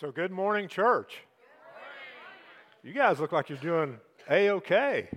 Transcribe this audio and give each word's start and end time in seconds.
So, 0.00 0.12
good 0.12 0.30
morning, 0.30 0.68
church. 0.68 1.24
You 2.84 2.92
guys 2.92 3.18
look 3.18 3.32
like 3.32 3.48
you're 3.48 3.58
doing 3.58 3.98
a 4.30 4.50
okay. 4.50 5.08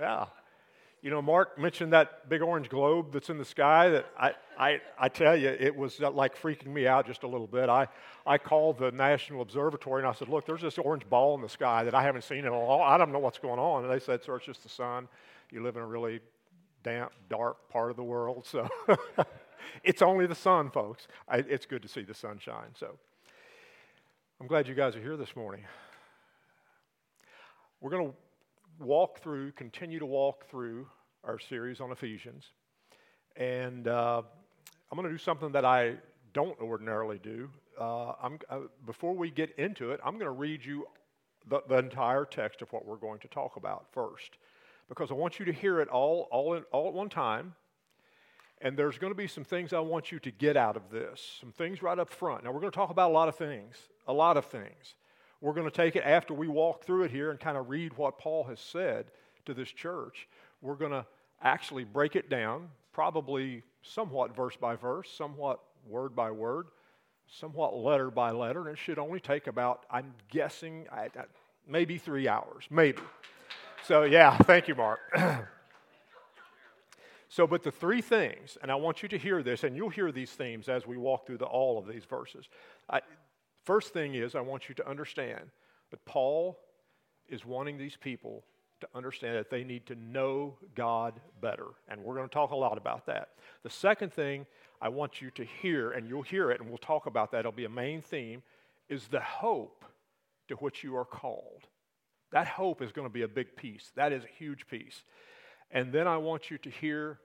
Yeah. 0.00 0.24
You 1.02 1.10
know, 1.10 1.22
Mark 1.22 1.56
mentioned 1.56 1.92
that 1.92 2.28
big 2.28 2.42
orange 2.42 2.68
globe 2.68 3.12
that's 3.12 3.30
in 3.30 3.38
the 3.38 3.44
sky. 3.44 3.90
That 3.90 4.06
I, 4.18 4.32
I, 4.58 4.80
I 4.98 5.08
tell 5.08 5.36
you, 5.36 5.50
it 5.50 5.76
was 5.76 6.00
uh, 6.00 6.10
like 6.10 6.36
freaking 6.36 6.66
me 6.66 6.88
out 6.88 7.06
just 7.06 7.22
a 7.22 7.28
little 7.28 7.46
bit. 7.46 7.68
I, 7.68 7.86
I 8.26 8.38
called 8.38 8.78
the 8.78 8.90
National 8.90 9.40
Observatory 9.40 10.02
and 10.02 10.08
I 10.08 10.14
said, 10.14 10.28
"Look, 10.28 10.46
there's 10.46 10.62
this 10.62 10.78
orange 10.78 11.08
ball 11.08 11.36
in 11.36 11.40
the 11.40 11.48
sky 11.48 11.84
that 11.84 11.94
I 11.94 12.02
haven't 12.02 12.22
seen 12.22 12.38
in 12.38 12.46
a 12.46 12.58
long. 12.58 12.80
I 12.82 12.98
don't 12.98 13.12
know 13.12 13.20
what's 13.20 13.38
going 13.38 13.60
on." 13.60 13.84
And 13.84 13.92
they 13.92 14.00
said, 14.00 14.24
"Sir, 14.24 14.34
it's 14.34 14.46
just 14.46 14.64
the 14.64 14.68
sun. 14.68 15.06
You 15.52 15.62
live 15.62 15.76
in 15.76 15.82
a 15.82 15.86
really 15.86 16.18
damp, 16.82 17.12
dark 17.30 17.68
part 17.68 17.92
of 17.92 17.96
the 17.96 18.02
world, 18.02 18.46
so 18.46 18.68
it's 19.84 20.02
only 20.02 20.26
the 20.26 20.34
sun, 20.34 20.72
folks. 20.72 21.06
I, 21.28 21.36
it's 21.36 21.66
good 21.66 21.82
to 21.82 21.88
see 21.88 22.02
the 22.02 22.14
sunshine." 22.14 22.70
So. 22.74 22.98
I'm 24.42 24.48
glad 24.48 24.66
you 24.66 24.74
guys 24.74 24.96
are 24.96 25.00
here 25.00 25.16
this 25.16 25.36
morning. 25.36 25.64
We're 27.80 27.92
going 27.92 28.08
to 28.08 28.14
walk 28.84 29.20
through, 29.20 29.52
continue 29.52 30.00
to 30.00 30.04
walk 30.04 30.50
through 30.50 30.88
our 31.22 31.38
series 31.38 31.80
on 31.80 31.92
Ephesians. 31.92 32.46
And 33.36 33.86
uh, 33.86 34.20
I'm 34.90 34.98
going 34.98 35.08
to 35.08 35.14
do 35.14 35.22
something 35.22 35.52
that 35.52 35.64
I 35.64 35.94
don't 36.34 36.60
ordinarily 36.60 37.20
do. 37.22 37.50
Uh, 37.80 38.14
uh, 38.50 38.58
before 38.84 39.14
we 39.14 39.30
get 39.30 39.56
into 39.58 39.92
it, 39.92 40.00
I'm 40.04 40.14
going 40.14 40.24
to 40.24 40.32
read 40.32 40.64
you 40.64 40.88
the, 41.48 41.62
the, 41.68 41.78
entire 41.78 42.24
text 42.24 42.62
of 42.62 42.72
what 42.72 42.84
we're 42.84 42.96
going 42.96 43.20
to 43.20 43.28
talk 43.28 43.54
about 43.54 43.86
first, 43.92 44.38
because 44.88 45.12
I 45.12 45.14
want 45.14 45.38
you 45.38 45.44
to 45.44 45.52
hear 45.52 45.80
it 45.80 45.86
all, 45.86 46.26
all, 46.32 46.54
in, 46.54 46.64
all 46.72 46.88
at 46.88 46.94
one 46.94 47.10
time. 47.10 47.54
And 48.60 48.76
there's 48.76 48.98
going 48.98 49.12
to 49.12 49.16
be 49.16 49.28
some 49.28 49.44
things 49.44 49.72
I 49.72 49.78
want 49.78 50.10
you 50.10 50.18
to 50.18 50.32
get 50.32 50.56
out 50.56 50.76
of 50.76 50.90
this, 50.90 51.38
some 51.40 51.52
things 51.52 51.80
right 51.80 51.96
up 51.96 52.10
front. 52.10 52.42
Now, 52.42 52.50
we're 52.50 52.60
going 52.60 52.72
to 52.72 52.76
talk 52.76 52.90
about 52.90 53.12
a 53.12 53.14
lot 53.14 53.28
of 53.28 53.36
things 53.36 53.76
a 54.06 54.12
lot 54.12 54.36
of 54.36 54.46
things. 54.46 54.94
We're 55.40 55.54
going 55.54 55.68
to 55.68 55.76
take 55.76 55.96
it 55.96 56.04
after 56.04 56.34
we 56.34 56.48
walk 56.48 56.84
through 56.84 57.04
it 57.04 57.10
here 57.10 57.30
and 57.30 57.40
kind 57.40 57.56
of 57.56 57.68
read 57.68 57.96
what 57.96 58.18
Paul 58.18 58.44
has 58.44 58.60
said 58.60 59.06
to 59.46 59.54
this 59.54 59.68
church. 59.68 60.28
We're 60.60 60.76
going 60.76 60.92
to 60.92 61.04
actually 61.42 61.84
break 61.84 62.14
it 62.14 62.30
down, 62.30 62.68
probably 62.92 63.64
somewhat 63.82 64.36
verse 64.36 64.56
by 64.56 64.76
verse, 64.76 65.10
somewhat 65.10 65.60
word 65.88 66.14
by 66.14 66.30
word, 66.30 66.68
somewhat 67.26 67.74
letter 67.76 68.10
by 68.10 68.30
letter, 68.30 68.68
and 68.68 68.76
it 68.76 68.78
should 68.78 68.98
only 68.98 69.20
take 69.20 69.46
about, 69.46 69.84
I'm 69.90 70.14
guessing, 70.30 70.86
maybe 71.66 71.98
three 71.98 72.28
hours, 72.28 72.64
maybe. 72.70 73.02
So, 73.84 74.04
yeah, 74.04 74.36
thank 74.42 74.68
you, 74.68 74.74
Mark. 74.74 75.00
so, 77.28 77.46
but 77.46 77.62
the 77.62 77.72
three 77.72 78.00
things, 78.00 78.58
and 78.62 78.70
I 78.70 78.76
want 78.76 79.02
you 79.02 79.08
to 79.08 79.18
hear 79.18 79.42
this, 79.42 79.64
and 79.64 79.76
you'll 79.76 79.88
hear 79.88 80.12
these 80.12 80.30
themes 80.30 80.68
as 80.68 80.86
we 80.86 80.96
walk 80.96 81.26
through 81.26 81.38
the, 81.38 81.46
all 81.46 81.78
of 81.78 81.86
these 81.86 82.04
verses. 82.04 82.48
I, 82.88 83.00
First 83.64 83.92
thing 83.92 84.14
is, 84.14 84.34
I 84.34 84.40
want 84.40 84.68
you 84.68 84.74
to 84.76 84.88
understand 84.88 85.50
that 85.90 86.04
Paul 86.04 86.58
is 87.28 87.44
wanting 87.44 87.78
these 87.78 87.96
people 87.96 88.44
to 88.80 88.88
understand 88.94 89.36
that 89.36 89.50
they 89.50 89.62
need 89.62 89.86
to 89.86 89.94
know 89.94 90.56
God 90.74 91.14
better. 91.40 91.66
And 91.88 92.02
we're 92.02 92.16
going 92.16 92.28
to 92.28 92.34
talk 92.34 92.50
a 92.50 92.56
lot 92.56 92.76
about 92.76 93.06
that. 93.06 93.28
The 93.62 93.70
second 93.70 94.12
thing 94.12 94.46
I 94.80 94.88
want 94.88 95.22
you 95.22 95.30
to 95.32 95.44
hear, 95.44 95.92
and 95.92 96.08
you'll 96.08 96.22
hear 96.22 96.50
it, 96.50 96.60
and 96.60 96.68
we'll 96.68 96.78
talk 96.78 97.06
about 97.06 97.30
that, 97.30 97.40
it'll 97.40 97.52
be 97.52 97.64
a 97.64 97.70
main 97.70 98.02
theme, 98.02 98.42
is 98.88 99.06
the 99.06 99.20
hope 99.20 99.84
to 100.48 100.56
which 100.56 100.82
you 100.82 100.96
are 100.96 101.04
called. 101.04 101.68
That 102.32 102.48
hope 102.48 102.82
is 102.82 102.90
going 102.90 103.06
to 103.06 103.12
be 103.12 103.22
a 103.22 103.28
big 103.28 103.54
piece. 103.54 103.92
That 103.94 104.12
is 104.12 104.24
a 104.24 104.38
huge 104.38 104.66
piece. 104.66 105.04
And 105.70 105.92
then 105.92 106.08
I 106.08 106.16
want 106.16 106.50
you 106.50 106.58
to 106.58 106.70
hear 106.70 107.20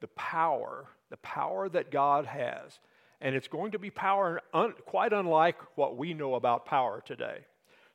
the 0.00 0.08
power, 0.08 0.86
the 1.10 1.18
power 1.18 1.68
that 1.68 1.90
God 1.90 2.24
has 2.24 2.80
and 3.24 3.34
it's 3.34 3.48
going 3.48 3.72
to 3.72 3.78
be 3.78 3.88
power 3.90 4.42
un- 4.52 4.74
quite 4.84 5.14
unlike 5.14 5.56
what 5.76 5.96
we 5.96 6.12
know 6.12 6.34
about 6.34 6.66
power 6.66 7.02
today. 7.04 7.38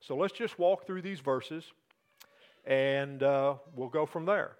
So 0.01 0.17
let's 0.17 0.33
just 0.33 0.57
walk 0.57 0.87
through 0.87 1.03
these 1.03 1.19
verses 1.19 1.71
and 2.65 3.21
uh, 3.21 3.53
we'll 3.75 3.89
go 3.89 4.07
from 4.07 4.25
there. 4.25 4.53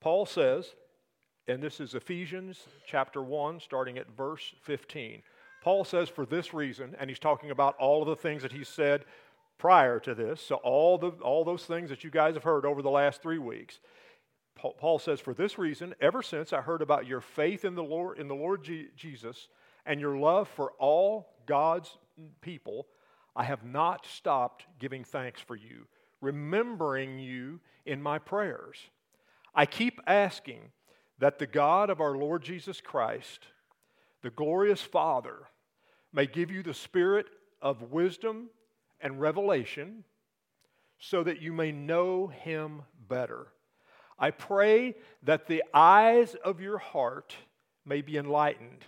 Paul 0.00 0.24
says, 0.24 0.66
and 1.48 1.60
this 1.60 1.80
is 1.80 1.96
Ephesians 1.96 2.60
chapter 2.86 3.20
1, 3.20 3.58
starting 3.58 3.98
at 3.98 4.08
verse 4.16 4.54
15. 4.62 5.22
Paul 5.64 5.84
says, 5.84 6.08
for 6.08 6.24
this 6.26 6.54
reason, 6.54 6.94
and 7.00 7.10
he's 7.10 7.18
talking 7.18 7.50
about 7.50 7.76
all 7.76 8.02
of 8.02 8.08
the 8.08 8.16
things 8.16 8.42
that 8.42 8.52
he 8.52 8.62
said 8.62 9.04
prior 9.58 9.98
to 10.00 10.14
this, 10.14 10.40
so 10.40 10.56
all, 10.56 10.96
the, 10.96 11.10
all 11.22 11.44
those 11.44 11.64
things 11.64 11.90
that 11.90 12.04
you 12.04 12.10
guys 12.10 12.34
have 12.34 12.44
heard 12.44 12.64
over 12.64 12.82
the 12.82 12.90
last 12.90 13.20
three 13.20 13.38
weeks. 13.38 13.80
Paul 14.54 15.00
says, 15.00 15.18
for 15.18 15.34
this 15.34 15.58
reason, 15.58 15.94
ever 16.00 16.22
since 16.22 16.52
I 16.52 16.60
heard 16.60 16.82
about 16.82 17.06
your 17.06 17.20
faith 17.20 17.64
in 17.64 17.74
the 17.74 17.82
Lord, 17.82 18.18
in 18.18 18.28
the 18.28 18.34
Lord 18.34 18.68
Jesus, 18.96 19.48
and 19.86 20.00
your 20.00 20.16
love 20.16 20.48
for 20.48 20.72
all 20.78 21.34
God's 21.46 21.96
people, 22.40 22.86
I 23.34 23.44
have 23.44 23.64
not 23.64 24.06
stopped 24.06 24.66
giving 24.78 25.04
thanks 25.04 25.40
for 25.40 25.56
you, 25.56 25.86
remembering 26.20 27.18
you 27.18 27.60
in 27.84 28.02
my 28.02 28.18
prayers. 28.18 28.76
I 29.54 29.66
keep 29.66 30.00
asking 30.06 30.70
that 31.18 31.38
the 31.38 31.46
God 31.46 31.90
of 31.90 32.00
our 32.00 32.16
Lord 32.16 32.42
Jesus 32.42 32.80
Christ, 32.80 33.46
the 34.22 34.30
glorious 34.30 34.82
Father, 34.82 35.48
may 36.12 36.26
give 36.26 36.50
you 36.50 36.62
the 36.62 36.74
spirit 36.74 37.26
of 37.60 37.90
wisdom 37.92 38.50
and 39.00 39.20
revelation 39.20 40.04
so 40.98 41.22
that 41.22 41.40
you 41.40 41.52
may 41.52 41.72
know 41.72 42.28
him 42.28 42.82
better. 43.08 43.48
I 44.18 44.30
pray 44.30 44.94
that 45.24 45.46
the 45.46 45.64
eyes 45.74 46.36
of 46.44 46.60
your 46.60 46.78
heart 46.78 47.34
may 47.84 48.02
be 48.02 48.16
enlightened 48.16 48.84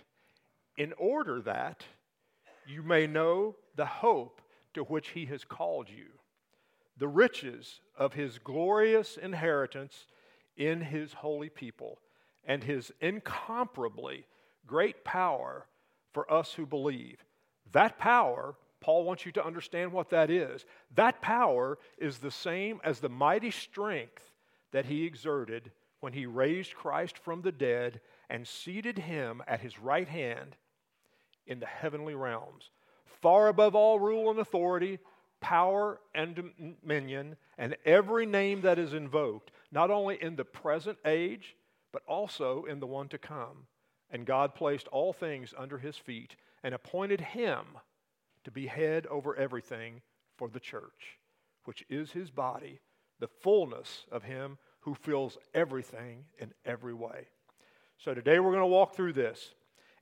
in 0.77 0.93
order 0.97 1.41
that 1.41 1.83
you 2.67 2.83
may 2.83 3.07
know 3.07 3.55
the 3.75 3.85
hope 3.85 4.41
to 4.73 4.83
which 4.83 5.09
he 5.09 5.25
has 5.25 5.43
called 5.43 5.89
you, 5.89 6.07
the 6.97 7.07
riches 7.07 7.79
of 7.97 8.13
his 8.13 8.39
glorious 8.39 9.17
inheritance 9.17 10.07
in 10.57 10.81
his 10.81 11.13
holy 11.13 11.49
people, 11.49 11.99
and 12.45 12.63
his 12.63 12.91
incomparably 13.01 14.25
great 14.65 15.03
power 15.03 15.65
for 16.11 16.31
us 16.31 16.53
who 16.53 16.65
believe. 16.65 17.23
That 17.71 17.97
power, 17.97 18.55
Paul 18.81 19.03
wants 19.03 19.25
you 19.25 19.31
to 19.33 19.45
understand 19.45 19.91
what 19.91 20.09
that 20.11 20.29
is. 20.29 20.65
That 20.95 21.21
power 21.21 21.77
is 21.97 22.17
the 22.17 22.31
same 22.31 22.79
as 22.83 22.99
the 22.99 23.09
mighty 23.09 23.51
strength 23.51 24.31
that 24.71 24.85
he 24.85 25.05
exerted 25.05 25.71
when 25.99 26.13
he 26.13 26.25
raised 26.25 26.75
Christ 26.75 27.17
from 27.17 27.41
the 27.41 27.51
dead 27.51 28.01
and 28.29 28.47
seated 28.47 28.97
him 28.97 29.41
at 29.47 29.61
his 29.61 29.79
right 29.79 30.07
hand 30.07 30.55
in 31.47 31.59
the 31.59 31.65
heavenly 31.65 32.15
realms, 32.15 32.69
far 33.21 33.47
above 33.47 33.75
all 33.75 33.99
rule 33.99 34.29
and 34.29 34.39
authority, 34.39 34.99
power 35.41 35.99
and 36.13 36.51
dominion, 36.81 37.35
and 37.57 37.75
every 37.85 38.25
name 38.25 38.61
that 38.61 38.79
is 38.79 38.93
invoked, 38.93 39.51
not 39.71 39.91
only 39.91 40.21
in 40.21 40.35
the 40.35 40.45
present 40.45 40.97
age, 41.05 41.55
but 41.91 42.03
also 42.07 42.65
in 42.65 42.79
the 42.79 42.87
one 42.87 43.07
to 43.09 43.17
come. 43.17 43.67
And 44.09 44.25
God 44.25 44.55
placed 44.55 44.87
all 44.87 45.13
things 45.13 45.53
under 45.57 45.77
his 45.77 45.97
feet 45.97 46.35
and 46.63 46.73
appointed 46.73 47.21
him 47.21 47.61
to 48.43 48.51
be 48.51 48.67
head 48.67 49.05
over 49.07 49.35
everything 49.35 50.01
for 50.35 50.49
the 50.49 50.59
church, 50.59 51.17
which 51.65 51.83
is 51.89 52.11
his 52.11 52.29
body, 52.31 52.79
the 53.19 53.27
fullness 53.27 54.05
of 54.11 54.23
him 54.23 54.57
who 54.81 54.93
fills 54.93 55.37
everything 55.53 56.25
in 56.37 56.53
every 56.65 56.93
way. 56.93 57.27
So 57.97 58.13
today 58.13 58.39
we're 58.39 58.51
going 58.51 58.59
to 58.59 58.67
walk 58.67 58.95
through 58.95 59.13
this. 59.13 59.53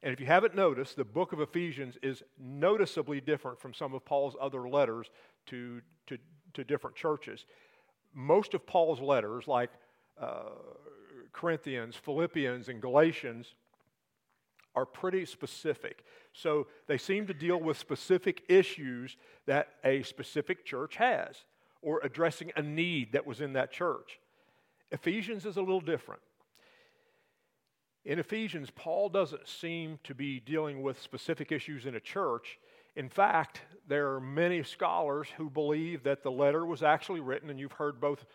And 0.03 0.11
if 0.11 0.19
you 0.19 0.25
haven't 0.25 0.53
noticed, 0.53 0.97
the 0.97 1.05
book 1.05 1.31
of 1.31 1.39
Ephesians 1.39 1.97
is 2.03 2.23
noticeably 2.37 3.21
different 3.21 3.59
from 3.59 3.73
some 3.73 3.93
of 3.93 4.03
Paul's 4.03 4.35
other 4.39 4.67
letters 4.67 5.09
to, 5.45 5.81
to, 6.07 6.17
to 6.55 6.65
different 6.65 6.97
churches. 6.97 7.45
Most 8.13 8.53
of 8.53 8.67
Paul's 8.67 8.99
letters, 8.99 9.47
like 9.47 9.69
uh, 10.21 10.49
Corinthians, 11.31 11.95
Philippians, 11.95 12.67
and 12.67 12.81
Galatians, 12.81 13.55
are 14.75 14.85
pretty 14.85 15.25
specific. 15.25 16.03
So 16.33 16.67
they 16.87 16.97
seem 16.97 17.25
to 17.27 17.33
deal 17.33 17.57
with 17.57 17.77
specific 17.77 18.43
issues 18.49 19.15
that 19.45 19.69
a 19.85 20.03
specific 20.03 20.65
church 20.65 20.97
has 20.97 21.45
or 21.81 22.01
addressing 22.03 22.51
a 22.57 22.61
need 22.61 23.13
that 23.13 23.25
was 23.25 23.39
in 23.39 23.53
that 23.53 23.71
church. 23.71 24.19
Ephesians 24.91 25.45
is 25.45 25.55
a 25.55 25.61
little 25.61 25.81
different. 25.81 26.21
In 28.05 28.19
Ephesians, 28.19 28.69
Paul 28.69 29.07
doesn't 29.09 29.47
seem 29.47 29.97
to 30.03 30.13
be 30.13 30.41
dealing 30.41 30.81
with 30.81 31.01
specific 31.01 31.51
issues 31.51 31.85
in 31.85 31.95
a 31.95 31.99
church. 32.01 32.59
In 32.95 33.07
fact, 33.07 33.61
there 33.87 34.13
are 34.13 34.19
many 34.19 34.61
scholars 34.63 35.29
who 35.37 35.49
believe 35.49 36.03
that 36.03 36.21
the 36.21 36.31
letter 36.31 36.65
was 36.65 36.83
actually 36.83 37.21
written, 37.21 37.49
and 37.49 37.59
you've 37.59 37.71
heard 37.71 38.01
both 38.01 38.25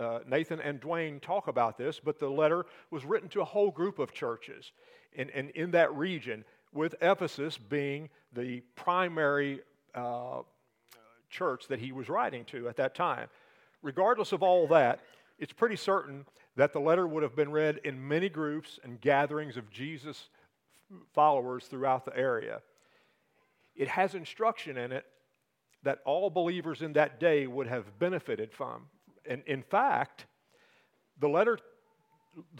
uh, 0.00 0.20
Nathan 0.26 0.58
and 0.60 0.80
Dwayne 0.80 1.20
talk 1.20 1.48
about 1.48 1.76
this, 1.76 2.00
but 2.00 2.18
the 2.18 2.28
letter 2.28 2.64
was 2.90 3.04
written 3.04 3.28
to 3.30 3.42
a 3.42 3.44
whole 3.44 3.70
group 3.70 3.98
of 3.98 4.12
churches 4.12 4.72
in, 5.12 5.28
in, 5.30 5.50
in 5.50 5.70
that 5.72 5.94
region, 5.94 6.44
with 6.72 6.94
Ephesus 7.00 7.56
being 7.56 8.08
the 8.32 8.62
primary 8.74 9.60
uh, 9.94 10.40
church 11.30 11.68
that 11.68 11.78
he 11.78 11.92
was 11.92 12.08
writing 12.08 12.44
to 12.46 12.68
at 12.68 12.76
that 12.76 12.94
time. 12.94 13.28
Regardless 13.82 14.32
of 14.32 14.42
all 14.42 14.66
that, 14.68 15.00
it's 15.38 15.52
pretty 15.52 15.76
certain 15.76 16.26
that 16.56 16.72
the 16.72 16.80
letter 16.80 17.06
would 17.06 17.22
have 17.22 17.34
been 17.34 17.50
read 17.50 17.80
in 17.84 18.06
many 18.06 18.28
groups 18.28 18.78
and 18.84 19.00
gatherings 19.00 19.56
of 19.56 19.70
Jesus 19.70 20.28
followers 21.12 21.66
throughout 21.66 22.04
the 22.04 22.16
area. 22.16 22.60
it 23.74 23.88
has 23.88 24.14
instruction 24.14 24.76
in 24.76 24.92
it 24.92 25.04
that 25.82 25.98
all 26.04 26.30
believers 26.30 26.80
in 26.80 26.92
that 26.94 27.20
day 27.20 27.46
would 27.46 27.66
have 27.66 27.98
benefited 27.98 28.52
from. 28.52 28.86
And 29.26 29.42
in 29.46 29.62
fact, 29.62 30.26
the 31.18 31.28
letter, 31.28 31.58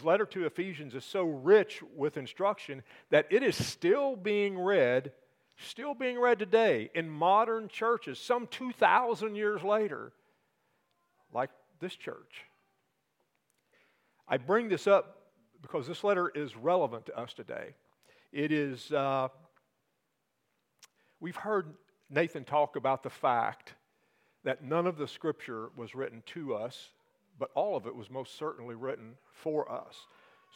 letter 0.03 0.25
to 0.27 0.45
Ephesians 0.45 0.93
is 0.93 1.03
so 1.03 1.23
rich 1.23 1.81
with 1.95 2.17
instruction 2.17 2.83
that 3.09 3.27
it 3.29 3.43
is 3.43 3.55
still 3.55 4.15
being 4.15 4.59
read, 4.59 5.11
still 5.57 5.93
being 5.93 6.19
read 6.19 6.37
today 6.37 6.89
in 6.93 7.09
modern 7.09 7.67
churches, 7.67 8.19
some 8.19 8.47
2,000 8.47 9.35
years 9.35 9.63
later, 9.63 10.11
like 11.33 11.49
this 11.79 11.95
church. 11.95 12.45
I 14.27 14.37
bring 14.37 14.69
this 14.69 14.87
up 14.87 15.21
because 15.61 15.87
this 15.87 16.03
letter 16.03 16.29
is 16.33 16.55
relevant 16.55 17.05
to 17.07 17.17
us 17.17 17.33
today. 17.33 17.75
It 18.31 18.51
is, 18.51 18.91
uh, 18.91 19.27
we've 21.19 21.35
heard 21.35 21.73
Nathan 22.09 22.43
talk 22.43 22.75
about 22.75 23.03
the 23.03 23.09
fact 23.09 23.73
that 24.43 24.63
none 24.63 24.87
of 24.87 24.97
the 24.97 25.07
scripture 25.07 25.69
was 25.75 25.95
written 25.95 26.23
to 26.27 26.55
us, 26.55 26.89
but 27.37 27.49
all 27.55 27.75
of 27.75 27.85
it 27.85 27.95
was 27.95 28.09
most 28.09 28.37
certainly 28.37 28.75
written 28.75 29.15
for 29.31 29.71
us. 29.71 30.07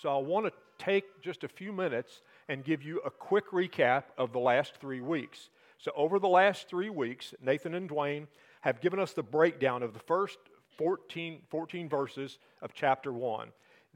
So 0.02 0.16
I 0.16 0.22
want 0.22 0.46
to 0.46 0.54
take 0.78 1.22
just 1.22 1.44
a 1.44 1.48
few 1.48 1.72
minutes 1.72 2.22
and 2.48 2.64
give 2.64 2.82
you 2.82 3.02
a 3.06 3.12
quick 3.12 3.52
recap 3.52 4.06
of 4.18 4.32
the 4.32 4.40
last 4.40 4.76
three 4.80 5.02
weeks. 5.02 5.50
So, 5.78 5.92
over 5.96 6.20
the 6.20 6.28
last 6.28 6.68
three 6.68 6.90
weeks, 6.90 7.34
Nathan 7.42 7.74
and 7.74 7.90
Dwayne 7.90 8.28
have 8.62 8.82
given 8.82 9.00
us 9.00 9.14
the 9.14 9.24
breakdown 9.24 9.82
of 9.82 9.94
the 9.94 10.00
first 10.00 10.38
14, 10.80 11.42
14 11.50 11.90
verses 11.90 12.40
of 12.62 12.74
chapter 12.74 13.12
1. 13.12 13.50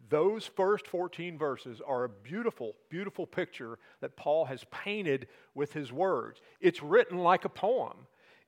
Those 0.09 0.45
first 0.45 0.85
14 0.85 1.37
verses 1.37 1.81
are 1.87 2.03
a 2.03 2.09
beautiful, 2.09 2.73
beautiful 2.89 3.25
picture 3.25 3.79
that 4.01 4.17
Paul 4.17 4.43
has 4.45 4.65
painted 4.69 5.27
with 5.55 5.71
his 5.71 5.93
words. 5.93 6.41
It's 6.59 6.83
written 6.83 7.19
like 7.19 7.45
a 7.45 7.49
poem. 7.49 7.93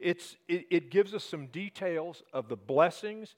It's, 0.01 0.35
it, 0.49 0.65
it 0.69 0.91
gives 0.91 1.13
us 1.13 1.23
some 1.23 1.47
details 1.47 2.23
of 2.33 2.49
the 2.49 2.57
blessings 2.57 3.35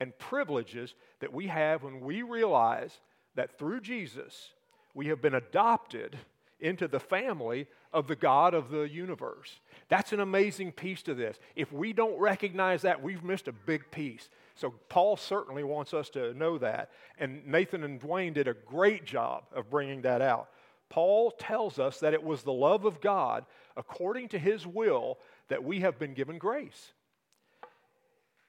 and 0.00 0.18
privileges 0.18 0.96
that 1.20 1.32
we 1.32 1.46
have 1.46 1.84
when 1.84 2.00
we 2.00 2.22
realize 2.22 2.98
that 3.36 3.56
through 3.56 3.82
Jesus 3.82 4.50
we 4.94 5.06
have 5.06 5.22
been 5.22 5.34
adopted 5.34 6.18
into 6.58 6.88
the 6.88 6.98
family 6.98 7.68
of 7.92 8.06
the 8.06 8.16
God 8.16 8.54
of 8.54 8.70
the 8.70 8.88
universe. 8.88 9.60
That's 9.88 10.12
an 10.12 10.20
amazing 10.20 10.72
piece 10.72 11.02
to 11.02 11.14
this. 11.14 11.38
If 11.56 11.72
we 11.72 11.92
don't 11.92 12.18
recognize 12.18 12.82
that, 12.82 13.02
we've 13.02 13.24
missed 13.24 13.48
a 13.48 13.52
big 13.52 13.90
piece. 13.90 14.28
So, 14.54 14.74
Paul 14.88 15.16
certainly 15.16 15.64
wants 15.64 15.94
us 15.94 16.10
to 16.10 16.34
know 16.34 16.58
that. 16.58 16.90
And 17.18 17.46
Nathan 17.46 17.84
and 17.84 18.00
Dwayne 18.00 18.34
did 18.34 18.48
a 18.48 18.54
great 18.54 19.04
job 19.04 19.44
of 19.54 19.70
bringing 19.70 20.02
that 20.02 20.20
out. 20.20 20.48
Paul 20.90 21.30
tells 21.30 21.78
us 21.78 22.00
that 22.00 22.14
it 22.14 22.22
was 22.22 22.42
the 22.42 22.52
love 22.52 22.84
of 22.84 23.00
God, 23.00 23.44
according 23.76 24.28
to 24.30 24.38
his 24.38 24.66
will, 24.66 25.18
that 25.48 25.62
we 25.62 25.80
have 25.80 25.98
been 25.98 26.14
given 26.14 26.38
grace. 26.38 26.92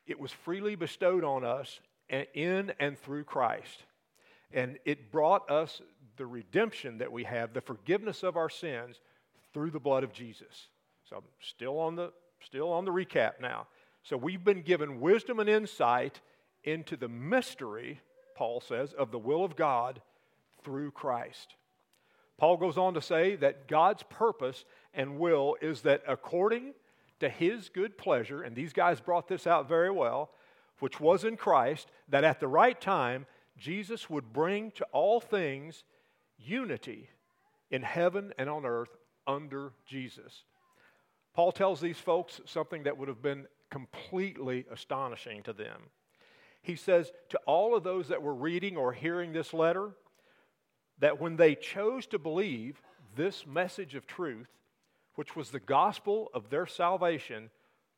It 0.08 0.20
was 0.20 0.32
freely 0.32 0.76
bestowed 0.76 1.24
on 1.24 1.44
us 1.44 1.80
in 2.34 2.74
and 2.80 2.98
through 2.98 3.26
Christ. 3.26 3.84
And 4.52 4.80
it 4.86 5.12
brought 5.12 5.50
us 5.52 5.82
the 6.18 6.26
redemption 6.26 6.98
that 6.98 7.12
we 7.12 7.24
have, 7.26 7.54
the 7.54 7.62
forgiveness 7.62 8.24
of 8.24 8.36
our 8.36 8.50
sins 8.50 9.00
through 9.54 9.72
the 9.72 9.80
blood 9.80 10.04
of 10.04 10.14
Jesus. 10.14 10.68
So 11.10 11.18
I'm 11.18 11.24
still 11.42 11.80
on 11.80 11.96
the, 11.96 12.12
still 12.42 12.72
on 12.72 12.86
the 12.86 12.92
recap 12.92 13.34
now. 13.42 13.68
So 14.04 14.18
we've 14.18 14.44
been 14.44 14.62
given 14.62 15.00
wisdom 15.00 15.40
and 15.40 15.50
insight 15.50 16.20
into 16.64 16.96
the 16.96 17.08
mystery, 17.08 18.02
Paul 18.36 18.62
says, 18.62 18.94
of 18.94 19.12
the 19.12 19.20
will 19.20 19.44
of 19.44 19.56
God 19.56 20.02
through 20.64 20.92
Christ. 20.92 21.56
Paul 22.38 22.58
goes 22.58 22.78
on 22.78 22.94
to 22.94 23.02
say 23.02 23.36
that 23.38 23.68
God's 23.68 24.04
purpose 24.04 24.64
and 24.94 25.20
will 25.20 25.58
is 25.62 25.82
that 25.82 26.04
according 26.08 26.74
to 27.20 27.28
his 27.28 27.70
good 27.70 27.98
pleasure, 27.98 28.42
and 28.42 28.56
these 28.56 28.72
guys 28.72 29.02
brought 29.02 29.28
this 29.28 29.46
out 29.46 29.68
very 29.68 29.92
well, 29.92 30.30
which 30.80 31.00
was 31.00 31.26
in 31.26 31.36
Christ, 31.36 31.92
that 32.08 32.24
at 32.24 32.40
the 32.40 32.48
right 32.48 32.80
time, 32.80 33.26
Jesus 33.58 34.10
would 34.10 34.32
bring 34.32 34.72
to 34.72 34.86
all 34.94 35.20
things 35.20 35.84
unity 36.38 37.10
in 37.70 37.82
heaven 37.82 38.34
and 38.38 38.50
on 38.50 38.66
earth 38.66 38.96
under 39.28 39.74
Jesus. 39.86 40.44
Paul 41.34 41.52
tells 41.52 41.80
these 41.80 41.98
folks 41.98 42.42
something 42.46 42.84
that 42.84 42.98
would 42.98 43.08
have 43.08 43.22
been 43.22 43.48
completely 43.70 44.66
astonishing 44.72 45.44
to 45.44 45.54
them. 45.54 45.90
He 46.62 46.76
says 46.76 47.12
to 47.30 47.40
all 47.46 47.76
of 47.76 47.84
those 47.84 48.10
that 48.10 48.22
were 48.22 48.34
reading 48.34 48.76
or 48.78 48.92
hearing 48.92 49.32
this 49.32 49.54
letter 49.54 49.92
that 51.00 51.22
when 51.22 51.38
they 51.38 51.56
chose 51.56 52.06
to 52.08 52.20
believe 52.20 52.82
this 53.16 53.48
message 53.48 53.96
of 53.96 54.06
truth, 54.06 54.50
which 55.16 55.36
was 55.36 55.52
the 55.52 55.60
gospel 55.60 56.30
of 56.34 56.50
their 56.50 56.66
salvation, 56.66 57.50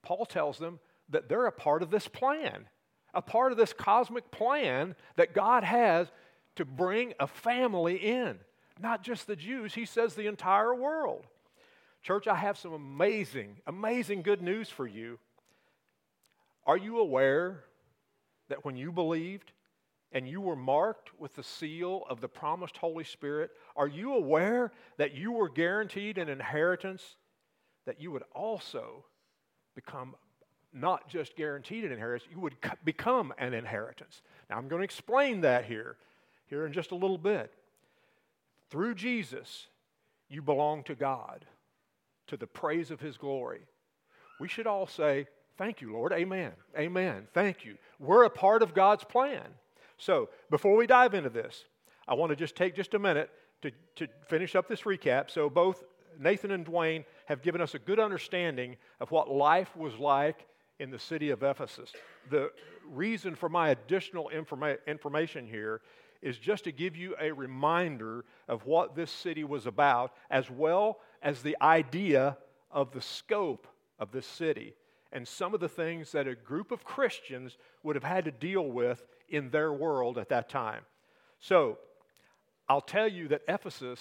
Paul 0.03 0.25
tells 0.25 0.57
them 0.57 0.79
that 1.09 1.29
they're 1.29 1.47
a 1.47 1.51
part 1.51 1.81
of 1.81 1.91
this 1.91 2.07
plan, 2.07 2.67
a 3.13 3.21
part 3.21 3.51
of 3.51 3.57
this 3.57 3.73
cosmic 3.73 4.31
plan 4.31 4.95
that 5.15 5.33
God 5.33 5.63
has 5.63 6.11
to 6.55 6.65
bring 6.65 7.13
a 7.19 7.27
family 7.27 7.95
in. 7.95 8.39
Not 8.81 9.03
just 9.03 9.27
the 9.27 9.35
Jews, 9.35 9.73
he 9.75 9.85
says 9.85 10.15
the 10.15 10.27
entire 10.27 10.73
world. 10.73 11.27
Church, 12.01 12.27
I 12.27 12.35
have 12.35 12.57
some 12.57 12.73
amazing, 12.73 13.57
amazing 13.67 14.23
good 14.23 14.41
news 14.41 14.69
for 14.69 14.87
you. 14.87 15.19
Are 16.65 16.77
you 16.77 16.99
aware 16.99 17.63
that 18.49 18.65
when 18.65 18.75
you 18.75 18.91
believed 18.91 19.51
and 20.11 20.27
you 20.27 20.41
were 20.41 20.55
marked 20.55 21.11
with 21.19 21.35
the 21.35 21.43
seal 21.43 22.03
of 22.09 22.21
the 22.21 22.27
promised 22.27 22.77
Holy 22.77 23.03
Spirit, 23.03 23.51
are 23.75 23.87
you 23.87 24.15
aware 24.15 24.71
that 24.97 25.13
you 25.13 25.31
were 25.31 25.47
guaranteed 25.47 26.17
an 26.17 26.27
inheritance 26.27 27.17
that 27.85 28.01
you 28.01 28.11
would 28.11 28.23
also 28.33 29.05
become 29.75 30.15
not 30.73 31.07
just 31.07 31.35
guaranteed 31.35 31.83
an 31.83 31.91
inheritance, 31.91 32.29
you 32.31 32.39
would 32.39 32.55
become 32.83 33.31
an 33.37 33.53
inheritance? 33.53 34.23
Now, 34.49 34.57
I'm 34.57 34.67
going 34.67 34.79
to 34.79 34.85
explain 34.85 35.41
that 35.41 35.65
here, 35.65 35.97
here 36.47 36.65
in 36.65 36.73
just 36.73 36.91
a 36.91 36.95
little 36.95 37.17
bit. 37.17 37.53
Through 38.71 38.95
Jesus, 38.95 39.67
you 40.29 40.41
belong 40.41 40.83
to 40.83 40.95
God, 40.95 41.45
to 42.27 42.37
the 42.37 42.47
praise 42.47 42.89
of 42.89 43.01
His 43.01 43.17
glory. 43.17 43.61
We 44.39 44.47
should 44.47 44.65
all 44.65 44.87
say, 44.87 45.27
Thank 45.57 45.81
you, 45.81 45.93
Lord. 45.93 46.13
Amen. 46.13 46.53
Amen. 46.75 47.27
Thank 47.33 47.65
you. 47.65 47.77
We're 47.99 48.23
a 48.23 48.29
part 48.29 48.63
of 48.63 48.73
God's 48.73 49.03
plan. 49.03 49.43
So, 49.97 50.29
before 50.49 50.75
we 50.75 50.87
dive 50.87 51.13
into 51.13 51.29
this, 51.29 51.65
I 52.07 52.15
want 52.15 52.31
to 52.31 52.35
just 52.35 52.55
take 52.55 52.75
just 52.75 52.95
a 52.95 52.99
minute 52.99 53.29
to, 53.61 53.71
to 53.97 54.07
finish 54.27 54.55
up 54.55 54.67
this 54.67 54.81
recap. 54.81 55.29
So, 55.29 55.49
both 55.49 55.83
Nathan 56.17 56.51
and 56.51 56.65
Dwayne 56.65 57.03
have 57.25 57.43
given 57.43 57.61
us 57.61 57.75
a 57.75 57.79
good 57.79 57.99
understanding 57.99 58.77
of 58.99 59.11
what 59.11 59.29
life 59.29 59.75
was 59.75 59.97
like 59.99 60.47
in 60.79 60.89
the 60.89 60.97
city 60.97 61.29
of 61.29 61.43
Ephesus. 61.43 61.91
The 62.31 62.51
reason 62.89 63.35
for 63.35 63.49
my 63.49 63.69
additional 63.69 64.31
informa- 64.33 64.79
information 64.87 65.45
here 65.45 65.81
is 66.21 66.37
just 66.37 66.65
to 66.65 66.71
give 66.71 66.95
you 66.95 67.15
a 67.19 67.31
reminder 67.31 68.25
of 68.47 68.65
what 68.65 68.95
this 68.95 69.11
city 69.11 69.43
was 69.43 69.65
about, 69.65 70.13
as 70.29 70.49
well 70.49 70.99
as 71.21 71.41
the 71.41 71.57
idea 71.61 72.37
of 72.69 72.91
the 72.91 73.01
scope 73.01 73.67
of 73.99 74.11
this 74.11 74.25
city 74.25 74.75
and 75.11 75.27
some 75.27 75.53
of 75.53 75.59
the 75.59 75.69
things 75.69 76.11
that 76.13 76.27
a 76.27 76.35
group 76.35 76.71
of 76.71 76.85
Christians 76.85 77.57
would 77.83 77.95
have 77.95 78.03
had 78.03 78.25
to 78.25 78.31
deal 78.31 78.65
with 78.65 79.05
in 79.29 79.49
their 79.49 79.73
world 79.73 80.17
at 80.17 80.29
that 80.29 80.49
time. 80.49 80.83
So, 81.39 81.79
I'll 82.69 82.81
tell 82.81 83.07
you 83.07 83.27
that 83.29 83.41
Ephesus, 83.47 83.99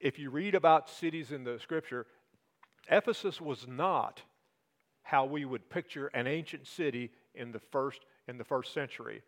if 0.00 0.18
you 0.18 0.30
read 0.30 0.54
about 0.54 0.90
cities 0.90 1.30
in 1.30 1.44
the 1.44 1.58
scripture, 1.60 2.06
Ephesus 2.90 3.40
was 3.40 3.66
not 3.68 4.22
how 5.02 5.24
we 5.24 5.44
would 5.44 5.70
picture 5.70 6.08
an 6.08 6.26
ancient 6.26 6.66
city 6.66 7.10
in 7.34 7.52
the 7.52 7.60
first, 7.60 8.00
in 8.26 8.38
the 8.38 8.44
first 8.44 8.74
century. 8.74 9.22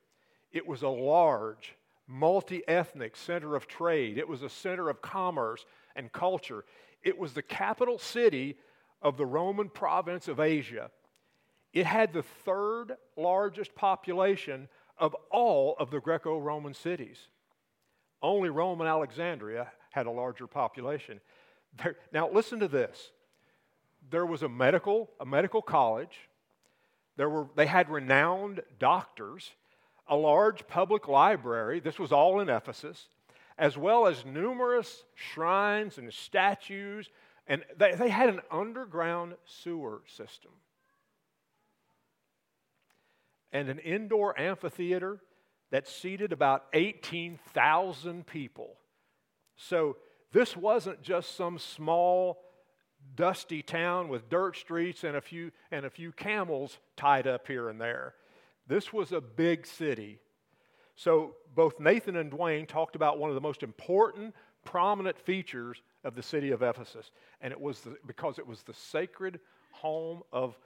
It 0.50 0.66
was 0.66 0.82
a 0.82 0.88
large, 0.88 1.74
multi 2.12 2.62
ethnic 2.68 3.16
center 3.16 3.56
of 3.56 3.66
trade, 3.66 4.18
it 4.18 4.28
was 4.28 4.42
a 4.42 4.48
center 4.48 4.88
of 4.88 5.02
commerce 5.02 5.64
and 5.96 6.12
culture. 6.12 6.64
It 7.02 7.18
was 7.18 7.32
the 7.32 7.42
capital 7.42 7.98
city 7.98 8.56
of 9.00 9.16
the 9.16 9.26
Roman 9.26 9.68
province 9.68 10.28
of 10.28 10.38
Asia. 10.38 10.90
It 11.72 11.86
had 11.86 12.12
the 12.12 12.22
third 12.22 12.96
largest 13.16 13.74
population 13.74 14.68
of 14.98 15.16
all 15.30 15.74
of 15.78 15.90
the 15.90 16.00
Greco 16.00 16.38
Roman 16.38 16.74
cities. 16.74 17.28
Only 18.22 18.50
Rome 18.50 18.80
and 18.80 18.88
Alexandria 18.88 19.72
had 19.90 20.06
a 20.06 20.10
larger 20.10 20.46
population. 20.46 21.20
There, 21.82 21.96
now, 22.12 22.30
listen 22.30 22.60
to 22.60 22.68
this. 22.68 23.10
There 24.10 24.26
was 24.26 24.42
a 24.42 24.48
medical, 24.48 25.10
a 25.18 25.26
medical 25.26 25.62
college. 25.62 26.28
There 27.16 27.28
were, 27.28 27.46
they 27.56 27.66
had 27.66 27.88
renowned 27.88 28.62
doctors, 28.78 29.50
a 30.12 30.16
large 30.16 30.66
public 30.66 31.08
library. 31.08 31.80
This 31.80 31.98
was 31.98 32.12
all 32.12 32.40
in 32.40 32.48
Ephesus, 32.48 33.08
as 33.58 33.76
well 33.76 34.06
as 34.06 34.24
numerous 34.24 35.04
shrines 35.14 35.98
and 35.98 36.12
statues 36.12 37.08
and 37.46 37.64
they, 37.76 37.94
they 37.94 38.08
had 38.08 38.28
an 38.28 38.40
underground 38.50 39.34
sewer 39.44 40.02
system 40.06 40.52
and 43.52 43.68
an 43.68 43.78
indoor 43.78 44.38
amphitheater 44.38 45.20
that 45.70 45.88
seated 45.88 46.32
about 46.32 46.64
18,000 46.72 48.26
people. 48.26 48.76
So 49.56 49.96
this 50.32 50.56
wasn't 50.56 51.02
just 51.02 51.36
some 51.36 51.58
small 51.58 52.38
dusty 53.16 53.62
town 53.62 54.08
with 54.08 54.30
dirt 54.30 54.56
streets 54.56 55.02
and 55.04 55.16
a 55.16 55.20
few, 55.20 55.50
and 55.70 55.84
a 55.84 55.90
few 55.90 56.12
camels 56.12 56.78
tied 56.96 57.26
up 57.26 57.46
here 57.48 57.68
and 57.68 57.80
there. 57.80 58.14
This 58.66 58.92
was 58.92 59.12
a 59.12 59.20
big 59.20 59.66
city. 59.66 60.18
So 60.94 61.34
both 61.54 61.80
Nathan 61.80 62.16
and 62.16 62.30
Dwayne 62.30 62.66
talked 62.66 62.96
about 62.96 63.18
one 63.18 63.30
of 63.30 63.34
the 63.34 63.40
most 63.40 63.62
important, 63.62 64.34
prominent 64.64 65.18
features 65.18 65.82
of 66.04 66.14
the 66.14 66.22
city 66.22 66.50
of 66.50 66.62
Ephesus, 66.62 67.10
and 67.40 67.52
it 67.52 67.60
was 67.60 67.80
the, 67.80 67.96
because 68.06 68.38
it 68.38 68.46
was 68.46 68.62
the 68.62 68.74
sacred 68.74 69.40
home 69.72 70.22
of 70.32 70.56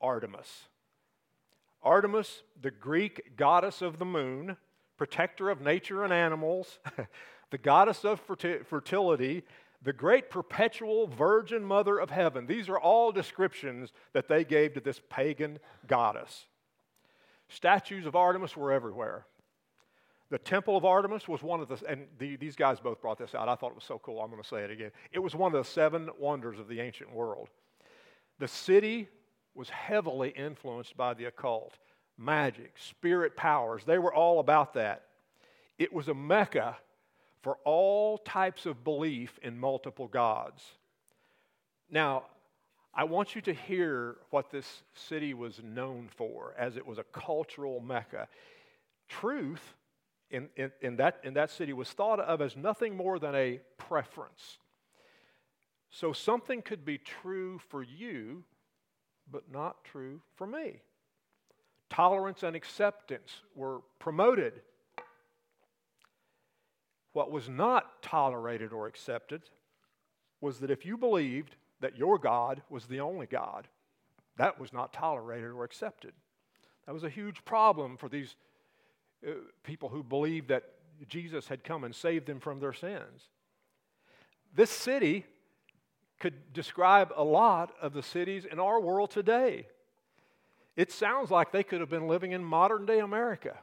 Artemis. 0.00 0.68
Artemis, 1.82 2.42
the 2.60 2.70
Greek 2.70 3.36
goddess 3.36 3.82
of 3.82 3.98
the 3.98 4.04
moon, 4.04 4.56
protector 4.96 5.50
of 5.50 5.60
nature 5.60 6.02
and 6.02 6.12
animals, 6.12 6.78
the 7.50 7.58
goddess 7.58 8.04
of 8.04 8.20
fertility, 8.20 9.44
the 9.82 9.92
great 9.92 10.30
perpetual 10.30 11.06
virgin 11.06 11.62
mother 11.62 11.98
of 11.98 12.10
heaven. 12.10 12.46
These 12.46 12.68
are 12.70 12.78
all 12.78 13.12
descriptions 13.12 13.92
that 14.14 14.28
they 14.28 14.44
gave 14.44 14.74
to 14.74 14.80
this 14.80 15.00
pagan 15.10 15.58
goddess. 15.86 16.46
Statues 17.54 18.04
of 18.04 18.16
Artemis 18.16 18.56
were 18.56 18.72
everywhere. 18.72 19.26
The 20.30 20.38
temple 20.38 20.76
of 20.76 20.84
Artemis 20.84 21.28
was 21.28 21.42
one 21.42 21.60
of 21.60 21.68
the, 21.68 21.80
and 21.88 22.06
the, 22.18 22.34
these 22.36 22.56
guys 22.56 22.80
both 22.80 23.00
brought 23.00 23.18
this 23.18 23.34
out. 23.34 23.48
I 23.48 23.54
thought 23.54 23.70
it 23.70 23.76
was 23.76 23.84
so 23.84 24.00
cool. 24.00 24.20
I'm 24.20 24.30
going 24.30 24.42
to 24.42 24.48
say 24.48 24.64
it 24.64 24.70
again. 24.70 24.90
It 25.12 25.20
was 25.20 25.36
one 25.36 25.54
of 25.54 25.64
the 25.64 25.70
seven 25.70 26.08
wonders 26.18 26.58
of 26.58 26.66
the 26.66 26.80
ancient 26.80 27.12
world. 27.12 27.48
The 28.40 28.48
city 28.48 29.08
was 29.54 29.68
heavily 29.68 30.30
influenced 30.30 30.96
by 30.96 31.14
the 31.14 31.26
occult, 31.26 31.78
magic, 32.18 32.72
spirit 32.76 33.36
powers. 33.36 33.82
They 33.84 33.98
were 33.98 34.12
all 34.12 34.40
about 34.40 34.74
that. 34.74 35.02
It 35.78 35.92
was 35.92 36.08
a 36.08 36.14
mecca 36.14 36.76
for 37.42 37.58
all 37.64 38.18
types 38.18 38.66
of 38.66 38.82
belief 38.82 39.38
in 39.42 39.60
multiple 39.60 40.08
gods. 40.08 40.64
Now, 41.90 42.24
I 42.96 43.04
want 43.04 43.34
you 43.34 43.40
to 43.42 43.52
hear 43.52 44.16
what 44.30 44.50
this 44.50 44.82
city 44.94 45.34
was 45.34 45.60
known 45.62 46.08
for, 46.14 46.54
as 46.56 46.76
it 46.76 46.86
was 46.86 46.98
a 46.98 47.04
cultural 47.04 47.80
mecca. 47.80 48.28
Truth 49.08 49.74
in, 50.30 50.48
in, 50.56 50.70
in, 50.80 50.96
that, 50.96 51.20
in 51.24 51.34
that 51.34 51.50
city 51.50 51.72
was 51.72 51.90
thought 51.90 52.20
of 52.20 52.40
as 52.40 52.56
nothing 52.56 52.96
more 52.96 53.18
than 53.18 53.34
a 53.34 53.60
preference. 53.78 54.58
So 55.90 56.12
something 56.12 56.62
could 56.62 56.84
be 56.84 56.98
true 56.98 57.58
for 57.68 57.82
you, 57.82 58.44
but 59.30 59.50
not 59.52 59.84
true 59.84 60.20
for 60.36 60.46
me. 60.46 60.80
Tolerance 61.90 62.42
and 62.42 62.56
acceptance 62.56 63.42
were 63.54 63.80
promoted. 63.98 64.54
What 67.12 67.30
was 67.30 67.48
not 67.48 68.02
tolerated 68.02 68.72
or 68.72 68.86
accepted 68.86 69.42
was 70.40 70.58
that 70.60 70.70
if 70.70 70.84
you 70.84 70.96
believed 70.96 71.56
that 71.84 71.98
your 71.98 72.18
God 72.18 72.62
was 72.70 72.86
the 72.86 73.00
only 73.00 73.26
God, 73.26 73.68
that 74.38 74.58
was 74.58 74.72
not 74.72 74.94
tolerated 74.94 75.50
or 75.50 75.64
accepted. 75.64 76.14
That 76.86 76.94
was 76.94 77.04
a 77.04 77.10
huge 77.10 77.44
problem 77.44 77.98
for 77.98 78.08
these 78.08 78.36
uh, 79.26 79.32
people 79.64 79.90
who 79.90 80.02
believed 80.02 80.48
that 80.48 80.64
Jesus 81.08 81.46
had 81.46 81.62
come 81.62 81.84
and 81.84 81.94
saved 81.94 82.26
them 82.26 82.40
from 82.40 82.58
their 82.58 82.72
sins. 82.72 83.28
This 84.54 84.70
city 84.70 85.26
could 86.20 86.54
describe 86.54 87.12
a 87.14 87.22
lot 87.22 87.74
of 87.82 87.92
the 87.92 88.02
cities 88.02 88.46
in 88.50 88.58
our 88.58 88.80
world 88.80 89.10
today. 89.10 89.66
It 90.76 90.90
sounds 90.90 91.30
like 91.30 91.52
they 91.52 91.64
could 91.64 91.80
have 91.80 91.90
been 91.90 92.08
living 92.08 92.32
in 92.32 92.42
modern 92.42 92.86
day 92.86 93.00
America. 93.00 93.58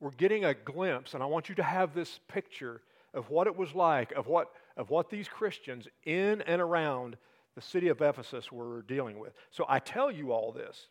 We're 0.00 0.10
getting 0.10 0.44
a 0.44 0.54
glimpse, 0.54 1.14
and 1.14 1.22
I 1.22 1.26
want 1.26 1.48
you 1.48 1.54
to 1.54 1.62
have 1.62 1.94
this 1.94 2.18
picture 2.26 2.82
of 3.14 3.30
what 3.30 3.46
it 3.46 3.56
was 3.56 3.76
like, 3.76 4.10
of 4.10 4.26
what, 4.26 4.50
of 4.76 4.90
what 4.90 5.10
these 5.10 5.28
Christians 5.28 5.86
in 6.04 6.42
and 6.42 6.60
around 6.60 7.16
the 7.54 7.60
city 7.60 7.88
of 7.88 8.00
Ephesus 8.00 8.50
were 8.50 8.82
dealing 8.82 9.18
with. 9.18 9.32
So 9.50 9.64
I 9.68 9.78
tell 9.78 10.10
you 10.10 10.32
all 10.32 10.52
this 10.52 10.88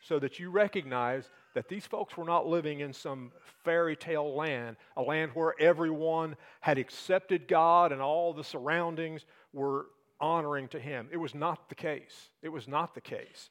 so 0.00 0.18
that 0.18 0.38
you 0.38 0.50
recognize 0.50 1.30
that 1.54 1.68
these 1.68 1.86
folks 1.86 2.16
were 2.16 2.24
not 2.24 2.46
living 2.46 2.80
in 2.80 2.92
some 2.92 3.32
fairy 3.64 3.96
tale 3.96 4.34
land, 4.36 4.76
a 4.96 5.02
land 5.02 5.32
where 5.34 5.54
everyone 5.60 6.36
had 6.60 6.78
accepted 6.78 7.48
God 7.48 7.90
and 7.90 8.00
all 8.00 8.32
the 8.32 8.44
surroundings 8.44 9.24
were 9.52 9.86
honoring 10.20 10.68
to 10.68 10.78
Him. 10.78 11.08
It 11.10 11.16
was 11.16 11.34
not 11.34 11.68
the 11.68 11.74
case. 11.74 12.30
It 12.42 12.48
was 12.48 12.68
not 12.68 12.94
the 12.94 13.00
case. 13.00 13.50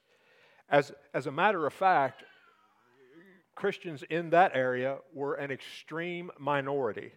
As, 0.69 0.91
as 1.13 1.27
a 1.27 1.31
matter 1.31 1.65
of 1.65 1.73
fact, 1.73 2.23
Christians 3.55 4.03
in 4.09 4.29
that 4.29 4.51
area 4.53 4.97
were 5.13 5.35
an 5.35 5.51
extreme 5.51 6.29
minority. 6.37 7.11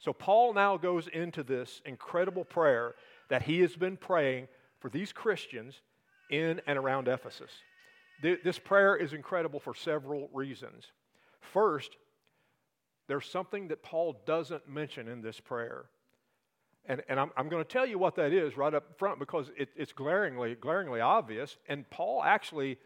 So 0.00 0.12
Paul 0.14 0.54
now 0.54 0.76
goes 0.78 1.08
into 1.08 1.42
this 1.42 1.82
incredible 1.84 2.44
prayer 2.44 2.94
that 3.28 3.42
he 3.42 3.60
has 3.60 3.76
been 3.76 3.96
praying 3.96 4.48
for 4.80 4.88
these 4.88 5.12
Christians 5.12 5.80
in 6.30 6.60
and 6.66 6.78
around 6.78 7.06
Ephesus. 7.06 7.50
This 8.22 8.58
prayer 8.58 8.96
is 8.96 9.12
incredible 9.12 9.60
for 9.60 9.74
several 9.74 10.28
reasons. 10.32 10.84
First, 11.52 11.96
there's 13.08 13.26
something 13.26 13.68
that 13.68 13.82
Paul 13.82 14.20
doesn't 14.26 14.68
mention 14.68 15.08
in 15.08 15.22
this 15.22 15.40
prayer. 15.40 15.86
And, 16.86 17.02
and 17.08 17.20
I'm, 17.20 17.30
I'm 17.36 17.48
going 17.48 17.62
to 17.62 17.68
tell 17.68 17.86
you 17.86 17.98
what 17.98 18.16
that 18.16 18.32
is 18.32 18.56
right 18.56 18.72
up 18.72 18.98
front 18.98 19.18
because 19.18 19.50
it, 19.56 19.68
it's 19.76 19.92
glaringly, 19.92 20.54
glaringly 20.54 21.00
obvious. 21.00 21.56
And 21.68 21.88
Paul 21.90 22.22
actually 22.22 22.78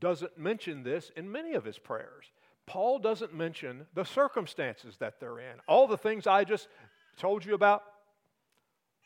doesn't 0.00 0.38
mention 0.38 0.82
this 0.82 1.10
in 1.16 1.30
many 1.30 1.54
of 1.54 1.64
his 1.64 1.78
prayers. 1.78 2.26
Paul 2.66 2.98
doesn't 2.98 3.34
mention 3.34 3.86
the 3.94 4.04
circumstances 4.04 4.96
that 4.98 5.20
they're 5.20 5.38
in. 5.38 5.56
All 5.68 5.86
the 5.86 5.96
things 5.96 6.26
I 6.26 6.44
just 6.44 6.68
told 7.16 7.44
you 7.44 7.54
about, 7.54 7.82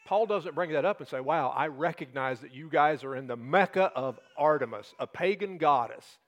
Paul 0.06 0.26
doesn't 0.26 0.54
bring 0.54 0.72
that 0.72 0.84
up 0.84 1.00
and 1.00 1.08
say, 1.08 1.20
Wow, 1.20 1.50
I 1.54 1.66
recognize 1.66 2.40
that 2.40 2.54
you 2.54 2.68
guys 2.68 3.04
are 3.04 3.14
in 3.14 3.26
the 3.26 3.36
Mecca 3.36 3.92
of 3.94 4.18
Artemis, 4.36 4.94
a 4.98 5.06
pagan 5.06 5.58
goddess. 5.58 6.18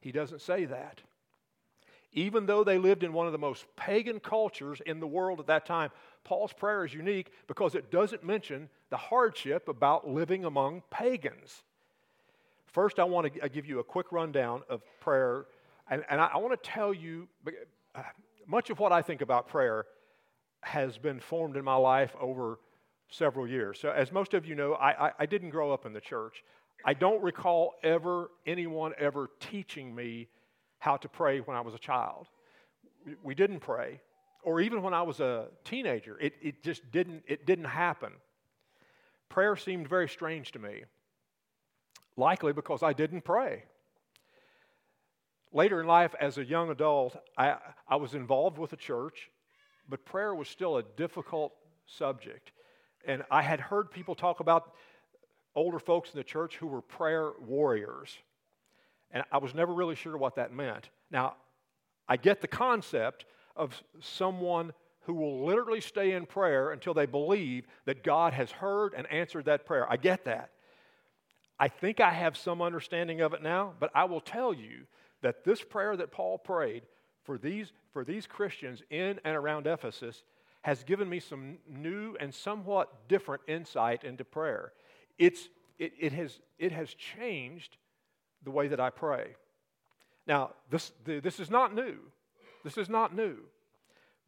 He 0.00 0.12
doesn't 0.12 0.42
say 0.42 0.66
that. 0.66 1.00
Even 2.12 2.46
though 2.46 2.64
they 2.64 2.78
lived 2.78 3.04
in 3.04 3.12
one 3.12 3.26
of 3.26 3.32
the 3.32 3.38
most 3.38 3.64
pagan 3.76 4.18
cultures 4.18 4.80
in 4.84 5.00
the 5.00 5.06
world 5.06 5.38
at 5.38 5.46
that 5.46 5.64
time, 5.64 5.90
Paul's 6.24 6.52
prayer 6.52 6.84
is 6.84 6.92
unique 6.92 7.32
because 7.46 7.74
it 7.74 7.90
doesn't 7.90 8.24
mention 8.24 8.68
the 8.90 8.96
hardship 8.96 9.68
about 9.68 10.08
living 10.08 10.44
among 10.44 10.82
pagans. 10.90 11.62
First, 12.66 12.98
I 12.98 13.04
want 13.04 13.32
to 13.32 13.48
give 13.48 13.66
you 13.66 13.78
a 13.78 13.84
quick 13.84 14.12
rundown 14.12 14.62
of 14.68 14.82
prayer, 15.00 15.46
and, 15.90 16.04
and 16.08 16.20
I, 16.20 16.30
I 16.34 16.36
want 16.38 16.60
to 16.62 16.70
tell 16.70 16.94
you 16.94 17.28
uh, 17.94 18.02
much 18.46 18.70
of 18.70 18.78
what 18.78 18.92
I 18.92 19.02
think 19.02 19.20
about 19.20 19.48
prayer 19.48 19.84
has 20.62 20.96
been 20.96 21.20
formed 21.20 21.56
in 21.56 21.64
my 21.64 21.74
life 21.74 22.14
over 22.20 22.58
several 23.08 23.46
years. 23.46 23.78
So, 23.80 23.90
as 23.90 24.12
most 24.12 24.34
of 24.34 24.46
you 24.46 24.54
know, 24.54 24.74
I, 24.74 25.08
I, 25.08 25.12
I 25.20 25.26
didn't 25.26 25.50
grow 25.50 25.72
up 25.72 25.84
in 25.84 25.92
the 25.92 26.00
church. 26.00 26.44
I 26.84 26.94
don't 26.94 27.22
recall 27.22 27.74
ever 27.82 28.30
anyone 28.46 28.92
ever 28.98 29.30
teaching 29.40 29.94
me 29.94 30.28
how 30.78 30.96
to 30.96 31.08
pray 31.08 31.40
when 31.40 31.56
I 31.56 31.60
was 31.60 31.74
a 31.74 31.78
child. 31.78 32.28
We 33.22 33.34
didn't 33.34 33.60
pray, 33.60 34.00
or 34.42 34.60
even 34.60 34.82
when 34.82 34.94
I 34.94 35.02
was 35.02 35.20
a 35.20 35.48
teenager, 35.64 36.18
it, 36.18 36.34
it 36.40 36.62
just 36.62 36.90
didn't, 36.90 37.22
it 37.26 37.46
didn't 37.46 37.66
happen. 37.66 38.12
Prayer 39.28 39.56
seemed 39.56 39.88
very 39.88 40.08
strange 40.08 40.52
to 40.52 40.58
me, 40.58 40.84
likely 42.16 42.52
because 42.52 42.82
I 42.82 42.92
didn't 42.92 43.22
pray. 43.22 43.64
Later 45.52 45.80
in 45.80 45.86
life, 45.86 46.14
as 46.20 46.38
a 46.38 46.44
young 46.44 46.70
adult, 46.70 47.16
I, 47.36 47.56
I 47.88 47.96
was 47.96 48.14
involved 48.14 48.58
with 48.58 48.72
a 48.72 48.76
church, 48.76 49.30
but 49.88 50.04
prayer 50.04 50.34
was 50.34 50.48
still 50.48 50.76
a 50.76 50.82
difficult 50.82 51.52
subject. 51.86 52.52
And 53.04 53.24
I 53.30 53.42
had 53.42 53.60
heard 53.60 53.90
people 53.90 54.14
talk 54.14 54.40
about 54.40 54.72
older 55.54 55.80
folks 55.80 56.10
in 56.12 56.18
the 56.18 56.24
church 56.24 56.56
who 56.56 56.66
were 56.66 56.82
prayer 56.82 57.32
warriors. 57.40 58.16
And 59.10 59.24
I 59.32 59.38
was 59.38 59.54
never 59.54 59.74
really 59.74 59.96
sure 59.96 60.16
what 60.16 60.36
that 60.36 60.52
meant. 60.52 60.88
Now, 61.10 61.34
I 62.08 62.16
get 62.16 62.40
the 62.40 62.48
concept 62.48 63.24
of 63.56 63.82
someone 64.00 64.72
who 65.00 65.14
will 65.14 65.44
literally 65.44 65.80
stay 65.80 66.12
in 66.12 66.26
prayer 66.26 66.70
until 66.70 66.94
they 66.94 67.06
believe 67.06 67.66
that 67.86 68.04
God 68.04 68.32
has 68.32 68.52
heard 68.52 68.94
and 68.94 69.10
answered 69.10 69.46
that 69.46 69.66
prayer. 69.66 69.90
I 69.90 69.96
get 69.96 70.24
that. 70.26 70.50
I 71.58 71.68
think 71.68 72.00
I 72.00 72.10
have 72.10 72.36
some 72.36 72.62
understanding 72.62 73.20
of 73.20 73.34
it 73.34 73.42
now, 73.42 73.74
but 73.80 73.90
I 73.94 74.04
will 74.04 74.20
tell 74.20 74.54
you 74.54 74.86
that 75.22 75.44
this 75.44 75.62
prayer 75.62 75.96
that 75.96 76.12
Paul 76.12 76.38
prayed 76.38 76.82
for 77.24 77.38
these, 77.38 77.72
for 77.92 78.04
these 78.04 78.26
Christians 78.26 78.82
in 78.90 79.20
and 79.24 79.36
around 79.36 79.66
Ephesus 79.66 80.22
has 80.62 80.84
given 80.84 81.08
me 81.08 81.20
some 81.20 81.58
new 81.68 82.16
and 82.20 82.34
somewhat 82.34 83.08
different 83.08 83.42
insight 83.48 84.04
into 84.04 84.24
prayer. 84.24 84.72
It's, 85.18 85.48
it, 85.78 85.92
it, 85.98 86.12
has, 86.12 86.40
it 86.58 86.72
has 86.72 86.94
changed 86.94 87.76
the 88.42 88.50
way 88.50 88.68
that 88.68 88.80
I 88.80 88.90
pray. 88.90 89.36
Now, 90.26 90.50
this, 90.70 90.92
this 91.04 91.40
is 91.40 91.50
not 91.50 91.74
new. 91.74 91.96
This 92.62 92.76
is 92.76 92.88
not 92.88 93.14
new. 93.14 93.38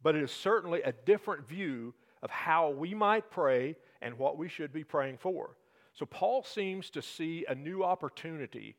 But 0.01 0.15
it 0.15 0.23
is 0.23 0.31
certainly 0.31 0.81
a 0.81 0.91
different 0.91 1.47
view 1.47 1.93
of 2.21 2.29
how 2.29 2.69
we 2.69 2.93
might 2.93 3.29
pray 3.29 3.75
and 4.01 4.17
what 4.17 4.37
we 4.37 4.49
should 4.49 4.73
be 4.73 4.83
praying 4.83 5.17
for. 5.17 5.55
So, 5.93 6.05
Paul 6.05 6.43
seems 6.43 6.89
to 6.91 7.01
see 7.01 7.45
a 7.47 7.53
new 7.53 7.83
opportunity 7.83 8.75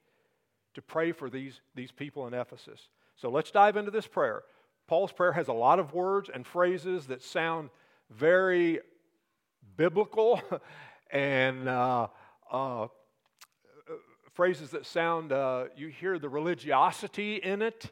to 0.75 0.83
pray 0.83 1.13
for 1.13 1.31
these, 1.31 1.61
these 1.75 1.93
people 1.93 2.27
in 2.27 2.35
Ephesus. 2.35 2.89
So, 3.17 3.31
let's 3.31 3.51
dive 3.51 3.77
into 3.77 3.91
this 3.91 4.07
prayer. 4.07 4.43
Paul's 4.87 5.13
prayer 5.13 5.33
has 5.33 5.49
a 5.49 5.53
lot 5.53 5.79
of 5.79 5.95
words 5.95 6.31
and 6.33 6.47
phrases 6.47 7.07
that 7.07 7.23
sound 7.23 7.71
very 8.11 8.81
biblical 9.77 10.43
and 11.11 11.69
uh, 11.69 12.09
uh, 12.51 12.89
phrases 14.35 14.71
that 14.71 14.85
sound, 14.85 15.33
uh, 15.33 15.67
you 15.77 15.89
hear 15.89 16.19
the 16.19 16.29
religiosity 16.29 17.37
in 17.37 17.63
it. 17.63 17.91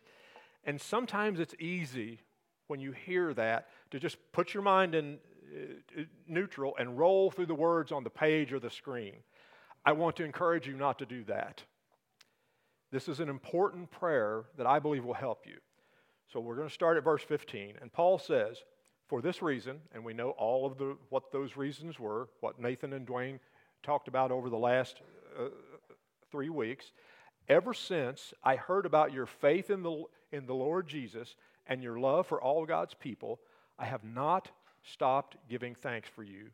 And 0.65 0.81
sometimes 0.81 1.41
it's 1.41 1.55
easy 1.59 2.21
when 2.67 2.81
you 2.81 2.93
hear 2.93 3.33
that 3.35 3.69
to 3.91 3.99
just 3.99 4.17
put 4.33 4.55
your 4.55 4.62
mind 4.62 4.95
in 4.95 5.19
uh, 5.55 6.03
neutral 6.27 6.75
and 6.79 6.99
roll 6.99 7.31
through 7.31 7.47
the 7.47 7.55
words 7.55 7.93
on 7.93 8.05
the 8.05 8.11
page 8.11 8.53
or 8.53 8.59
the 8.59 8.71
screen. 8.71 9.15
I 9.85 9.93
want 9.93 10.17
to 10.17 10.25
encourage 10.25 10.67
you 10.67 10.75
not 10.75 10.99
to 10.99 11.07
do 11.07 11.25
that. 11.25 11.62
This 12.93 13.09
is 13.09 13.21
an 13.21 13.31
important 13.31 13.91
prayer 13.91 14.45
that 14.59 14.67
I 14.67 14.79
believe 14.79 15.05
will 15.05 15.15
help 15.15 15.47
you. 15.47 15.57
So 16.31 16.41
we're 16.41 16.57
going 16.57 16.69
to 16.69 16.75
start 16.75 16.99
at 16.99 17.05
verse 17.05 17.23
15. 17.23 17.77
And 17.81 17.91
Paul 17.91 18.19
says, 18.19 18.59
For 19.09 19.23
this 19.23 19.41
reason, 19.41 19.79
and 19.95 20.05
we 20.05 20.13
know 20.13 20.31
all 20.31 20.67
of 20.67 20.77
the, 20.77 20.97
what 21.09 21.33
those 21.33 21.57
reasons 21.57 21.99
were, 21.99 22.29
what 22.41 22.61
Nathan 22.61 22.93
and 22.93 23.07
Dwayne 23.07 23.39
talked 23.83 24.09
about 24.09 24.31
over 24.31 24.51
the 24.51 24.59
last 24.59 25.01
uh, 25.39 25.49
three 26.31 26.51
weeks. 26.51 26.93
Ever 27.49 27.73
since 27.73 28.35
I 28.45 28.57
heard 28.57 28.85
about 28.85 29.13
your 29.13 29.27
faith 29.27 29.71
in 29.71 29.83
the, 29.83 30.05
in 30.31 30.47
the 30.47 30.55
Lord 30.55 30.87
Jesus 30.87 31.35
and 31.67 31.83
your 31.83 31.99
love 31.99 32.27
for 32.27 32.43
all 32.43 32.67
God's 32.67 32.95
people, 32.95 33.41
I 33.79 33.87
have 33.87 34.05
not 34.05 34.51
stopped 34.83 35.37
giving 35.49 35.75
thanks 35.75 36.11
for 36.15 36.23
you, 36.23 36.51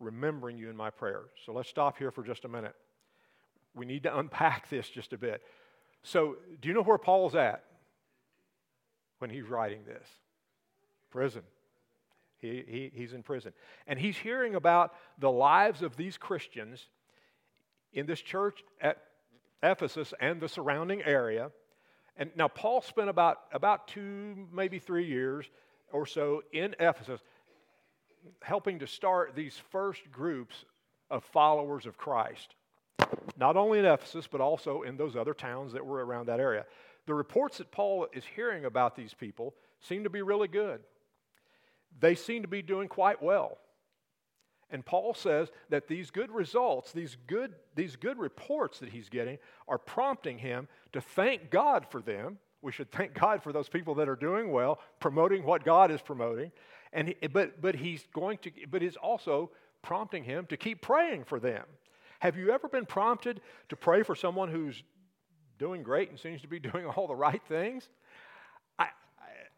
remembering 0.00 0.56
you 0.56 0.70
in 0.70 0.76
my 0.76 0.88
prayers. 0.88 1.30
So 1.44 1.52
let's 1.52 1.68
stop 1.68 1.98
here 1.98 2.10
for 2.10 2.24
just 2.24 2.46
a 2.46 2.48
minute. 2.48 2.74
We 3.74 3.84
need 3.84 4.04
to 4.04 4.18
unpack 4.18 4.70
this 4.70 4.88
just 4.88 5.12
a 5.12 5.18
bit. 5.18 5.42
So, 6.04 6.36
do 6.60 6.68
you 6.68 6.74
know 6.74 6.82
where 6.82 6.98
Paul's 6.98 7.34
at 7.34 7.64
when 9.18 9.30
he's 9.30 9.48
writing 9.48 9.80
this? 9.86 10.06
Prison. 11.10 11.42
He, 12.38 12.62
he, 12.68 12.92
he's 12.94 13.14
in 13.14 13.22
prison. 13.22 13.54
And 13.86 13.98
he's 13.98 14.18
hearing 14.18 14.54
about 14.54 14.92
the 15.18 15.30
lives 15.30 15.80
of 15.80 15.96
these 15.96 16.18
Christians 16.18 16.86
in 17.94 18.04
this 18.04 18.20
church 18.20 18.62
at 18.82 18.98
Ephesus 19.62 20.12
and 20.20 20.40
the 20.40 20.48
surrounding 20.48 21.02
area. 21.02 21.50
And 22.18 22.30
now, 22.36 22.48
Paul 22.48 22.82
spent 22.82 23.08
about, 23.08 23.38
about 23.50 23.88
two, 23.88 24.46
maybe 24.52 24.78
three 24.78 25.06
years 25.06 25.46
or 25.90 26.04
so 26.04 26.42
in 26.52 26.74
Ephesus 26.78 27.20
helping 28.42 28.78
to 28.80 28.86
start 28.86 29.34
these 29.34 29.58
first 29.70 30.02
groups 30.12 30.66
of 31.10 31.24
followers 31.24 31.86
of 31.86 31.96
Christ. 31.96 32.54
Not 33.36 33.56
only 33.56 33.78
in 33.78 33.84
Ephesus, 33.84 34.26
but 34.26 34.40
also 34.40 34.82
in 34.82 34.96
those 34.96 35.16
other 35.16 35.34
towns 35.34 35.72
that 35.72 35.84
were 35.84 36.04
around 36.04 36.26
that 36.26 36.40
area. 36.40 36.64
The 37.06 37.14
reports 37.14 37.58
that 37.58 37.70
Paul 37.70 38.06
is 38.12 38.24
hearing 38.24 38.64
about 38.64 38.96
these 38.96 39.12
people 39.12 39.54
seem 39.80 40.04
to 40.04 40.10
be 40.10 40.22
really 40.22 40.48
good. 40.48 40.80
They 42.00 42.14
seem 42.14 42.42
to 42.42 42.48
be 42.48 42.62
doing 42.62 42.88
quite 42.88 43.22
well. 43.22 43.58
And 44.70 44.84
Paul 44.84 45.14
says 45.14 45.50
that 45.68 45.86
these 45.88 46.10
good 46.10 46.30
results, 46.30 46.92
these 46.92 47.16
good, 47.26 47.54
these 47.74 47.96
good 47.96 48.18
reports 48.18 48.80
that 48.80 48.88
he's 48.88 49.08
getting, 49.08 49.38
are 49.68 49.78
prompting 49.78 50.38
him 50.38 50.68
to 50.92 51.00
thank 51.00 51.50
God 51.50 51.86
for 51.90 52.00
them. 52.00 52.38
We 52.62 52.72
should 52.72 52.90
thank 52.90 53.14
God 53.14 53.42
for 53.42 53.52
those 53.52 53.68
people 53.68 53.94
that 53.96 54.08
are 54.08 54.16
doing 54.16 54.50
well, 54.50 54.80
promoting 54.98 55.44
what 55.44 55.64
God 55.64 55.90
is 55.90 56.00
promoting. 56.00 56.50
And 56.92 57.14
but, 57.32 57.60
but 57.60 57.74
he's 57.74 58.04
going 58.14 58.38
to, 58.38 58.50
but 58.70 58.82
is 58.82 58.96
also 58.96 59.50
prompting 59.82 60.24
him 60.24 60.46
to 60.46 60.56
keep 60.56 60.80
praying 60.80 61.24
for 61.24 61.38
them. 61.38 61.64
Have 62.24 62.38
you 62.38 62.48
ever 62.48 62.68
been 62.68 62.86
prompted 62.86 63.42
to 63.68 63.76
pray 63.76 64.02
for 64.02 64.14
someone 64.14 64.48
who's 64.48 64.82
doing 65.58 65.82
great 65.82 66.08
and 66.08 66.18
seems 66.18 66.40
to 66.40 66.48
be 66.48 66.58
doing 66.72 66.86
all 66.86 67.06
the 67.06 67.14
right 67.14 67.42
things? 67.50 67.86
I, 68.78 68.86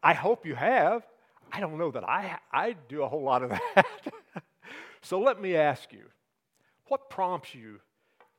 I, 0.03 0.15
hope 0.15 0.45
you 0.45 0.57
have. 0.57 1.07
I 1.53 1.61
don't 1.61 1.79
know 1.79 1.93
that 1.93 2.03
I, 2.03 2.39
I 2.53 2.75
do 2.89 3.05
a 3.05 3.09
whole 3.09 3.23
lot 3.23 3.45
of 3.45 3.51
that. 3.77 3.87
so 5.01 5.21
let 5.21 5.41
me 5.41 5.55
ask 5.55 5.93
you 5.93 6.07
what 6.89 7.09
prompts 7.09 7.55
you 7.55 7.79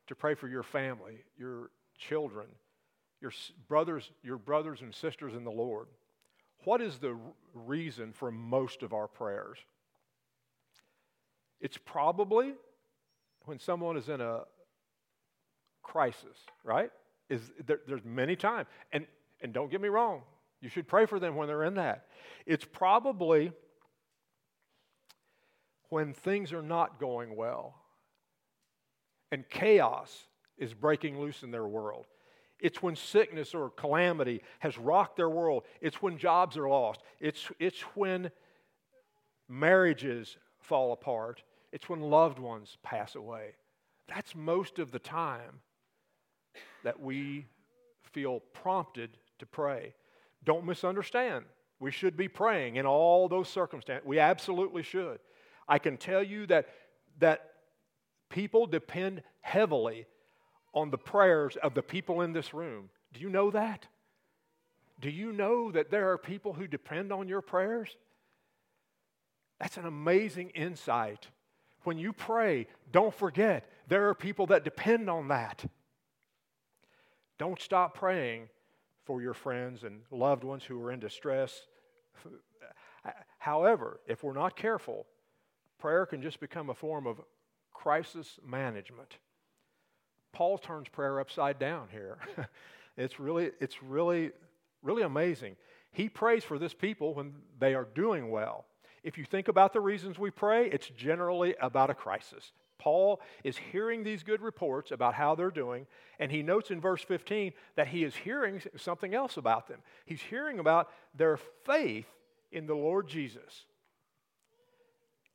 to 0.07 0.15
pray 0.15 0.35
for 0.35 0.49
your 0.49 0.63
family, 0.63 1.23
your 1.37 1.69
children, 1.97 2.47
your 3.21 3.31
brothers, 3.69 4.11
your 4.23 4.37
brothers 4.37 4.81
and 4.81 4.93
sisters 4.93 5.35
in 5.35 5.45
the 5.45 5.51
Lord? 5.51 5.87
What 6.65 6.81
is 6.81 6.97
the 6.97 7.17
reason 7.53 8.11
for 8.11 8.29
most 8.29 8.83
of 8.83 8.91
our 8.91 9.07
prayers? 9.07 9.57
It's 11.61 11.77
probably 11.77 12.55
when 13.47 13.59
someone 13.59 13.97
is 13.97 14.09
in 14.09 14.21
a 14.21 14.41
crisis, 15.81 16.37
right? 16.63 16.91
Is 17.29 17.41
there, 17.65 17.79
there's 17.87 18.05
many 18.05 18.35
times, 18.35 18.67
and 18.91 19.05
and 19.41 19.53
don't 19.53 19.69
get 19.69 19.81
me 19.81 19.89
wrong, 19.89 20.21
you 20.61 20.69
should 20.69 20.87
pray 20.87 21.05
for 21.05 21.19
them 21.19 21.35
when 21.35 21.47
they're 21.47 21.63
in 21.63 21.75
that. 21.75 22.07
It's 22.45 22.65
probably 22.65 23.51
when 25.89 26.13
things 26.13 26.53
are 26.53 26.61
not 26.61 26.99
going 26.99 27.35
well 27.35 27.75
and 29.31 29.47
chaos 29.49 30.25
is 30.57 30.73
breaking 30.73 31.19
loose 31.19 31.43
in 31.43 31.51
their 31.51 31.67
world. 31.67 32.05
It's 32.59 32.81
when 32.81 32.95
sickness 32.95 33.53
or 33.53 33.69
calamity 33.69 34.41
has 34.59 34.77
rocked 34.77 35.15
their 35.15 35.29
world. 35.29 35.63
It's 35.79 36.01
when 36.01 36.17
jobs 36.17 36.57
are 36.57 36.67
lost. 36.67 37.01
It's, 37.19 37.51
it's 37.59 37.81
when 37.93 38.31
marriages 39.47 40.37
fall 40.59 40.91
apart. 40.91 41.43
It's 41.71 41.89
when 41.89 42.01
loved 42.01 42.39
ones 42.39 42.77
pass 42.83 43.15
away. 43.15 43.55
That's 44.07 44.35
most 44.35 44.79
of 44.79 44.91
the 44.91 44.99
time 44.99 45.61
that 46.83 46.99
we 46.99 47.45
feel 48.03 48.39
prompted 48.53 49.17
to 49.39 49.45
pray. 49.45 49.93
Don't 50.43 50.65
misunderstand. 50.65 51.45
We 51.79 51.91
should 51.91 52.17
be 52.17 52.27
praying 52.27 52.77
in 52.77 52.85
all 52.85 53.27
those 53.27 53.49
circumstances. 53.49 54.07
We 54.07 54.19
absolutely 54.19 54.83
should. 54.83 55.19
I 55.67 55.79
can 55.79 55.97
tell 55.97 56.23
you 56.23 56.47
that, 56.47 56.67
that 57.19 57.51
people 58.29 58.65
depend 58.65 59.21
heavily 59.41 60.07
on 60.73 60.89
the 60.89 60.97
prayers 60.97 61.57
of 61.57 61.73
the 61.73 61.83
people 61.83 62.21
in 62.21 62.33
this 62.33 62.53
room. 62.53 62.89
Do 63.13 63.19
you 63.19 63.29
know 63.29 63.51
that? 63.51 63.87
Do 64.99 65.09
you 65.09 65.31
know 65.31 65.71
that 65.71 65.91
there 65.91 66.11
are 66.11 66.17
people 66.17 66.53
who 66.53 66.67
depend 66.67 67.11
on 67.11 67.27
your 67.27 67.41
prayers? 67.41 67.95
That's 69.59 69.77
an 69.77 69.85
amazing 69.85 70.49
insight. 70.51 71.27
When 71.87 71.97
you 71.97 72.11
pray, 72.11 72.67
don't 72.91 73.13
forget 73.13 73.71
there 73.87 74.09
are 74.09 74.13
people 74.13 74.47
that 74.47 74.65
depend 74.65 75.09
on 75.09 75.29
that. 75.29 75.63
Don't 77.37 77.61
stop 77.61 77.95
praying 77.95 78.49
for 79.05 79.21
your 79.21 79.33
friends 79.33 79.85
and 79.85 80.01
loved 80.11 80.43
ones 80.43 80.65
who 80.65 80.83
are 80.83 80.91
in 80.91 80.99
distress. 80.99 81.61
However, 83.37 84.01
if 84.05 84.21
we're 84.21 84.33
not 84.33 84.57
careful, 84.57 85.05
prayer 85.77 86.05
can 86.05 86.21
just 86.21 86.41
become 86.41 86.69
a 86.69 86.73
form 86.73 87.07
of 87.07 87.21
crisis 87.71 88.37
management. 88.45 89.19
Paul 90.33 90.57
turns 90.57 90.89
prayer 90.89 91.21
upside 91.21 91.57
down 91.57 91.87
here. 91.89 92.17
it's 92.97 93.17
really, 93.17 93.51
it's 93.61 93.81
really, 93.81 94.31
really 94.83 95.03
amazing. 95.03 95.55
He 95.93 96.09
prays 96.09 96.43
for 96.43 96.59
this 96.59 96.73
people 96.73 97.13
when 97.13 97.35
they 97.57 97.75
are 97.75 97.87
doing 97.95 98.29
well. 98.29 98.65
If 99.07 99.17
you 99.17 99.23
think 99.23 99.47
about 99.47 99.71
the 99.71 99.79
reasons 99.79 100.19
we 100.19 100.31
pray, 100.31 100.69
it's 100.69 100.89
generally 100.89 101.55
about 101.61 101.89
a 101.89 101.93
crisis. 101.93 102.51
Paul 102.77 103.21
is 103.41 103.55
hearing 103.55 104.03
these 104.03 104.21
good 104.21 104.41
reports 104.41 104.91
about 104.91 105.13
how 105.13 105.33
they're 105.33 105.49
doing, 105.49 105.87
and 106.19 106.29
he 106.29 106.43
notes 106.43 106.71
in 106.71 106.81
verse 106.81 107.01
15 107.03 107.53
that 107.77 107.87
he 107.87 108.03
is 108.03 108.17
hearing 108.17 108.61
something 108.75 109.15
else 109.15 109.37
about 109.37 109.69
them. 109.69 109.79
He's 110.05 110.19
hearing 110.19 110.59
about 110.59 110.89
their 111.15 111.39
faith 111.65 112.09
in 112.51 112.67
the 112.67 112.75
Lord 112.75 113.07
Jesus. 113.07 113.65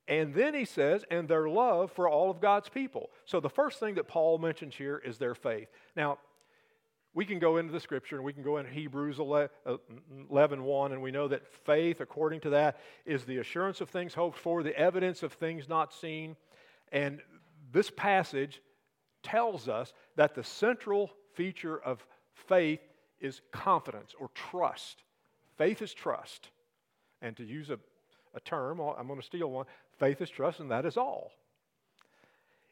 And 0.07 0.35
then 0.35 0.53
he 0.53 0.65
says, 0.65 1.03
and 1.09 1.27
their 1.27 1.49
love 1.49 1.91
for 1.91 2.07
all 2.07 2.29
of 2.29 2.39
God's 2.39 2.69
people. 2.69 3.09
So 3.25 3.39
the 3.39 3.49
first 3.49 3.79
thing 3.79 3.95
that 3.95 4.07
Paul 4.07 4.37
mentions 4.37 4.75
here 4.75 5.01
is 5.03 5.17
their 5.17 5.33
faith. 5.33 5.69
Now, 5.95 6.19
we 7.13 7.25
can 7.25 7.39
go 7.39 7.57
into 7.57 7.71
the 7.71 7.79
scripture 7.79 8.15
and 8.15 8.25
we 8.25 8.33
can 8.33 8.43
go 8.43 8.57
into 8.57 8.71
Hebrews 8.71 9.19
uh, 9.19 9.47
11, 10.29 10.63
1, 10.63 10.91
and 10.91 11.01
we 11.01 11.11
know 11.11 11.27
that 11.27 11.47
faith, 11.65 12.01
according 12.01 12.41
to 12.41 12.49
that, 12.51 12.79
is 13.05 13.23
the 13.25 13.37
assurance 13.37 13.81
of 13.81 13.89
things 13.89 14.13
hoped 14.13 14.37
for, 14.37 14.63
the 14.63 14.77
evidence 14.77 15.21
of 15.21 15.33
things 15.33 15.69
not 15.69 15.93
seen. 15.93 16.35
And 16.91 17.21
this 17.71 17.91
passage 17.91 18.61
tells 19.21 19.69
us 19.69 19.93
that 20.15 20.33
the 20.33 20.43
central 20.43 21.11
feature 21.33 21.77
of 21.77 22.05
faith 22.33 22.81
is 23.19 23.41
confidence 23.51 24.13
or 24.19 24.29
trust. 24.33 25.03
Faith 25.57 25.81
is 25.81 25.93
trust. 25.93 26.49
And 27.21 27.37
to 27.37 27.43
use 27.43 27.69
a, 27.69 27.79
a 28.33 28.39
term, 28.41 28.79
I'm 28.79 29.07
going 29.07 29.19
to 29.19 29.25
steal 29.25 29.49
one 29.49 29.65
faith 29.99 30.21
is 30.21 30.29
trust, 30.29 30.59
and 30.59 30.71
that 30.71 30.85
is 30.85 30.97
all. 30.97 31.31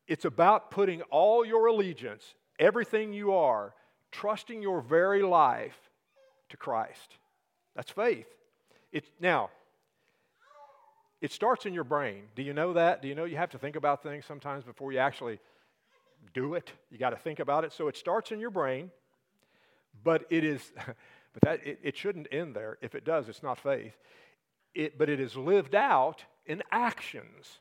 It's 0.08 0.26
about 0.26 0.72
putting 0.72 1.02
all 1.04 1.46
your 1.46 1.68
allegiance, 1.68 2.34
everything 2.60 3.14
you 3.14 3.34
are, 3.34 3.74
trusting 4.12 4.62
your 4.62 4.82
very 4.82 5.24
life 5.24 5.78
to 6.50 6.58
Christ. 6.58 7.18
That's 7.76 7.92
faith. 7.92 8.28
It's, 8.92 9.10
now, 9.20 9.50
it 11.22 11.32
starts 11.32 11.66
in 11.66 11.74
your 11.74 11.84
brain. 11.84 12.24
Do 12.36 12.42
you 12.42 12.54
know 12.54 12.74
that? 12.74 13.02
Do 13.02 13.08
you 13.08 13.16
know 13.16 13.26
you 13.26 13.38
have 13.38 13.52
to 13.52 13.58
think 13.58 13.76
about 13.76 14.04
things 14.04 14.26
sometimes 14.26 14.64
before 14.64 14.92
you 14.92 15.00
actually 15.00 15.40
do 16.34 16.56
it? 16.56 16.72
You 16.90 16.98
got 16.98 17.12
to 17.12 17.16
think 17.16 17.40
about 17.40 17.64
it. 17.64 17.72
So 17.72 17.88
it 17.88 17.96
starts 17.96 18.32
in 18.32 18.40
your 18.40 18.50
brain, 18.50 18.92
but 20.04 20.26
it 20.30 20.44
is, 20.44 20.72
but 21.34 21.42
that 21.44 21.66
it, 21.66 21.80
it 21.84 21.98
shouldn't 21.98 22.28
end 22.32 22.56
there. 22.56 22.78
If 22.82 22.96
it 22.96 23.06
does, 23.06 23.30
it's 23.30 23.44
not 23.44 23.60
faith. 23.60 23.94
It, 24.74 24.98
but 24.98 25.10
it 25.10 25.20
is 25.20 25.36
lived 25.36 25.76
out 25.76 26.26
in 26.46 26.64
actions. 26.72 27.60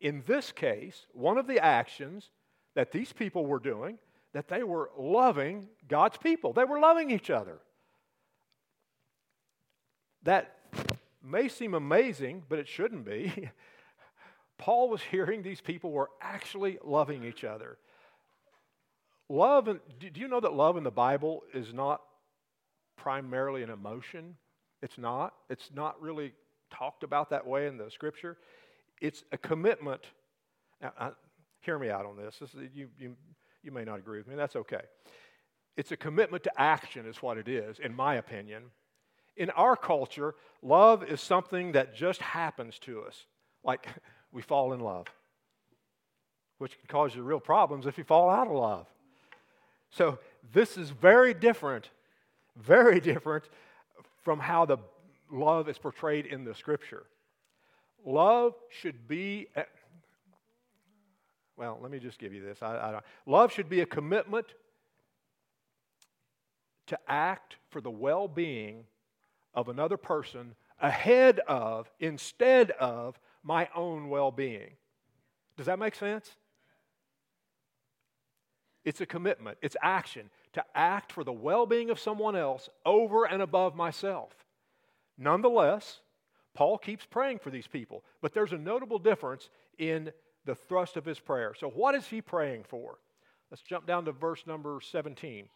in 0.00 0.22
this 0.26 0.50
case, 0.50 1.06
one 1.12 1.38
of 1.38 1.46
the 1.46 1.62
actions 1.62 2.30
that 2.74 2.90
these 2.90 3.12
people 3.12 3.46
were 3.46 3.58
doing, 3.58 3.98
that 4.34 4.48
they 4.48 4.62
were 4.62 4.90
loving 4.98 5.68
God's 5.88 6.18
people. 6.18 6.52
They 6.52 6.64
were 6.64 6.80
loving 6.80 7.10
each 7.10 7.30
other. 7.30 7.58
That 10.24 10.58
may 11.22 11.48
seem 11.48 11.72
amazing, 11.72 12.42
but 12.48 12.58
it 12.58 12.68
shouldn't 12.68 13.06
be. 13.06 13.48
Paul 14.58 14.88
was 14.88 15.00
hearing 15.02 15.42
these 15.42 15.60
people 15.60 15.90
were 15.90 16.10
actually 16.20 16.78
loving 16.84 17.24
each 17.24 17.44
other. 17.44 17.78
Love, 19.28 19.68
and, 19.68 19.80
do 19.98 20.20
you 20.20 20.28
know 20.28 20.40
that 20.40 20.52
love 20.52 20.76
in 20.76 20.84
the 20.84 20.90
Bible 20.90 21.44
is 21.54 21.72
not 21.72 22.02
primarily 22.96 23.62
an 23.62 23.70
emotion? 23.70 24.36
It's 24.82 24.98
not. 24.98 25.34
It's 25.48 25.70
not 25.74 26.00
really 26.02 26.32
talked 26.70 27.04
about 27.04 27.30
that 27.30 27.46
way 27.46 27.66
in 27.68 27.78
the 27.78 27.90
scripture. 27.90 28.36
It's 29.00 29.22
a 29.32 29.38
commitment. 29.38 30.02
Now, 30.82 30.92
I, 30.98 31.10
hear 31.60 31.78
me 31.78 31.88
out 31.88 32.04
on 32.04 32.16
this. 32.16 32.36
this 32.40 32.50
is, 32.50 32.68
you, 32.74 32.88
you, 32.98 33.16
you 33.64 33.72
may 33.72 33.84
not 33.84 33.98
agree 33.98 34.18
with 34.18 34.28
me. 34.28 34.34
That's 34.34 34.56
okay. 34.56 34.82
It's 35.76 35.90
a 35.90 35.96
commitment 35.96 36.44
to 36.44 36.60
action, 36.60 37.06
is 37.06 37.22
what 37.22 37.38
it 37.38 37.48
is, 37.48 37.78
in 37.78 37.94
my 37.94 38.16
opinion. 38.16 38.64
In 39.36 39.50
our 39.50 39.74
culture, 39.74 40.34
love 40.62 41.02
is 41.02 41.20
something 41.20 41.72
that 41.72 41.96
just 41.96 42.20
happens 42.20 42.78
to 42.80 43.02
us. 43.02 43.26
Like 43.64 43.88
we 44.32 44.42
fall 44.42 44.72
in 44.72 44.80
love, 44.80 45.06
which 46.58 46.78
can 46.78 46.86
cause 46.88 47.14
you 47.14 47.22
real 47.22 47.40
problems 47.40 47.86
if 47.86 47.98
you 47.98 48.04
fall 48.04 48.30
out 48.30 48.46
of 48.46 48.52
love. 48.52 48.86
So, 49.90 50.18
this 50.52 50.76
is 50.76 50.90
very 50.90 51.32
different, 51.32 51.88
very 52.56 53.00
different 53.00 53.44
from 54.22 54.40
how 54.40 54.64
the 54.64 54.78
love 55.30 55.68
is 55.68 55.78
portrayed 55.78 56.26
in 56.26 56.44
the 56.44 56.54
scripture. 56.54 57.04
Love 58.04 58.54
should 58.68 59.08
be, 59.08 59.46
well, 61.56 61.78
let 61.80 61.90
me 61.90 61.98
just 61.98 62.18
give 62.18 62.32
you 62.32 62.42
this. 62.42 62.62
I, 62.62 62.76
I 62.76 63.00
love 63.26 63.52
should 63.52 63.68
be 63.68 63.80
a 63.80 63.86
commitment 63.86 64.46
to 66.86 66.98
act 67.08 67.56
for 67.70 67.80
the 67.80 67.90
well 67.90 68.28
being 68.28 68.84
of 69.54 69.68
another 69.68 69.96
person 69.96 70.54
ahead 70.80 71.40
of, 71.40 71.90
instead 72.00 72.72
of, 72.72 73.18
my 73.42 73.68
own 73.74 74.08
well 74.08 74.30
being. 74.30 74.70
Does 75.56 75.66
that 75.66 75.78
make 75.78 75.94
sense? 75.94 76.30
It's 78.84 79.00
a 79.00 79.06
commitment, 79.06 79.58
it's 79.62 79.76
action 79.82 80.30
to 80.54 80.64
act 80.74 81.12
for 81.12 81.24
the 81.24 81.32
well 81.32 81.66
being 81.66 81.90
of 81.90 81.98
someone 81.98 82.36
else 82.36 82.68
over 82.84 83.24
and 83.24 83.42
above 83.42 83.74
myself. 83.74 84.32
Nonetheless, 85.16 86.00
Paul 86.54 86.78
keeps 86.78 87.06
praying 87.06 87.38
for 87.38 87.50
these 87.50 87.66
people, 87.66 88.04
but 88.20 88.32
there's 88.32 88.52
a 88.52 88.58
notable 88.58 88.98
difference 88.98 89.48
in 89.78 90.12
the 90.44 90.54
thrust 90.54 90.96
of 90.96 91.04
his 91.04 91.18
prayer. 91.18 91.54
So, 91.58 91.68
what 91.68 91.94
is 91.94 92.06
he 92.06 92.20
praying 92.20 92.64
for? 92.68 92.98
Let's 93.50 93.62
jump 93.62 93.86
down 93.86 94.04
to 94.06 94.12
verse 94.12 94.46
number 94.46 94.80
17. 94.80 95.48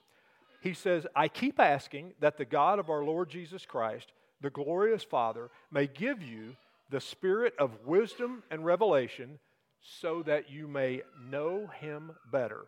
He 0.60 0.74
says, 0.74 1.06
I 1.14 1.28
keep 1.28 1.60
asking 1.60 2.14
that 2.20 2.36
the 2.36 2.44
God 2.44 2.78
of 2.78 2.90
our 2.90 3.04
Lord 3.04 3.30
Jesus 3.30 3.64
Christ, 3.64 4.12
the 4.40 4.50
glorious 4.50 5.04
Father, 5.04 5.50
may 5.70 5.86
give 5.86 6.22
you 6.22 6.56
the 6.90 7.00
spirit 7.00 7.54
of 7.58 7.86
wisdom 7.86 8.42
and 8.50 8.64
revelation 8.64 9.38
so 9.80 10.22
that 10.24 10.50
you 10.50 10.66
may 10.66 11.02
know 11.30 11.68
him 11.80 12.12
better. 12.30 12.66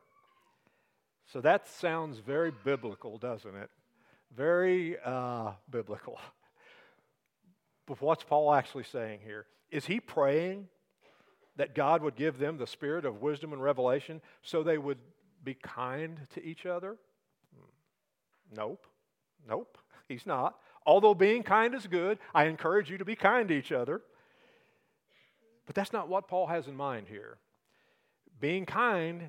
So 1.27 1.41
that 1.41 1.69
sounds 1.69 2.19
very 2.19 2.53
biblical, 2.65 3.19
doesn't 3.19 3.55
it? 3.55 3.71
Very 4.37 4.97
uh, 5.05 5.53
biblical. 5.71 6.19
But 7.87 8.01
what's 8.01 8.23
Paul 8.23 8.55
actually 8.55 8.85
saying 8.85 9.21
here? 9.25 9.47
Is 9.71 9.85
he 9.85 9.99
praying 9.99 10.69
that 11.57 11.75
God 11.75 12.03
would 12.03 12.17
give 12.17 12.39
them 12.39 12.59
the 12.59 12.67
spirit 12.67 13.05
of 13.05 13.23
wisdom 13.23 13.53
and 13.53 13.63
revelation 13.63 14.21
so 14.43 14.63
they 14.63 14.79
would 14.79 14.99
be 15.43 15.55
kind 15.55 16.21
to 16.35 16.45
each 16.45 16.67
other? 16.67 16.97
Hmm. 17.55 18.57
Nope. 18.57 18.87
Nope. 19.49 19.79
He's 20.09 20.27
not. 20.27 20.59
Although 20.87 21.15
being 21.15 21.43
kind 21.43 21.75
is 21.75 21.87
good, 21.87 22.19
I 22.35 22.45
encourage 22.45 22.91
you 22.91 22.99
to 22.99 23.05
be 23.05 23.17
kind 23.17 23.49
to 23.49 23.55
each 23.55 23.73
other. 23.73 24.03
But 25.67 25.75
that's 25.75 25.93
not 25.93 26.09
what 26.09 26.29
Paul 26.29 26.47
has 26.49 26.67
in 26.67 26.77
mind 26.77 27.07
here. 27.09 27.39
Being 28.41 28.67
kind 28.67 29.29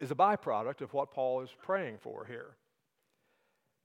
is 0.00 0.10
a 0.10 0.14
byproduct 0.14 0.80
of 0.80 0.94
what 0.94 1.10
Paul 1.10 1.42
is 1.42 1.50
praying 1.62 1.98
for 2.00 2.24
here. 2.24 2.56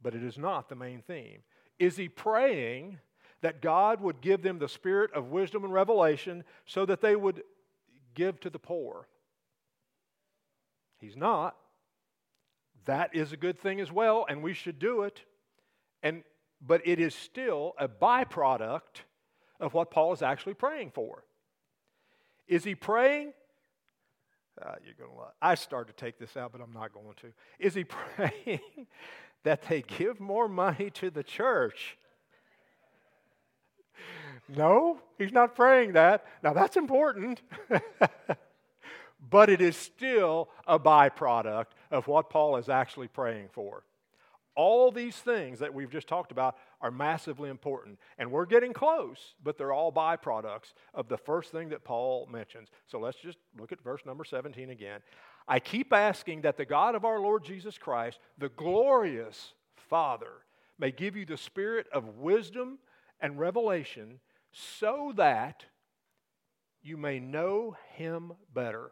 But 0.02 0.16
it 0.16 0.24
is 0.24 0.38
not 0.38 0.70
the 0.70 0.76
main 0.76 1.02
theme. 1.02 1.40
Is 1.80 1.98
he 1.98 2.08
praying 2.08 3.00
that 3.42 3.62
God 3.62 4.02
would 4.02 4.22
give 4.22 4.42
them 4.42 4.60
the 4.60 4.70
spirit 4.70 5.12
of 5.14 5.32
wisdom 5.32 5.64
and 5.64 5.74
revelation 5.74 6.44
so 6.66 6.86
that 6.86 7.02
they 7.02 7.16
would 7.16 7.44
give 8.18 8.40
to 8.42 8.50
the 8.50 8.60
poor? 8.60 9.08
He's 11.00 11.16
not. 11.16 11.56
That 12.86 13.16
is 13.16 13.32
a 13.32 13.38
good 13.38 13.60
thing 13.60 13.80
as 13.80 13.92
well, 13.92 14.26
and 14.28 14.42
we 14.42 14.54
should 14.54 14.80
do 14.80 15.04
it. 15.04 15.22
And, 16.02 16.24
but 16.66 16.82
it 16.86 17.00
is 17.00 17.14
still 17.14 17.74
a 17.78 17.88
byproduct 17.88 19.04
of 19.60 19.74
what 19.74 19.92
Paul 19.92 20.14
is 20.14 20.22
actually 20.22 20.56
praying 20.56 20.92
for. 20.92 21.24
Is 22.48 22.64
he 22.64 22.76
praying? 22.76 23.34
Uh, 24.60 24.76
you're 24.84 24.96
going 24.96 25.12
to. 25.12 25.24
I 25.42 25.56
started 25.56 25.96
to 25.96 26.06
take 26.06 26.18
this 26.18 26.36
out, 26.36 26.52
but 26.52 26.62
I'm 26.62 26.74
not 26.74 26.94
going 26.94 27.14
to. 27.22 27.28
Is 27.60 27.76
he 27.76 27.84
praying 28.16 28.88
that 29.44 29.64
they 29.64 29.84
give 29.84 30.20
more 30.20 30.48
money 30.48 30.90
to 30.92 31.12
the 31.12 31.24
church? 31.24 31.98
No, 34.50 35.00
he's 35.18 35.34
not 35.34 35.56
praying 35.56 35.94
that. 35.94 36.26
Now 36.44 36.54
that's 36.54 36.78
important. 36.78 37.42
but 39.30 39.50
it 39.50 39.62
is 39.62 39.76
still 39.76 40.50
a 40.66 40.80
byproduct 40.80 41.68
of 41.92 42.08
what 42.08 42.30
Paul 42.30 42.58
is 42.58 42.70
actually 42.70 43.08
praying 43.08 43.50
for. 43.52 43.84
All 44.56 44.92
these 44.92 45.16
things 45.16 45.60
that 45.60 45.74
we've 45.74 45.92
just 45.92 46.08
talked 46.08 46.32
about 46.32 46.56
are 46.82 46.90
massively 46.90 47.50
important. 47.50 48.00
And 48.18 48.32
we're 48.32 48.46
getting 48.46 48.74
close, 48.74 49.36
but 49.44 49.58
they're 49.58 49.74
all 49.74 49.92
byproducts 49.92 50.74
of 50.94 51.08
the 51.08 51.18
first 51.18 51.52
thing 51.52 51.70
that 51.70 51.84
Paul 51.84 52.28
mentions. 52.32 52.70
So 52.88 53.00
let's 53.00 53.20
just 53.20 53.38
look 53.60 53.72
at 53.72 53.84
verse 53.84 54.02
number 54.06 54.24
17 54.24 54.72
again. 54.72 55.02
I 55.48 55.60
keep 55.60 55.94
asking 55.94 56.42
that 56.42 56.58
the 56.58 56.66
God 56.66 56.96
of 56.96 57.06
our 57.06 57.20
Lord 57.20 57.44
Jesus 57.44 57.78
Christ, 57.78 58.20
the 58.38 58.50
glorious 58.50 59.54
Father, 59.90 60.32
may 60.80 60.92
give 60.92 61.16
you 61.16 61.26
the 61.26 61.38
spirit 61.38 61.88
of 61.94 62.18
wisdom 62.18 62.80
and 63.22 63.40
revelation 63.40 64.20
so 64.80 65.14
that 65.16 65.66
you 66.82 66.98
may 66.98 67.20
know 67.20 67.76
him 67.96 68.34
better. 68.54 68.92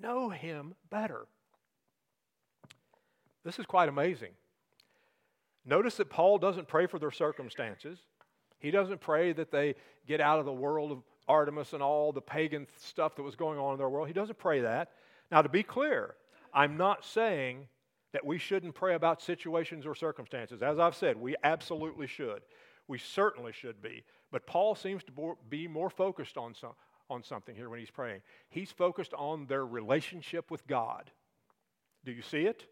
Know 0.00 0.30
him 0.30 0.74
better. 0.90 1.26
This 3.44 3.58
is 3.58 3.66
quite 3.66 3.88
amazing. 3.88 4.32
Notice 5.64 5.96
that 5.96 6.10
Paul 6.10 6.38
doesn't 6.38 6.66
pray 6.66 6.86
for 6.86 6.98
their 6.98 7.10
circumstances. 7.10 7.98
He 8.58 8.70
doesn't 8.70 9.00
pray 9.00 9.32
that 9.32 9.50
they 9.50 9.74
get 10.06 10.20
out 10.20 10.38
of 10.38 10.44
the 10.44 10.52
world 10.52 10.90
of 10.90 11.02
Artemis 11.28 11.72
and 11.72 11.82
all 11.82 12.12
the 12.12 12.20
pagan 12.20 12.66
stuff 12.76 13.14
that 13.16 13.22
was 13.22 13.36
going 13.36 13.58
on 13.58 13.72
in 13.72 13.78
their 13.78 13.88
world. 13.88 14.08
He 14.08 14.14
doesn't 14.14 14.38
pray 14.38 14.60
that. 14.62 14.90
Now, 15.30 15.42
to 15.42 15.48
be 15.48 15.62
clear, 15.62 16.14
I'm 16.52 16.76
not 16.76 17.04
saying 17.04 17.68
that 18.12 18.24
we 18.26 18.38
shouldn't 18.38 18.74
pray 18.74 18.94
about 18.94 19.22
situations 19.22 19.86
or 19.86 19.94
circumstances. 19.94 20.62
As 20.62 20.78
I've 20.78 20.96
said, 20.96 21.16
we 21.16 21.36
absolutely 21.44 22.06
should. 22.06 22.42
We 22.88 22.98
certainly 22.98 23.52
should 23.52 23.80
be. 23.80 24.04
But 24.32 24.46
Paul 24.46 24.74
seems 24.74 25.04
to 25.04 25.36
be 25.48 25.68
more 25.68 25.90
focused 25.90 26.36
on, 26.36 26.54
on 27.08 27.22
something 27.22 27.54
here 27.54 27.68
when 27.68 27.78
he's 27.78 27.90
praying. 27.90 28.22
He's 28.48 28.72
focused 28.72 29.12
on 29.14 29.46
their 29.46 29.64
relationship 29.64 30.50
with 30.50 30.66
God. 30.66 31.10
Do 32.04 32.10
you 32.10 32.22
see 32.22 32.46
it? 32.46 32.66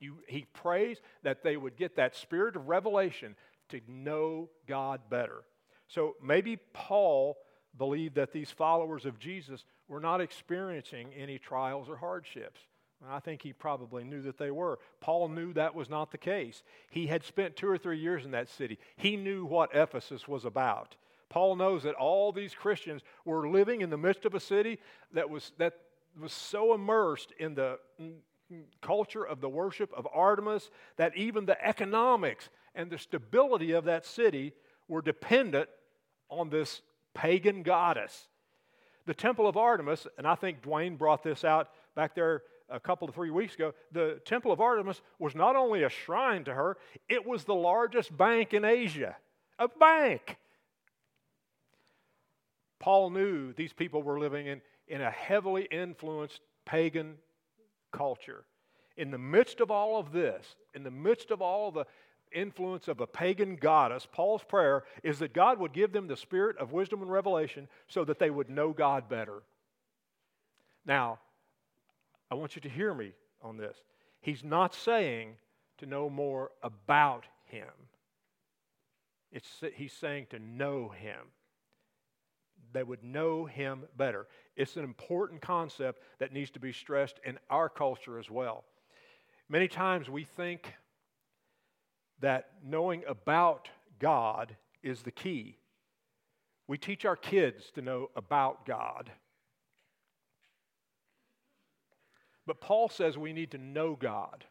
You, 0.00 0.16
he 0.26 0.46
prays 0.52 0.98
that 1.22 1.42
they 1.42 1.56
would 1.56 1.76
get 1.76 1.96
that 1.96 2.16
spirit 2.16 2.56
of 2.56 2.68
revelation 2.68 3.36
to 3.68 3.80
know 3.86 4.50
God 4.66 5.00
better. 5.08 5.44
So 5.86 6.16
maybe 6.22 6.58
Paul 6.72 7.36
believed 7.78 8.16
that 8.16 8.32
these 8.32 8.50
followers 8.50 9.06
of 9.06 9.18
Jesus 9.18 9.64
were 9.88 10.00
not 10.00 10.20
experiencing 10.20 11.12
any 11.16 11.38
trials 11.38 11.88
or 11.88 11.96
hardships. 11.96 12.60
I 13.08 13.20
think 13.20 13.42
he 13.42 13.52
probably 13.52 14.04
knew 14.04 14.20
that 14.22 14.38
they 14.38 14.50
were. 14.50 14.78
Paul 15.00 15.28
knew 15.28 15.52
that 15.54 15.74
was 15.74 15.88
not 15.88 16.10
the 16.10 16.18
case. 16.18 16.62
He 16.90 17.06
had 17.06 17.24
spent 17.24 17.56
two 17.56 17.68
or 17.68 17.78
three 17.78 17.98
years 17.98 18.24
in 18.24 18.32
that 18.32 18.48
city. 18.48 18.78
He 18.96 19.16
knew 19.16 19.46
what 19.46 19.74
Ephesus 19.74 20.28
was 20.28 20.44
about. 20.44 20.96
Paul 21.30 21.56
knows 21.56 21.84
that 21.84 21.94
all 21.94 22.32
these 22.32 22.54
Christians 22.54 23.02
were 23.24 23.48
living 23.48 23.80
in 23.80 23.90
the 23.90 23.96
midst 23.96 24.24
of 24.24 24.34
a 24.34 24.40
city 24.40 24.78
that 25.12 25.30
was, 25.30 25.52
that 25.58 25.74
was 26.20 26.32
so 26.32 26.74
immersed 26.74 27.32
in 27.38 27.54
the 27.54 27.78
culture 28.82 29.24
of 29.24 29.40
the 29.40 29.48
worship 29.48 29.92
of 29.96 30.06
Artemis 30.12 30.70
that 30.96 31.16
even 31.16 31.46
the 31.46 31.64
economics 31.64 32.48
and 32.74 32.90
the 32.90 32.98
stability 32.98 33.72
of 33.72 33.84
that 33.84 34.04
city 34.04 34.52
were 34.88 35.00
dependent 35.00 35.68
on 36.28 36.50
this 36.50 36.82
pagan 37.14 37.62
goddess. 37.62 38.28
The 39.06 39.14
temple 39.14 39.46
of 39.46 39.56
Artemis, 39.56 40.06
and 40.18 40.26
I 40.26 40.34
think 40.34 40.62
Dwayne 40.62 40.98
brought 40.98 41.22
this 41.22 41.44
out 41.44 41.70
back 41.94 42.14
there 42.14 42.42
a 42.70 42.80
couple 42.80 43.08
of 43.08 43.14
three 43.14 43.30
weeks 43.30 43.54
ago, 43.54 43.72
the 43.92 44.20
temple 44.24 44.52
of 44.52 44.60
Artemis 44.60 45.02
was 45.18 45.34
not 45.34 45.56
only 45.56 45.82
a 45.82 45.88
shrine 45.88 46.44
to 46.44 46.54
her, 46.54 46.76
it 47.08 47.26
was 47.26 47.44
the 47.44 47.54
largest 47.54 48.16
bank 48.16 48.54
in 48.54 48.64
Asia. 48.64 49.16
A 49.58 49.68
bank. 49.68 50.38
Paul 52.78 53.10
knew 53.10 53.52
these 53.52 53.72
people 53.72 54.02
were 54.02 54.18
living 54.18 54.46
in, 54.46 54.60
in 54.88 55.02
a 55.02 55.10
heavily 55.10 55.68
influenced 55.70 56.40
pagan 56.64 57.16
culture. 57.92 58.44
In 58.96 59.10
the 59.10 59.18
midst 59.18 59.60
of 59.60 59.70
all 59.70 59.98
of 59.98 60.12
this, 60.12 60.56
in 60.74 60.82
the 60.82 60.90
midst 60.90 61.30
of 61.30 61.42
all 61.42 61.70
the 61.70 61.86
influence 62.32 62.88
of 62.88 63.00
a 63.00 63.06
pagan 63.06 63.56
goddess, 63.56 64.06
Paul's 64.10 64.44
prayer 64.44 64.84
is 65.02 65.18
that 65.18 65.34
God 65.34 65.58
would 65.58 65.72
give 65.72 65.92
them 65.92 66.06
the 66.06 66.16
spirit 66.16 66.56
of 66.58 66.72
wisdom 66.72 67.02
and 67.02 67.10
revelation 67.10 67.68
so 67.88 68.04
that 68.04 68.18
they 68.18 68.30
would 68.30 68.48
know 68.48 68.72
God 68.72 69.08
better. 69.08 69.42
Now, 70.86 71.18
I 72.30 72.34
want 72.34 72.54
you 72.54 72.62
to 72.62 72.68
hear 72.68 72.94
me 72.94 73.12
on 73.42 73.56
this. 73.56 73.76
He's 74.20 74.44
not 74.44 74.74
saying 74.74 75.36
to 75.78 75.86
know 75.86 76.08
more 76.08 76.50
about 76.62 77.26
Him, 77.44 77.68
it's, 79.32 79.48
he's 79.74 79.92
saying 79.92 80.26
to 80.30 80.38
know 80.38 80.88
Him. 80.88 81.18
They 82.72 82.82
would 82.82 83.02
know 83.02 83.46
Him 83.46 83.84
better. 83.96 84.26
It's 84.56 84.76
an 84.76 84.84
important 84.84 85.40
concept 85.40 86.02
that 86.18 86.32
needs 86.32 86.50
to 86.50 86.60
be 86.60 86.72
stressed 86.72 87.18
in 87.24 87.38
our 87.48 87.68
culture 87.68 88.18
as 88.18 88.30
well. 88.30 88.64
Many 89.48 89.66
times 89.66 90.08
we 90.08 90.24
think 90.24 90.74
that 92.20 92.50
knowing 92.64 93.02
about 93.08 93.68
God 93.98 94.56
is 94.82 95.02
the 95.02 95.10
key. 95.10 95.56
We 96.68 96.78
teach 96.78 97.04
our 97.04 97.16
kids 97.16 97.70
to 97.74 97.82
know 97.82 98.10
about 98.14 98.66
God. 98.66 99.10
But 102.50 102.60
Paul 102.60 102.88
says 102.88 103.16
we 103.16 103.32
need 103.32 103.52
to 103.52 103.58
know 103.58 103.94
God, 103.94 104.44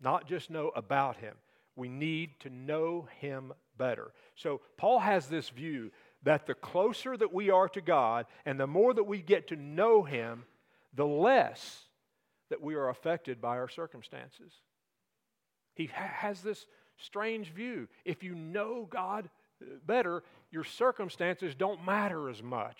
not 0.00 0.26
just 0.26 0.48
know 0.48 0.70
about 0.74 1.18
Him. 1.18 1.34
We 1.76 1.90
need 1.90 2.40
to 2.40 2.48
know 2.48 3.06
Him 3.18 3.52
better. 3.76 4.14
So, 4.34 4.62
Paul 4.78 5.00
has 5.00 5.26
this 5.26 5.50
view 5.50 5.90
that 6.22 6.46
the 6.46 6.54
closer 6.54 7.18
that 7.18 7.34
we 7.34 7.50
are 7.50 7.68
to 7.68 7.82
God 7.82 8.24
and 8.46 8.58
the 8.58 8.66
more 8.66 8.94
that 8.94 9.04
we 9.04 9.20
get 9.20 9.48
to 9.48 9.56
know 9.56 10.02
Him, 10.02 10.44
the 10.94 11.06
less 11.06 11.82
that 12.48 12.62
we 12.62 12.76
are 12.76 12.88
affected 12.88 13.42
by 13.42 13.58
our 13.58 13.68
circumstances. 13.68 14.54
He 15.74 15.90
ha- 15.94 16.14
has 16.14 16.40
this 16.40 16.64
strange 16.96 17.52
view. 17.52 17.88
If 18.06 18.22
you 18.22 18.34
know 18.34 18.88
God 18.88 19.28
uh, 19.60 19.66
better, 19.84 20.22
your 20.50 20.64
circumstances 20.64 21.54
don't 21.54 21.84
matter 21.84 22.30
as 22.30 22.42
much. 22.42 22.78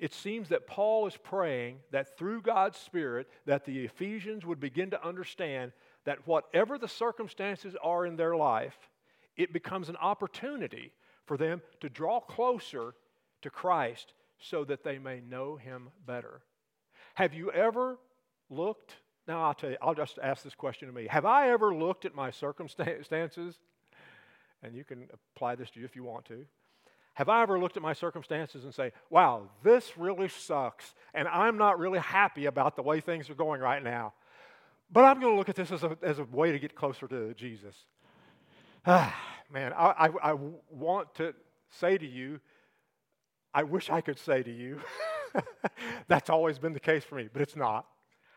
It 0.00 0.14
seems 0.14 0.48
that 0.48 0.66
Paul 0.66 1.06
is 1.06 1.16
praying 1.16 1.78
that 1.92 2.18
through 2.18 2.40
God's 2.40 2.78
Spirit 2.78 3.28
that 3.44 3.64
the 3.64 3.84
Ephesians 3.84 4.44
would 4.46 4.58
begin 4.58 4.90
to 4.90 5.06
understand 5.06 5.72
that 6.04 6.26
whatever 6.26 6.78
the 6.78 6.88
circumstances 6.88 7.76
are 7.82 8.06
in 8.06 8.16
their 8.16 8.34
life, 8.34 8.88
it 9.36 9.52
becomes 9.52 9.88
an 9.88 9.96
opportunity 9.96 10.92
for 11.26 11.36
them 11.36 11.60
to 11.80 11.88
draw 11.88 12.18
closer 12.18 12.94
to 13.42 13.50
Christ 13.50 14.14
so 14.38 14.64
that 14.64 14.82
they 14.82 14.98
may 14.98 15.20
know 15.20 15.56
him 15.56 15.90
better. 16.06 16.40
Have 17.14 17.34
you 17.34 17.52
ever 17.52 17.98
looked 18.48 18.96
now, 19.28 19.44
I'll 19.44 19.54
tell 19.54 19.70
you, 19.70 19.76
I'll 19.80 19.94
just 19.94 20.18
ask 20.20 20.42
this 20.42 20.56
question 20.56 20.88
to 20.88 20.94
me. 20.94 21.06
Have 21.08 21.24
I 21.24 21.50
ever 21.50 21.72
looked 21.72 22.04
at 22.04 22.16
my 22.16 22.32
circumstances? 22.32 23.60
And 24.62 24.74
you 24.74 24.82
can 24.82 25.06
apply 25.36 25.54
this 25.54 25.70
to 25.70 25.78
you 25.78 25.84
if 25.84 25.94
you 25.94 26.02
want 26.02 26.24
to. 26.24 26.44
Have 27.20 27.28
I 27.28 27.42
ever 27.42 27.60
looked 27.60 27.76
at 27.76 27.82
my 27.82 27.92
circumstances 27.92 28.64
and 28.64 28.72
say, 28.72 28.92
wow, 29.10 29.42
this 29.62 29.98
really 29.98 30.28
sucks, 30.28 30.94
and 31.12 31.28
I'm 31.28 31.58
not 31.58 31.78
really 31.78 31.98
happy 31.98 32.46
about 32.46 32.76
the 32.76 32.82
way 32.82 33.02
things 33.02 33.28
are 33.28 33.34
going 33.34 33.60
right 33.60 33.84
now? 33.84 34.14
But 34.90 35.04
I'm 35.04 35.20
going 35.20 35.34
to 35.34 35.36
look 35.36 35.50
at 35.50 35.54
this 35.54 35.70
as 35.70 35.84
a, 35.84 35.98
as 36.00 36.18
a 36.18 36.24
way 36.24 36.50
to 36.50 36.58
get 36.58 36.74
closer 36.74 37.06
to 37.08 37.34
Jesus. 37.34 37.76
Ah, 38.86 39.14
man, 39.52 39.74
I, 39.74 40.08
I, 40.22 40.30
I 40.30 40.36
want 40.70 41.14
to 41.16 41.34
say 41.68 41.98
to 41.98 42.06
you, 42.06 42.40
I 43.52 43.64
wish 43.64 43.90
I 43.90 44.00
could 44.00 44.18
say 44.18 44.42
to 44.42 44.50
you, 44.50 44.80
that's 46.08 46.30
always 46.30 46.58
been 46.58 46.72
the 46.72 46.80
case 46.80 47.04
for 47.04 47.16
me, 47.16 47.28
but 47.30 47.42
it's 47.42 47.54
not. 47.54 47.84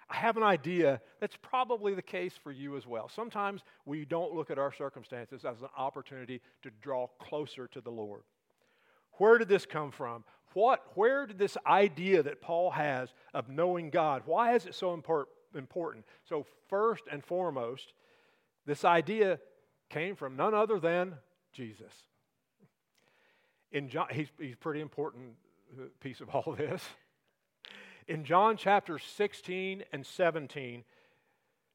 I 0.09 0.17
have 0.17 0.35
an 0.35 0.43
idea 0.43 0.99
that's 1.21 1.37
probably 1.41 1.95
the 1.95 2.01
case 2.01 2.33
for 2.43 2.51
you 2.51 2.75
as 2.75 2.85
well. 2.85 3.07
Sometimes 3.07 3.61
we 3.85 4.03
don't 4.03 4.33
look 4.33 4.51
at 4.51 4.59
our 4.59 4.73
circumstances 4.73 5.45
as 5.45 5.61
an 5.61 5.69
opportunity 5.77 6.41
to 6.63 6.69
draw 6.81 7.07
closer 7.21 7.69
to 7.69 7.79
the 7.79 7.89
Lord. 7.89 8.23
Where 9.17 9.37
did 9.37 9.47
this 9.47 9.65
come 9.65 9.91
from? 9.91 10.23
What, 10.53 10.83
where 10.95 11.25
did 11.25 11.37
this 11.37 11.57
idea 11.65 12.23
that 12.23 12.41
Paul 12.41 12.71
has 12.71 13.13
of 13.33 13.49
knowing 13.49 13.89
God, 13.89 14.23
why 14.25 14.55
is 14.55 14.65
it 14.65 14.75
so 14.75 14.93
important? 14.93 16.05
So, 16.25 16.45
first 16.69 17.03
and 17.11 17.23
foremost, 17.23 17.93
this 18.65 18.85
idea 18.85 19.39
came 19.89 20.15
from 20.15 20.35
none 20.35 20.53
other 20.53 20.79
than 20.79 21.15
Jesus. 21.51 21.93
In 23.71 23.89
John, 23.89 24.07
he's, 24.11 24.27
he's 24.39 24.53
a 24.53 24.57
pretty 24.57 24.81
important 24.81 25.33
uh, 25.75 25.85
piece 25.99 26.21
of 26.21 26.29
all 26.29 26.53
this. 26.57 26.83
In 28.07 28.23
John 28.23 28.57
chapter 28.57 28.99
16 28.99 29.83
and 29.91 30.05
17, 30.05 30.83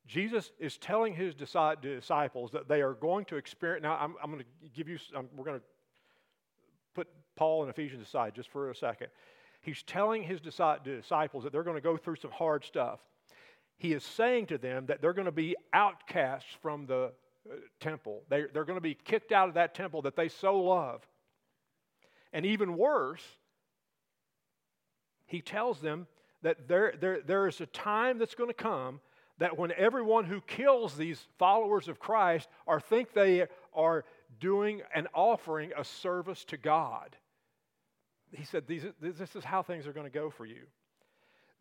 Jesus 0.06 0.52
is 0.58 0.78
telling 0.78 1.14
his 1.14 1.34
disciples 1.34 2.52
that 2.52 2.68
they 2.68 2.80
are 2.80 2.94
going 2.94 3.24
to 3.26 3.36
experience. 3.36 3.82
Now, 3.82 3.98
I'm, 4.00 4.14
I'm 4.22 4.30
going 4.30 4.42
to 4.42 4.68
give 4.74 4.88
you, 4.88 4.98
I'm, 5.14 5.28
we're 5.36 5.44
going 5.44 5.58
to 5.58 5.66
Paul 7.38 7.62
and 7.62 7.70
Ephesians 7.70 8.02
aside 8.02 8.34
just 8.34 8.50
for 8.50 8.70
a 8.70 8.74
second. 8.74 9.06
He's 9.60 9.82
telling 9.84 10.24
his 10.24 10.40
disciples 10.40 11.44
that 11.44 11.52
they're 11.52 11.62
going 11.62 11.76
to 11.76 11.80
go 11.80 11.96
through 11.96 12.16
some 12.16 12.32
hard 12.32 12.64
stuff. 12.64 12.98
He 13.78 13.92
is 13.92 14.02
saying 14.02 14.46
to 14.46 14.58
them 14.58 14.86
that 14.86 15.00
they're 15.00 15.12
going 15.12 15.26
to 15.26 15.32
be 15.32 15.56
outcasts 15.72 16.50
from 16.60 16.86
the 16.86 17.12
uh, 17.48 17.54
temple. 17.78 18.22
They, 18.28 18.46
they're 18.52 18.64
going 18.64 18.76
to 18.76 18.80
be 18.80 18.94
kicked 18.94 19.30
out 19.30 19.48
of 19.48 19.54
that 19.54 19.74
temple 19.74 20.02
that 20.02 20.16
they 20.16 20.28
so 20.28 20.58
love. 20.60 21.06
And 22.32 22.44
even 22.44 22.76
worse, 22.76 23.22
he 25.26 25.40
tells 25.40 25.80
them 25.80 26.08
that 26.42 26.66
there, 26.66 26.94
there, 27.00 27.20
there 27.20 27.46
is 27.46 27.60
a 27.60 27.66
time 27.66 28.18
that's 28.18 28.34
going 28.34 28.50
to 28.50 28.54
come 28.54 29.00
that 29.38 29.56
when 29.56 29.70
everyone 29.72 30.24
who 30.24 30.40
kills 30.40 30.96
these 30.96 31.28
followers 31.38 31.86
of 31.86 32.00
Christ 32.00 32.48
or 32.66 32.80
think 32.80 33.12
they 33.12 33.46
are 33.72 34.04
doing 34.40 34.82
and 34.94 35.06
offering 35.14 35.70
a 35.76 35.84
service 35.84 36.44
to 36.46 36.56
God. 36.56 37.16
He 38.32 38.44
said, 38.44 38.64
This 38.66 39.36
is 39.36 39.44
how 39.44 39.62
things 39.62 39.86
are 39.86 39.92
going 39.92 40.06
to 40.06 40.10
go 40.10 40.30
for 40.30 40.46
you. 40.46 40.62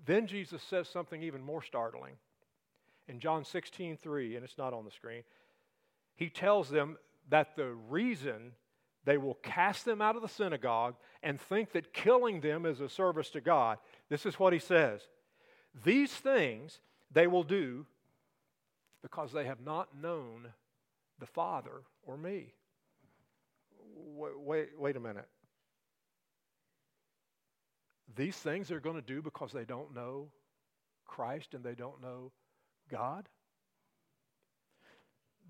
Then 0.06 0.28
Jesus 0.28 0.62
says 0.64 0.88
something 0.88 1.24
even 1.24 1.44
more 1.44 1.62
startling. 1.62 2.14
In 3.08 3.20
John 3.20 3.46
16, 3.46 3.98
3, 3.98 4.36
and 4.36 4.44
it's 4.44 4.58
not 4.58 4.74
on 4.74 4.84
the 4.84 4.92
screen, 4.92 5.24
he 6.16 6.30
tells 6.30 6.70
them 6.70 6.98
that 7.30 7.56
the 7.56 7.74
reason 7.90 8.52
they 9.06 9.18
will 9.18 9.36
cast 9.36 9.86
them 9.86 10.02
out 10.02 10.18
of 10.18 10.22
the 10.22 10.28
synagogue 10.28 10.96
and 11.24 11.40
think 11.40 11.72
that 11.72 11.94
killing 11.94 12.42
them 12.42 12.66
is 12.66 12.82
a 12.82 12.90
service 12.90 13.30
to 13.30 13.42
God. 13.42 13.78
This 14.10 14.26
is 14.26 14.38
what 14.38 14.52
he 14.52 14.60
says 14.60 15.02
These 15.86 16.12
things 16.12 16.80
they 17.12 17.28
will 17.28 17.44
do 17.44 17.86
because 19.02 19.32
they 19.32 19.46
have 19.46 19.62
not 19.62 19.98
known 19.98 20.50
the 21.20 21.26
Father 21.26 21.84
or 22.04 22.18
me. 22.18 22.54
Wait, 23.96 24.40
wait, 24.40 24.70
wait 24.78 24.96
a 24.98 25.00
minute. 25.00 25.28
These 28.16 28.36
things 28.36 28.68
they're 28.68 28.80
going 28.80 28.96
to 28.96 29.02
do 29.02 29.22
because 29.22 29.52
they 29.52 29.66
don't 29.66 29.94
know 29.94 30.28
Christ 31.06 31.54
and 31.54 31.64
they 31.64 31.76
don't 31.76 32.02
know 32.02 32.32
God? 32.90 33.28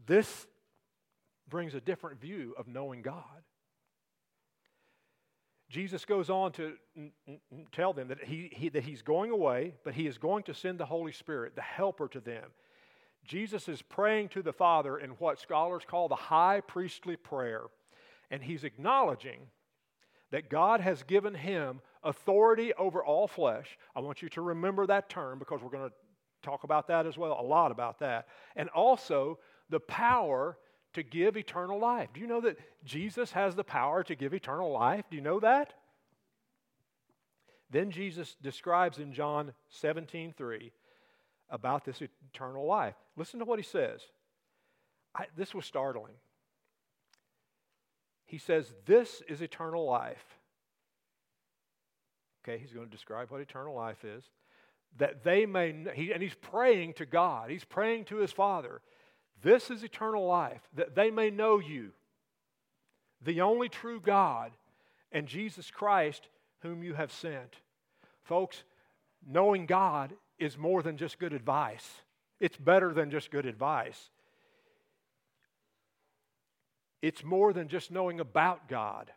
This 0.06 0.48
brings 1.50 1.76
a 1.76 1.82
different 1.82 2.20
view 2.20 2.54
of 2.58 2.68
knowing 2.68 3.02
God. 3.02 3.24
Jesus 5.70 6.06
goes 6.06 6.30
on 6.30 6.54
to 6.54 6.74
n- 6.96 7.12
n- 7.28 7.40
tell 7.74 7.92
them 7.92 8.08
that, 8.08 8.24
he, 8.24 8.50
he, 8.54 8.70
that 8.70 8.84
he's 8.84 9.02
going 9.02 9.32
away, 9.32 9.74
but 9.84 9.94
he 9.94 10.08
is 10.08 10.18
going 10.18 10.44
to 10.44 10.54
send 10.54 10.80
the 10.80 10.86
Holy 10.86 11.12
Spirit, 11.12 11.56
the 11.56 11.62
helper 11.62 12.08
to 12.08 12.22
them. 12.22 12.52
Jesus 13.26 13.68
is 13.68 13.82
praying 13.82 14.30
to 14.30 14.42
the 14.42 14.54
Father 14.54 14.98
in 14.98 15.12
what 15.12 15.40
scholars 15.40 15.84
call 15.86 16.08
the 16.08 16.16
high 16.16 16.62
priestly 16.62 17.18
prayer. 17.18 17.64
And 18.32 18.42
he's 18.42 18.64
acknowledging 18.64 19.40
that 20.32 20.50
God 20.50 20.80
has 20.80 21.04
given 21.04 21.34
him 21.34 21.82
authority 22.08 22.74
over 22.74 23.04
all 23.04 23.28
flesh. 23.28 23.78
I 23.96 24.00
want 24.00 24.22
you 24.22 24.30
to 24.30 24.42
remember 24.42 24.88
that 24.88 25.10
term 25.10 25.40
because 25.40 25.62
we're 25.62 25.70
going 25.70 25.90
to 25.90 25.96
talk 26.42 26.64
about 26.64 26.88
that 26.88 27.06
as 27.06 27.18
well, 27.18 27.38
a 27.40 27.44
lot 27.44 27.72
about 27.72 28.00
that. 28.00 28.28
And 28.56 28.70
also 28.70 29.40
the 29.70 29.82
power 29.82 30.58
to 30.94 31.04
give 31.04 31.36
eternal 31.36 31.78
life. 31.78 32.10
Do 32.14 32.22
you 32.22 32.28
know 32.28 32.42
that 32.42 32.58
Jesus 32.86 33.32
has 33.34 33.56
the 33.56 33.64
power 33.64 34.04
to 34.04 34.16
give 34.16 34.34
eternal 34.34 34.72
life? 34.72 35.06
Do 35.10 35.18
you 35.18 35.22
know 35.22 35.40
that? 35.42 35.74
Then 37.70 37.92
Jesus 37.92 38.36
describes 38.42 38.98
in 38.98 39.12
John 39.12 39.54
17 39.70 40.34
3 40.38 40.72
about 41.50 41.84
this 41.84 42.02
eternal 42.34 42.66
life. 42.66 42.96
Listen 43.18 43.40
to 43.40 43.46
what 43.46 43.60
he 43.60 43.64
says. 43.64 44.02
I, 45.14 45.26
this 45.36 45.54
was 45.54 45.66
startling. 45.66 46.14
He 48.26 48.38
says, 48.38 48.74
This 48.86 49.22
is 49.28 49.42
eternal 49.42 49.86
life. 49.86 50.37
Okay, 52.48 52.60
he's 52.60 52.72
going 52.72 52.86
to 52.86 52.92
describe 52.92 53.30
what 53.32 53.42
eternal 53.42 53.76
life 53.76 54.06
is. 54.06 54.24
That 54.98 55.24
they 55.24 55.46
may, 55.46 55.76
he, 55.94 56.14
and 56.14 56.24
he's 56.24 56.36
praying 56.36 56.94
to 56.94 57.06
God, 57.06 57.50
he's 57.50 57.66
praying 57.66 58.06
to 58.06 58.18
his 58.18 58.32
Father 58.32 58.82
this 59.42 59.70
is 59.70 59.84
eternal 59.84 60.26
life, 60.26 60.62
that 60.74 60.96
they 60.96 61.12
may 61.12 61.30
know 61.30 61.60
you, 61.60 61.92
the 63.22 63.42
only 63.42 63.70
true 63.70 64.00
God, 64.00 64.52
and 65.12 65.28
Jesus 65.28 65.70
Christ, 65.70 66.28
whom 66.62 66.84
you 66.84 66.96
have 66.96 67.12
sent. 67.12 67.58
Folks, 68.24 68.64
knowing 69.26 69.66
God 69.66 70.14
is 70.40 70.58
more 70.58 70.82
than 70.82 70.98
just 70.98 71.20
good 71.20 71.34
advice, 71.34 71.88
it's 72.40 72.58
better 72.58 72.94
than 72.94 73.12
just 73.12 73.32
good 73.32 73.46
advice. 73.46 74.10
It's 77.02 77.24
more 77.24 77.54
than 77.54 77.68
just 77.68 77.92
knowing 77.92 78.20
about 78.20 78.68
God. 78.68 79.12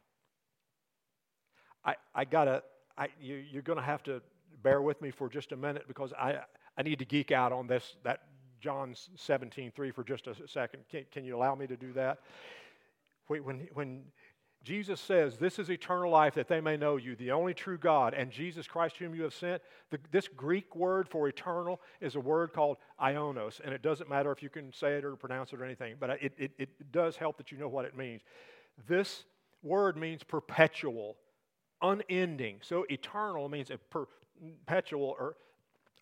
I, 1.83 1.95
I 2.14 2.27
gotta, 2.27 2.62
I, 2.96 3.09
you, 3.20 3.37
you're 3.37 3.62
gonna 3.62 3.83
have 3.83 4.03
to 4.05 4.22
bear 4.62 4.83
with 4.83 5.00
me 5.00 5.11
for 5.11 5.29
just 5.29 5.53
a 5.53 5.57
minute 5.57 5.85
because 5.88 6.12
I, 6.12 6.40
I 6.76 6.83
need 6.83 6.98
to 6.98 7.05
geek 7.05 7.33
out 7.33 7.53
on 7.53 7.66
this, 7.66 7.96
that 8.05 8.22
John 8.61 8.94
17, 9.16 9.72
3 9.74 9.90
for 9.90 10.05
just 10.05 10.26
a 10.26 10.35
second. 10.46 10.83
Can, 10.90 11.05
can 11.11 11.24
you 11.24 11.37
allow 11.37 11.55
me 11.55 11.66
to 11.66 11.76
do 11.76 11.92
that? 11.94 12.18
When, 13.26 13.68
when 13.74 14.03
Jesus 14.62 15.00
says, 15.00 15.38
This 15.38 15.59
is 15.59 15.70
eternal 15.70 16.11
life, 16.11 16.35
that 16.35 16.48
they 16.48 16.61
may 16.61 16.76
know 16.76 16.96
you, 16.96 17.16
the 17.16 17.31
only 17.31 17.55
true 17.55 17.79
God, 17.79 18.12
and 18.12 18.31
Jesus 18.31 18.66
Christ, 18.66 18.96
whom 18.98 19.14
you 19.14 19.22
have 19.22 19.35
sent. 19.35 19.62
The, 19.90 19.98
this 20.11 20.29
Greek 20.29 20.76
word 20.76 21.09
for 21.09 21.29
eternal 21.29 21.81
is 22.00 22.16
a 22.16 22.20
word 22.20 22.53
called 22.53 22.76
ionos, 23.00 23.61
and 23.64 23.72
it 23.72 23.83
doesn't 23.83 24.11
matter 24.11 24.31
if 24.33 24.42
you 24.42 24.50
can 24.50 24.72
say 24.72 24.96
it 24.96 25.05
or 25.05 25.16
pronounce 25.16 25.53
it 25.53 25.61
or 25.61 25.64
anything, 25.64 25.94
but 25.98 26.11
it, 26.22 26.33
it, 26.37 26.53
it 26.59 26.92
does 26.92 27.16
help 27.16 27.38
that 27.38 27.50
you 27.50 27.59
know 27.59 27.68
what 27.68 27.87
it 27.87 27.96
means. 27.96 28.20
This 28.87 29.24
word 29.62 29.96
means 29.96 30.22
perpetual, 30.22 31.16
unending. 31.83 32.59
So 32.62 32.85
eternal 32.88 33.49
means 33.49 33.71
a 33.71 33.79
perpetual 33.79 35.16
or 35.19 35.37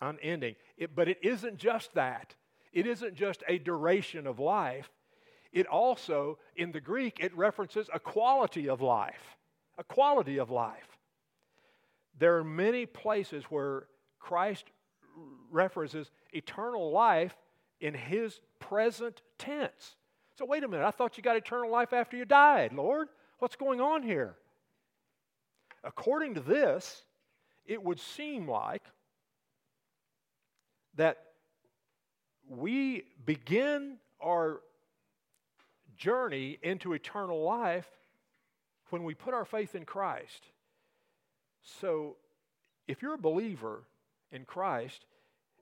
unending. 0.01 0.55
It, 0.77 0.95
but 0.95 1.07
it 1.07 1.19
isn't 1.21 1.57
just 1.57 1.93
that, 1.93 2.35
it 2.73 2.85
isn't 2.87 3.15
just 3.15 3.43
a 3.47 3.57
duration 3.57 4.27
of 4.27 4.39
life 4.39 4.89
it 5.51 5.67
also, 5.67 6.37
in 6.55 6.71
the 6.71 6.81
Greek, 6.81 7.19
it 7.19 7.35
references 7.35 7.89
a 7.93 7.99
quality 7.99 8.69
of 8.69 8.81
life. 8.81 9.37
A 9.77 9.83
quality 9.83 10.39
of 10.39 10.51
life. 10.51 10.97
There 12.17 12.37
are 12.37 12.43
many 12.43 12.85
places 12.85 13.45
where 13.45 13.87
Christ 14.19 14.65
references 15.49 16.11
eternal 16.33 16.91
life 16.91 17.35
in 17.79 17.93
his 17.93 18.41
present 18.59 19.21
tense. 19.37 19.95
So, 20.37 20.45
wait 20.45 20.63
a 20.63 20.67
minute, 20.67 20.85
I 20.85 20.91
thought 20.91 21.17
you 21.17 21.23
got 21.23 21.37
eternal 21.37 21.71
life 21.71 21.93
after 21.93 22.15
you 22.15 22.25
died, 22.25 22.73
Lord. 22.73 23.07
What's 23.39 23.55
going 23.55 23.81
on 23.81 24.03
here? 24.03 24.35
According 25.83 26.35
to 26.35 26.41
this, 26.41 27.03
it 27.65 27.81
would 27.83 27.99
seem 27.99 28.47
like 28.47 28.83
that 30.95 31.17
we 32.49 33.03
begin 33.25 33.97
our 34.19 34.61
journey 35.97 36.57
into 36.63 36.93
eternal 36.93 37.43
life 37.43 37.87
when 38.89 39.03
we 39.03 39.13
put 39.13 39.33
our 39.33 39.45
faith 39.45 39.75
in 39.75 39.85
Christ. 39.85 40.45
So, 41.61 42.15
if 42.87 43.01
you're 43.01 43.13
a 43.13 43.19
believer 43.19 43.83
in 44.31 44.45
Christ, 44.45 45.05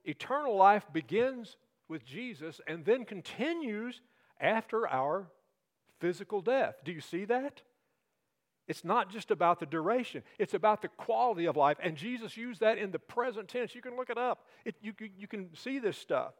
eternal 0.04 0.56
life 0.56 0.84
begins 0.92 1.56
with 1.88 2.06
Jesus 2.06 2.60
and 2.66 2.84
then 2.84 3.04
continues 3.04 4.00
after 4.40 4.88
our 4.88 5.26
physical 6.00 6.40
death. 6.40 6.76
Do 6.84 6.92
you 6.92 7.00
see 7.00 7.24
that? 7.26 7.60
It's 8.68 8.84
not 8.84 9.10
just 9.10 9.30
about 9.30 9.58
the 9.60 9.66
duration, 9.66 10.22
it's 10.38 10.54
about 10.54 10.82
the 10.82 10.88
quality 10.88 11.46
of 11.46 11.56
life. 11.56 11.78
And 11.82 11.96
Jesus 11.96 12.36
used 12.36 12.60
that 12.60 12.78
in 12.78 12.90
the 12.90 12.98
present 12.98 13.48
tense. 13.48 13.74
You 13.74 13.80
can 13.80 13.96
look 13.96 14.10
it 14.10 14.18
up, 14.18 14.46
it, 14.64 14.76
you, 14.82 14.92
you 15.18 15.26
can 15.26 15.48
see 15.56 15.78
this 15.78 15.96
stuff. 15.96 16.34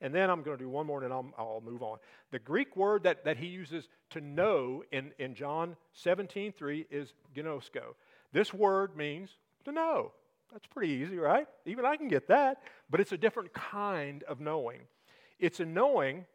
And 0.00 0.12
then 0.12 0.28
I'm 0.28 0.42
going 0.42 0.58
to 0.58 0.62
do 0.62 0.68
one 0.68 0.86
more 0.86 1.02
and 1.02 1.12
I'll, 1.12 1.32
I'll 1.38 1.62
move 1.64 1.82
on. 1.82 1.98
The 2.32 2.40
Greek 2.40 2.76
word 2.76 3.04
that, 3.04 3.24
that 3.24 3.36
he 3.36 3.46
uses 3.46 3.88
to 4.10 4.20
know 4.20 4.82
in, 4.92 5.12
in 5.18 5.34
John 5.34 5.76
17 5.92 6.52
3 6.52 6.86
is 6.90 7.14
gnosko. 7.34 7.94
This 8.32 8.52
word 8.52 8.96
means 8.96 9.30
to 9.64 9.72
know. 9.72 10.12
That's 10.52 10.66
pretty 10.66 10.92
easy, 10.92 11.18
right? 11.18 11.46
Even 11.64 11.84
I 11.84 11.96
can 11.96 12.08
get 12.08 12.28
that. 12.28 12.62
But 12.90 13.00
it's 13.00 13.12
a 13.12 13.16
different 13.16 13.54
kind 13.54 14.24
of 14.24 14.40
knowing. 14.40 14.80
It's 15.38 15.60
a 15.60 15.64
knowing 15.64 16.26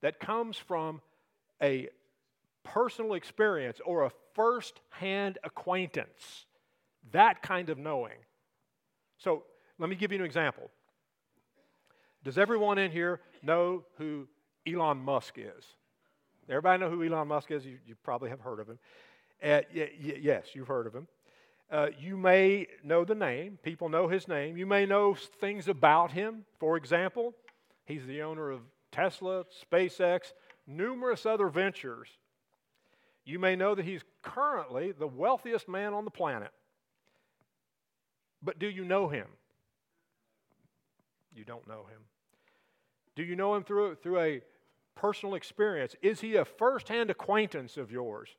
that 0.00 0.20
comes 0.20 0.56
from 0.56 1.00
a 1.62 1.88
personal 2.62 3.14
experience 3.14 3.80
or 3.84 4.04
a 4.04 4.10
first 4.38 4.80
hand 4.90 5.36
acquaintance. 5.42 6.46
That 7.10 7.42
kind 7.42 7.70
of 7.70 7.76
knowing. 7.76 8.18
So 9.18 9.42
let 9.80 9.90
me 9.90 9.96
give 9.96 10.12
you 10.12 10.18
an 10.18 10.24
example. 10.24 10.70
Does 12.22 12.38
everyone 12.38 12.78
in 12.78 12.92
here 12.92 13.20
know 13.42 13.82
who 13.96 14.28
Elon 14.64 14.98
Musk 14.98 15.38
is? 15.38 15.64
Everybody 16.48 16.80
know 16.80 16.88
who 16.88 17.02
Elon 17.02 17.26
Musk 17.26 17.50
is? 17.50 17.66
You, 17.66 17.78
you 17.84 17.96
probably 18.04 18.30
have 18.30 18.38
heard 18.40 18.60
of 18.60 18.68
him. 18.68 18.78
Uh, 19.42 19.60
y- 19.74 19.90
y- 20.04 20.18
yes, 20.20 20.46
you've 20.54 20.68
heard 20.68 20.86
of 20.86 20.94
him. 20.94 21.08
Uh, 21.68 21.88
you 21.98 22.16
may 22.16 22.68
know 22.84 23.04
the 23.04 23.16
name. 23.16 23.58
People 23.64 23.88
know 23.88 24.06
his 24.06 24.28
name. 24.28 24.56
You 24.56 24.66
may 24.66 24.86
know 24.86 25.16
things 25.40 25.66
about 25.66 26.12
him. 26.12 26.44
For 26.60 26.76
example, 26.76 27.34
he's 27.86 28.06
the 28.06 28.22
owner 28.22 28.50
of 28.50 28.60
Tesla, 28.92 29.44
SpaceX, 29.70 30.32
numerous 30.66 31.26
other 31.26 31.48
ventures. 31.48 32.08
You 33.28 33.38
may 33.38 33.56
know 33.56 33.74
that 33.74 33.84
he's 33.84 34.00
currently 34.22 34.92
the 34.92 35.06
wealthiest 35.06 35.68
man 35.68 35.92
on 35.92 36.06
the 36.06 36.10
planet. 36.10 36.48
But 38.42 38.58
do 38.58 38.66
you 38.66 38.86
know 38.86 39.08
him? 39.08 39.26
You 41.34 41.44
don't 41.44 41.68
know 41.68 41.84
him. 41.90 42.00
Do 43.16 43.22
you 43.22 43.36
know 43.36 43.54
him 43.54 43.64
through, 43.64 43.96
through 43.96 44.20
a 44.20 44.40
personal 44.94 45.34
experience? 45.34 45.94
Is 46.00 46.22
he 46.22 46.36
a 46.36 46.46
firsthand 46.46 47.10
acquaintance 47.10 47.76
of 47.76 47.92
yours? 47.92 48.30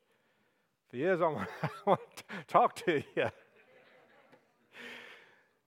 If 0.88 0.98
he 0.98 1.04
is, 1.04 1.20
I 1.22 1.46
want, 1.86 2.00
to 2.16 2.24
talk 2.48 2.74
to 2.86 3.04
you. 3.14 3.28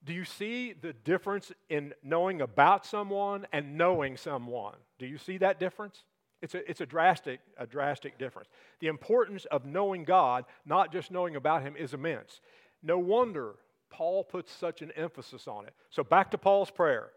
Do 0.04 0.12
you 0.12 0.26
see 0.26 0.74
the 0.74 0.92
difference 0.92 1.54
in 1.70 1.94
knowing 2.04 2.42
about 2.42 2.86
someone 2.86 3.48
and 3.54 3.78
knowing 3.78 4.18
someone? 4.18 4.76
Do 5.00 5.06
you 5.06 5.18
see 5.18 5.38
that 5.38 5.62
difference? 5.62 6.04
It's 6.44 6.56
a, 6.56 6.70
it's 6.70 6.82
a 6.82 6.86
drastic, 6.86 7.40
a 7.58 7.66
drastic 7.66 8.18
difference. 8.20 8.50
The 8.82 8.88
importance 8.88 9.46
of 9.46 9.66
knowing 9.66 10.04
God, 10.04 10.44
not 10.66 10.92
just 10.92 11.10
knowing 11.10 11.38
about 11.38 11.62
Him, 11.62 11.78
is 11.78 11.94
immense. 11.94 12.42
No 12.84 13.00
wonder 13.00 13.56
Paul 13.90 14.26
puts 14.26 14.52
such 14.52 14.82
an 14.82 14.92
emphasis 14.98 15.48
on 15.48 15.66
it. 15.66 15.74
So 15.90 16.04
back 16.04 16.32
to 16.32 16.38
Paul's 16.38 16.70
prayer. 16.70 17.12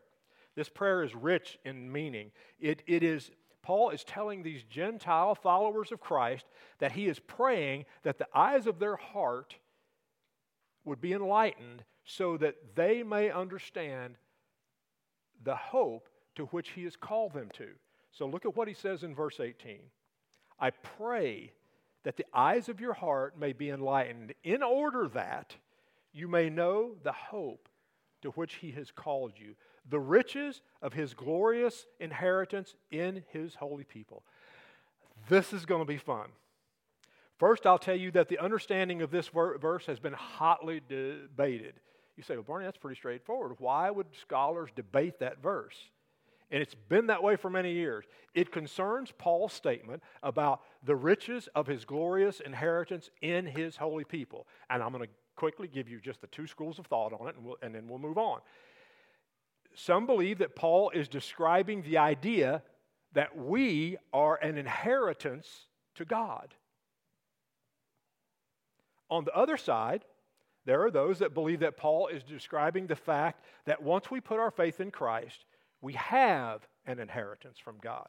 This 0.55 0.69
prayer 0.69 1.03
is 1.03 1.13
rich 1.17 1.59
in 1.65 1.91
meaning. 1.91 2.31
It, 2.61 2.85
it 2.87 3.03
is, 3.03 3.33
Paul 3.63 3.91
is 3.91 4.05
telling 4.05 4.45
these 4.45 4.63
Gentile 4.63 5.35
followers 5.35 5.91
of 5.91 6.01
Christ 6.01 6.47
that 6.79 6.93
he 6.93 7.09
is 7.09 7.19
praying 7.19 7.87
that 8.05 8.19
the 8.19 8.29
eyes 8.33 8.69
of 8.69 8.79
their 8.79 8.95
heart 8.95 9.57
would 10.85 11.01
be 11.01 11.15
enlightened 11.15 11.83
so 12.05 12.37
that 12.37 12.55
they 12.77 13.03
may 13.03 13.33
understand 13.33 14.19
the 15.43 15.57
hope 15.57 16.09
to 16.37 16.45
which 16.47 16.71
he 16.71 16.85
has 16.85 16.95
called 16.95 17.33
them 17.33 17.51
to. 17.55 17.71
So 18.17 18.27
look 18.27 18.47
at 18.47 18.57
what 18.57 18.69
he 18.69 18.75
says 18.75 19.03
in 19.03 19.15
verse 19.15 19.41
18. 19.41 19.79
I 20.59 20.71
pray 20.71 21.53
that 22.05 22.17
the 22.17 22.25
eyes 22.33 22.69
of 22.69 22.81
your 22.81 22.95
heart 22.95 23.39
may 23.39 23.53
be 23.53 23.69
enlightened 23.69 24.33
in 24.43 24.63
order 24.63 25.09
that 25.09 25.55
you 26.13 26.29
may 26.29 26.49
know 26.49 26.93
the 27.03 27.13
hope 27.13 27.69
to 28.23 28.31
which 28.31 28.55
he 28.55 28.71
has 28.71 28.91
called 28.91 29.33
you, 29.37 29.55
the 29.91 30.01
riches 30.01 30.63
of 30.81 30.95
his 30.95 31.13
glorious 31.13 31.85
inheritance 32.01 32.75
in 32.91 33.23
his 33.33 33.55
holy 33.55 33.85
people. 33.85 34.23
This 35.29 35.53
is 35.53 35.67
going 35.67 35.83
to 35.83 35.87
be 35.87 35.99
fun. 35.99 36.29
First, 37.39 37.67
I'll 37.67 37.79
tell 37.79 37.97
you 37.97 38.11
that 38.13 38.29
the 38.29 38.39
understanding 38.39 39.03
of 39.03 39.11
this 39.11 39.29
verse 39.29 39.85
has 39.87 40.01
been 40.01 40.15
hotly 40.15 40.81
debated. 40.89 41.75
You 42.17 42.23
say, 42.23 42.35
well, 42.37 42.45
Barney, 42.45 42.65
that's 42.65 42.79
pretty 42.79 42.97
straightforward. 42.97 43.57
Why 43.59 43.91
would 43.91 44.07
scholars 44.19 44.71
debate 44.75 45.19
that 45.19 45.43
verse? 45.43 45.77
And 46.51 46.63
it's 46.63 46.75
been 46.75 47.09
that 47.09 47.23
way 47.23 47.37
for 47.37 47.51
many 47.51 47.73
years. 47.73 48.05
It 48.35 48.53
concerns 48.53 49.13
Paul's 49.19 49.53
statement 49.53 50.03
about 50.23 50.61
the 50.85 50.95
riches 50.95 51.49
of 51.55 51.67
his 51.67 51.85
glorious 51.85 52.41
inheritance 52.41 53.11
in 53.21 53.47
his 53.47 53.77
holy 53.77 54.05
people. 54.05 54.47
And 54.71 54.83
I'm 54.83 54.93
going 54.93 55.05
to 55.05 55.11
quickly 55.35 55.67
give 55.67 55.89
you 55.89 56.01
just 56.01 56.21
the 56.21 56.29
two 56.29 56.47
schools 56.47 56.79
of 56.79 56.87
thought 56.87 57.13
on 57.13 57.29
it, 57.29 57.37
and, 57.37 57.45
we'll, 57.45 57.57
and 57.63 57.75
then 57.75 57.89
we'll 57.89 57.99
move 57.99 58.19
on. 58.19 58.41
Some 59.75 60.07
believe 60.07 60.39
that 60.39 60.55
Paul 60.55 60.91
is 60.91 61.09
describing 61.09 61.83
the 61.83 61.99
idea 61.99 62.63
that 63.13 63.37
we 63.37 63.97
are 64.13 64.37
an 64.37 64.57
inheritance 64.57 65.67
to 65.97 66.05
God. 66.05 66.55
On 69.11 69.25
the 69.25 69.35
other 69.35 69.57
side, 69.57 70.05
there 70.65 70.83
are 70.83 70.91
those 70.91 71.19
that 71.21 71.35
believe 71.35 71.61
that 71.61 71.77
Paul 71.77 72.09
is 72.09 72.23
describing 72.23 72.87
the 72.87 72.97
fact 72.97 73.45
that 73.67 73.83
once 73.83 74.11
we 74.11 74.21
put 74.21 74.41
our 74.41 74.51
faith 74.51 74.81
in 74.81 74.91
Christ, 74.91 75.45
we 75.87 75.93
have 75.93 76.67
an 76.85 76.99
inheritance 76.99 77.59
from 77.61 77.77
God. 77.81 78.09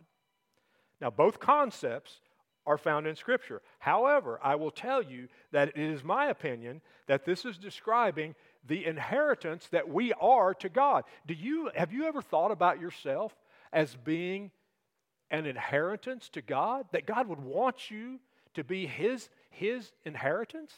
Now, 1.00 1.12
both 1.12 1.40
concepts 1.40 2.22
are 2.66 2.80
found 2.80 3.06
in 3.06 3.16
Scripture. 3.16 3.62
However, 3.78 4.40
I 4.42 4.56
will 4.56 4.72
tell 4.72 5.00
you 5.00 5.28
that 5.52 5.70
it 5.70 5.78
is 5.78 6.04
my 6.04 6.26
opinion 6.26 6.82
that 7.06 7.24
this 7.24 7.46
is 7.46 7.60
describing 7.60 8.34
the 8.66 8.84
inheritance 8.84 9.68
that 9.70 9.88
we 9.88 10.12
are 10.14 10.56
to 10.56 10.70
God. 10.70 11.04
Do 11.28 11.36
you, 11.36 11.70
have 11.76 11.94
you 11.94 12.06
ever 12.06 12.20
thought 12.20 12.50
about 12.50 12.82
yourself 12.82 13.36
as 13.72 13.96
being 13.96 14.50
an 15.30 15.46
inheritance 15.46 16.30
to 16.30 16.42
God? 16.42 16.88
That 16.94 17.06
God 17.06 17.28
would 17.28 17.44
want 17.44 17.92
you 17.92 18.20
to 18.56 18.64
be 18.64 18.88
his, 18.88 19.30
his 19.52 19.92
inheritance? 20.04 20.74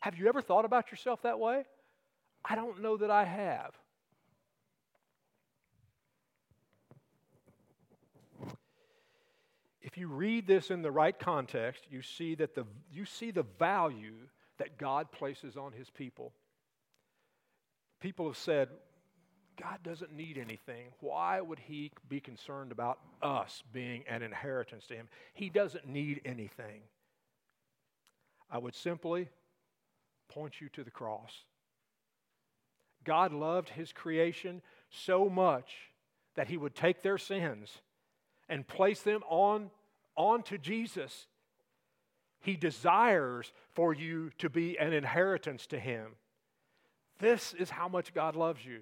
Have 0.00 0.18
you 0.18 0.28
ever 0.28 0.42
thought 0.42 0.66
about 0.66 0.90
yourself 0.90 1.22
that 1.22 1.40
way? 1.40 1.64
I 2.44 2.56
don't 2.56 2.82
know 2.82 2.98
that 2.98 3.10
I 3.10 3.24
have. 3.24 3.72
If 9.92 9.98
you 9.98 10.08
read 10.08 10.46
this 10.46 10.70
in 10.70 10.80
the 10.80 10.90
right 10.90 11.18
context, 11.18 11.84
you 11.90 12.00
see 12.00 12.34
that 12.36 12.54
the, 12.54 12.64
you 12.90 13.04
see 13.04 13.30
the 13.30 13.42
value 13.58 14.14
that 14.56 14.78
God 14.78 15.12
places 15.12 15.58
on 15.58 15.72
his 15.72 15.90
people. 15.90 16.32
People 18.00 18.26
have 18.26 18.38
said, 18.38 18.68
God 19.60 19.80
doesn't 19.84 20.10
need 20.10 20.38
anything. 20.38 20.86
Why 21.00 21.42
would 21.42 21.58
he 21.58 21.92
be 22.08 22.20
concerned 22.20 22.72
about 22.72 23.00
us 23.20 23.62
being 23.70 24.04
an 24.08 24.22
inheritance 24.22 24.86
to 24.86 24.94
him? 24.94 25.08
He 25.34 25.50
doesn't 25.50 25.86
need 25.86 26.22
anything. 26.24 26.80
I 28.50 28.56
would 28.56 28.74
simply 28.74 29.28
point 30.30 30.58
you 30.58 30.70
to 30.70 30.84
the 30.84 30.90
cross. 30.90 31.32
God 33.04 33.34
loved 33.34 33.68
his 33.68 33.92
creation 33.92 34.62
so 34.90 35.28
much 35.28 35.74
that 36.34 36.48
he 36.48 36.56
would 36.56 36.74
take 36.74 37.02
their 37.02 37.18
sins 37.18 37.70
and 38.48 38.66
place 38.66 39.02
them 39.02 39.22
on 39.28 39.70
onto 40.16 40.58
Jesus. 40.58 41.26
He 42.40 42.56
desires 42.56 43.52
for 43.74 43.94
you 43.94 44.30
to 44.38 44.50
be 44.50 44.78
an 44.78 44.92
inheritance 44.92 45.66
to 45.68 45.78
him. 45.78 46.16
This 47.18 47.54
is 47.54 47.70
how 47.70 47.88
much 47.88 48.12
God 48.12 48.34
loves 48.34 48.64
you. 48.64 48.80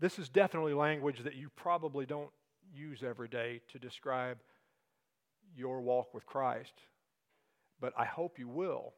This 0.00 0.18
is 0.18 0.28
definitely 0.28 0.74
language 0.74 1.22
that 1.24 1.36
you 1.36 1.48
probably 1.56 2.04
don't 2.04 2.30
use 2.74 3.02
every 3.02 3.28
day 3.28 3.60
to 3.72 3.78
describe 3.78 4.38
your 5.56 5.80
walk 5.80 6.12
with 6.12 6.26
Christ, 6.26 6.74
but 7.80 7.94
I 7.96 8.04
hope 8.04 8.38
you 8.38 8.48
will. 8.48 8.92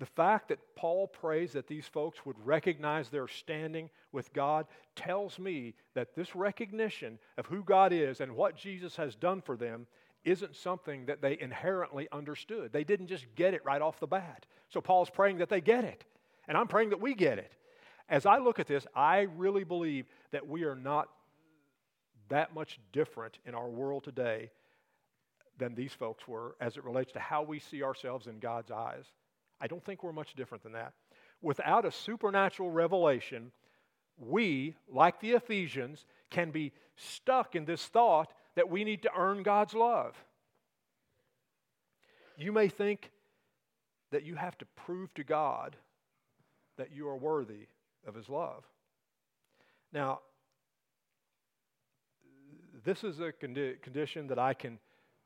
The 0.00 0.06
fact 0.06 0.48
that 0.48 0.58
Paul 0.76 1.06
prays 1.06 1.52
that 1.52 1.68
these 1.68 1.86
folks 1.86 2.24
would 2.24 2.36
recognize 2.44 3.10
their 3.10 3.28
standing 3.28 3.90
with 4.12 4.32
God 4.32 4.66
tells 4.96 5.38
me 5.38 5.74
that 5.94 6.16
this 6.16 6.34
recognition 6.34 7.18
of 7.36 7.44
who 7.44 7.62
God 7.62 7.92
is 7.92 8.22
and 8.22 8.34
what 8.34 8.56
Jesus 8.56 8.96
has 8.96 9.14
done 9.14 9.42
for 9.42 9.58
them 9.58 9.86
isn't 10.24 10.56
something 10.56 11.04
that 11.04 11.20
they 11.20 11.38
inherently 11.38 12.08
understood. 12.12 12.72
They 12.72 12.82
didn't 12.82 13.08
just 13.08 13.26
get 13.34 13.52
it 13.52 13.62
right 13.62 13.82
off 13.82 14.00
the 14.00 14.06
bat. 14.06 14.46
So 14.70 14.80
Paul's 14.80 15.10
praying 15.10 15.36
that 15.38 15.50
they 15.50 15.60
get 15.60 15.84
it. 15.84 16.02
And 16.48 16.56
I'm 16.56 16.68
praying 16.68 16.90
that 16.90 17.00
we 17.00 17.14
get 17.14 17.38
it. 17.38 17.52
As 18.08 18.24
I 18.24 18.38
look 18.38 18.58
at 18.58 18.66
this, 18.66 18.86
I 18.96 19.28
really 19.36 19.64
believe 19.64 20.06
that 20.30 20.48
we 20.48 20.64
are 20.64 20.74
not 20.74 21.10
that 22.30 22.54
much 22.54 22.80
different 22.92 23.38
in 23.44 23.54
our 23.54 23.68
world 23.68 24.04
today 24.04 24.50
than 25.58 25.74
these 25.74 25.92
folks 25.92 26.26
were 26.26 26.56
as 26.58 26.78
it 26.78 26.84
relates 26.84 27.12
to 27.12 27.20
how 27.20 27.42
we 27.42 27.58
see 27.58 27.82
ourselves 27.82 28.26
in 28.28 28.38
God's 28.38 28.70
eyes. 28.70 29.04
I 29.60 29.66
don't 29.66 29.84
think 29.84 30.02
we're 30.02 30.12
much 30.12 30.34
different 30.34 30.62
than 30.62 30.72
that. 30.72 30.92
Without 31.42 31.84
a 31.84 31.92
supernatural 31.92 32.70
revelation, 32.70 33.52
we, 34.18 34.74
like 34.88 35.20
the 35.20 35.32
Ephesians, 35.32 36.04
can 36.30 36.50
be 36.50 36.72
stuck 36.96 37.54
in 37.54 37.64
this 37.64 37.86
thought 37.86 38.32
that 38.56 38.68
we 38.68 38.84
need 38.84 39.02
to 39.02 39.10
earn 39.16 39.42
God's 39.42 39.74
love. 39.74 40.14
You 42.36 42.52
may 42.52 42.68
think 42.68 43.10
that 44.10 44.24
you 44.24 44.34
have 44.34 44.56
to 44.58 44.66
prove 44.76 45.12
to 45.14 45.24
God 45.24 45.76
that 46.76 46.90
you 46.92 47.08
are 47.08 47.16
worthy 47.16 47.66
of 48.06 48.14
His 48.14 48.28
love. 48.28 48.64
Now, 49.92 50.20
this 52.84 53.04
is 53.04 53.20
a 53.20 53.32
condi- 53.32 53.80
condition 53.82 54.26
that 54.28 54.38
I 54.38 54.54
can 54.54 54.78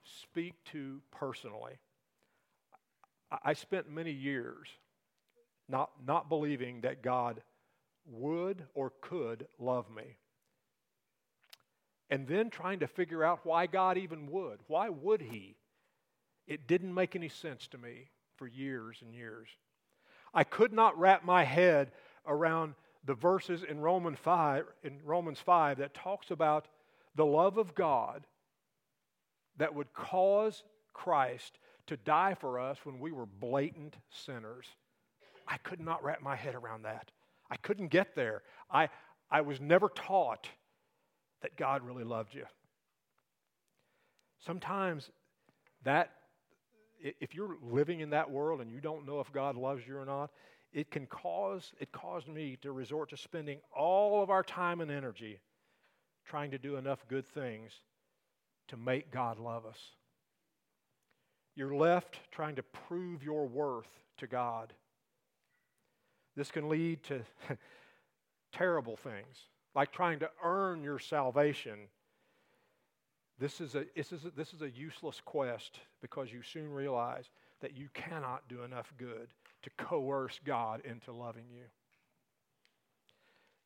speak 0.03 0.55
to 0.73 1.01
personally. 1.11 1.79
I 3.43 3.53
spent 3.55 3.91
many 3.91 4.13
years 4.13 4.69
not, 5.69 5.91
not 6.07 6.29
believing 6.29 6.83
that 6.83 7.03
God 7.03 7.43
would 8.07 8.65
or 8.75 8.93
could 9.01 9.47
love 9.59 9.87
me. 9.91 10.17
And 12.11 12.27
then 12.29 12.51
trying 12.51 12.81
to 12.81 12.87
figure 12.87 13.25
out 13.25 13.41
why 13.45 13.67
God 13.67 13.97
even 13.97 14.31
would. 14.31 14.61
Why 14.67 14.89
would 14.91 15.23
He? 15.23 15.57
It 16.47 16.69
didn't 16.69 16.93
make 16.93 17.17
any 17.17 17.31
sense 17.31 17.67
to 17.69 17.79
me 17.79 18.11
for 18.37 18.47
years 18.47 18.99
and 19.01 19.15
years. 19.15 19.49
I 20.35 20.45
could 20.45 20.73
not 20.73 20.99
wrap 20.99 21.25
my 21.25 21.45
head 21.45 21.93
around 22.27 22.75
the 23.05 23.15
verses 23.15 23.63
in 23.63 23.81
Romans 23.81 24.19
5, 24.19 24.67
in 24.83 24.99
Romans 25.05 25.39
5 25.39 25.79
that 25.79 25.95
talks 25.95 26.31
about 26.31 26.69
the 27.15 27.25
love 27.27 27.59
of 27.59 27.75
God 27.75 28.27
that 29.57 29.75
would 29.75 29.93
cause 29.93 30.65
Christ 30.93 31.59
to 31.87 31.97
die 31.97 32.35
for 32.35 32.59
us 32.59 32.79
when 32.85 32.99
we 32.99 33.13
were 33.13 33.27
blatant 33.27 33.97
sinners. 34.11 34.67
I 35.47 35.59
could 35.59 35.81
not 35.81 36.03
wrap 36.03 36.23
my 36.23 36.37
head 36.37 36.55
around 36.55 36.83
that. 36.83 37.11
I 37.51 37.57
couldn't 37.57 37.89
get 37.89 38.15
there. 38.15 38.43
I, 38.71 38.89
I 39.31 39.43
was 39.43 39.61
never 39.61 39.89
taught 39.89 40.49
that 41.43 41.57
God 41.57 41.83
really 41.83 42.05
loved 42.05 42.35
you. 42.35 42.45
Sometimes 44.45 45.11
that, 45.85 46.11
if 47.21 47.35
you're 47.35 47.57
living 47.63 48.01
in 48.01 48.11
that 48.11 48.31
world 48.31 48.61
and 48.61 48.71
you 48.71 48.81
don't 48.81 49.07
know 49.07 49.21
if 49.21 49.31
God 49.33 49.57
loves 49.57 49.87
you 49.87 49.99
or 49.99 50.07
not, 50.07 50.31
it 50.73 50.91
can 50.91 51.07
cause, 51.07 51.73
it 51.79 51.93
caused 51.93 52.29
me 52.29 52.57
to 52.63 52.73
resort 52.73 53.11
to 53.11 53.17
spending 53.17 53.61
all 53.77 54.23
of 54.23 54.31
our 54.31 54.43
time 54.43 54.81
and 54.81 54.91
energy 54.91 55.39
trying 56.25 56.51
to 56.51 56.59
do 56.59 56.77
enough 56.77 57.07
good 57.09 57.27
things 57.27 57.73
to 58.69 58.77
make 58.77 59.11
God 59.11 59.39
love 59.39 59.67
us. 59.67 59.79
You're 61.57 61.75
left 61.75 62.19
trying 62.31 62.57
to 62.57 62.63
prove 62.63 63.23
your 63.23 63.47
worth 63.47 63.89
to 64.19 64.27
God. 64.27 64.73
This 66.37 66.51
can 66.51 66.69
lead 66.69 67.03
to 67.05 67.21
terrible 68.53 68.97
things, 68.97 69.49
like 69.75 69.93
trying 69.93 70.19
to 70.21 70.31
earn 70.43 70.83
your 70.83 70.99
salvation. 70.99 71.79
This 73.39 73.61
is, 73.61 73.75
a, 73.75 73.85
this, 73.97 74.13
is 74.13 74.25
a, 74.25 74.31
this 74.31 74.53
is 74.53 74.63
a 74.63 74.71
useless 74.71 75.21
quest 75.25 75.81
because 76.01 76.33
you 76.33 76.43
soon 76.43 76.73
realize 76.73 77.31
that 77.61 77.77
you 77.77 77.89
cannot 77.95 78.49
do 78.49 78.63
enough 78.63 78.93
good 78.99 79.29
to 79.63 79.71
coerce 79.77 80.41
God 80.45 80.83
into 80.85 81.13
loving 81.13 81.47
you. 81.53 81.65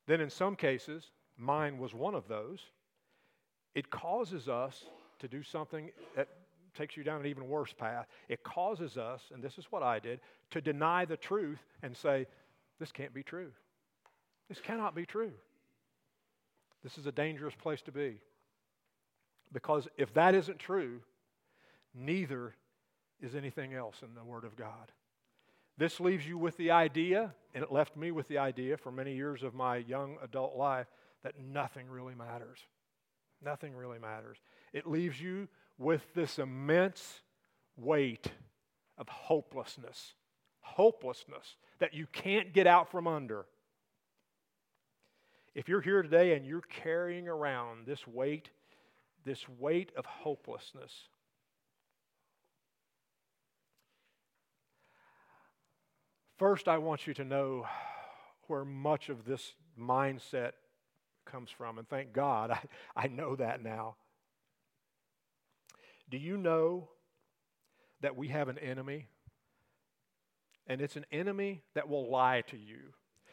Then, 0.06 0.20
in 0.20 0.30
some 0.30 0.56
cases, 0.56 1.10
mine 1.36 1.78
was 1.78 1.94
one 1.94 2.14
of 2.14 2.28
those, 2.28 2.60
it 3.74 3.90
causes 3.90 4.48
us 4.48 4.84
to 5.18 5.28
do 5.28 5.42
something 5.42 5.90
that 6.16 6.28
takes 6.78 6.96
you 6.96 7.02
down 7.02 7.20
an 7.20 7.26
even 7.26 7.48
worse 7.48 7.74
path. 7.76 8.06
It 8.28 8.42
causes 8.44 8.96
us, 8.96 9.20
and 9.34 9.42
this 9.42 9.58
is 9.58 9.66
what 9.70 9.82
I 9.82 9.98
did, 9.98 10.20
to 10.52 10.60
deny 10.60 11.04
the 11.04 11.16
truth 11.16 11.58
and 11.82 11.96
say, 11.96 12.26
this 12.78 12.92
can't 12.92 13.12
be 13.12 13.22
true. 13.22 13.50
This 14.48 14.60
cannot 14.60 14.94
be 14.94 15.04
true. 15.04 15.32
This 16.82 16.96
is 16.96 17.06
a 17.06 17.12
dangerous 17.12 17.54
place 17.54 17.82
to 17.82 17.92
be. 17.92 18.20
Because 19.52 19.88
if 19.96 20.14
that 20.14 20.34
isn't 20.34 20.58
true, 20.58 21.00
neither 21.94 22.54
is 23.20 23.34
anything 23.34 23.74
else 23.74 23.96
in 24.02 24.14
the 24.14 24.24
Word 24.24 24.44
of 24.44 24.56
God. 24.56 24.92
This 25.76 26.00
leaves 26.00 26.26
you 26.26 26.38
with 26.38 26.56
the 26.56 26.70
idea, 26.70 27.34
and 27.54 27.64
it 27.64 27.72
left 27.72 27.96
me 27.96 28.10
with 28.12 28.28
the 28.28 28.38
idea 28.38 28.76
for 28.76 28.92
many 28.92 29.14
years 29.14 29.42
of 29.42 29.54
my 29.54 29.78
young 29.78 30.16
adult 30.22 30.56
life, 30.56 30.86
that 31.24 31.34
nothing 31.38 31.88
really 31.88 32.14
matters. 32.14 32.58
Nothing 33.44 33.74
really 33.74 33.98
matters. 33.98 34.38
It 34.72 34.86
leaves 34.86 35.20
you 35.20 35.48
with 35.78 36.02
this 36.14 36.38
immense 36.38 37.20
weight 37.76 38.32
of 38.98 39.08
hopelessness. 39.08 40.14
Hopelessness 40.60 41.56
that 41.78 41.94
you 41.94 42.06
can't 42.12 42.52
get 42.52 42.66
out 42.66 42.90
from 42.90 43.06
under. 43.06 43.46
If 45.54 45.68
you're 45.68 45.80
here 45.80 46.02
today 46.02 46.34
and 46.34 46.44
you're 46.44 46.60
carrying 46.60 47.28
around 47.28 47.86
this 47.86 48.06
weight, 48.06 48.50
this 49.24 49.48
weight 49.48 49.92
of 49.96 50.04
hopelessness, 50.04 50.92
first 56.36 56.68
I 56.68 56.78
want 56.78 57.06
you 57.06 57.14
to 57.14 57.24
know 57.24 57.66
where 58.46 58.64
much 58.64 59.08
of 59.08 59.24
this 59.24 59.54
mindset 59.78 60.52
comes 61.24 61.50
from. 61.50 61.78
And 61.78 61.88
thank 61.88 62.12
God 62.12 62.50
I, 62.96 63.04
I 63.04 63.06
know 63.08 63.36
that 63.36 63.62
now. 63.62 63.96
Do 66.10 66.16
you 66.18 66.36
know 66.36 66.88
that 68.00 68.16
we 68.16 68.28
have 68.28 68.48
an 68.48 68.58
enemy? 68.58 69.08
And 70.66 70.80
it's 70.80 70.96
an 70.96 71.06
enemy 71.10 71.62
that 71.74 71.88
will 71.88 72.10
lie 72.10 72.42
to 72.48 72.56
you. 72.56 72.92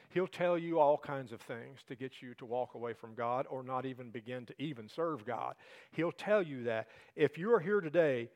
He'll 0.09 0.28
tell 0.28 0.57
you 0.57 0.80
all 0.80 0.97
kinds 0.97 1.34
of 1.34 1.41
things 1.41 1.80
to 1.88 1.95
get 1.95 2.21
you 2.21 2.34
to 2.36 2.45
walk 2.45 2.73
away 2.73 2.93
from 2.93 3.15
God 3.15 3.47
or 3.49 3.63
not 3.63 3.86
even 3.86 4.11
begin 4.11 4.45
to 4.45 4.53
even 4.57 4.88
serve 4.88 5.26
God. 5.26 5.55
He'll 5.91 6.13
tell 6.13 6.41
you 6.41 6.63
that. 6.63 6.88
If 7.17 7.38
you 7.38 7.53
are 7.53 7.59
here 7.59 7.82
today, 7.82 8.30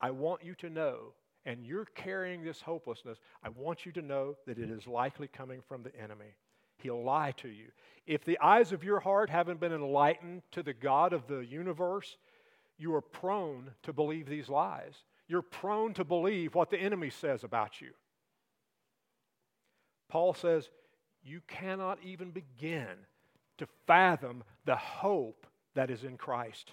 I 0.00 0.10
want 0.10 0.42
you 0.42 0.54
to 0.56 0.70
know, 0.70 1.12
and 1.44 1.66
you're 1.66 1.84
carrying 1.84 2.42
this 2.42 2.62
hopelessness, 2.62 3.18
I 3.44 3.50
want 3.50 3.84
you 3.84 3.92
to 3.92 4.02
know 4.02 4.36
that 4.46 4.58
it 4.58 4.70
is 4.70 4.86
likely 4.86 5.28
coming 5.28 5.60
from 5.68 5.82
the 5.82 5.94
enemy. 5.96 6.34
He'll 6.78 7.04
lie 7.04 7.32
to 7.32 7.48
you. 7.48 7.66
If 8.06 8.24
the 8.24 8.38
eyes 8.40 8.72
of 8.72 8.82
your 8.82 9.00
heart 9.00 9.28
haven't 9.28 9.60
been 9.60 9.72
enlightened 9.72 10.42
to 10.52 10.62
the 10.62 10.72
God 10.72 11.12
of 11.12 11.26
the 11.26 11.40
universe, 11.40 12.16
you 12.82 12.94
are 12.94 13.00
prone 13.00 13.70
to 13.84 13.92
believe 13.92 14.28
these 14.28 14.48
lies. 14.48 14.94
You're 15.28 15.40
prone 15.40 15.94
to 15.94 16.04
believe 16.04 16.54
what 16.54 16.68
the 16.68 16.78
enemy 16.78 17.10
says 17.10 17.44
about 17.44 17.80
you. 17.80 17.92
Paul 20.08 20.34
says, 20.34 20.68
You 21.22 21.40
cannot 21.46 21.98
even 22.02 22.32
begin 22.32 22.88
to 23.58 23.68
fathom 23.86 24.42
the 24.64 24.76
hope 24.76 25.46
that 25.74 25.90
is 25.90 26.02
in 26.02 26.16
Christ. 26.16 26.72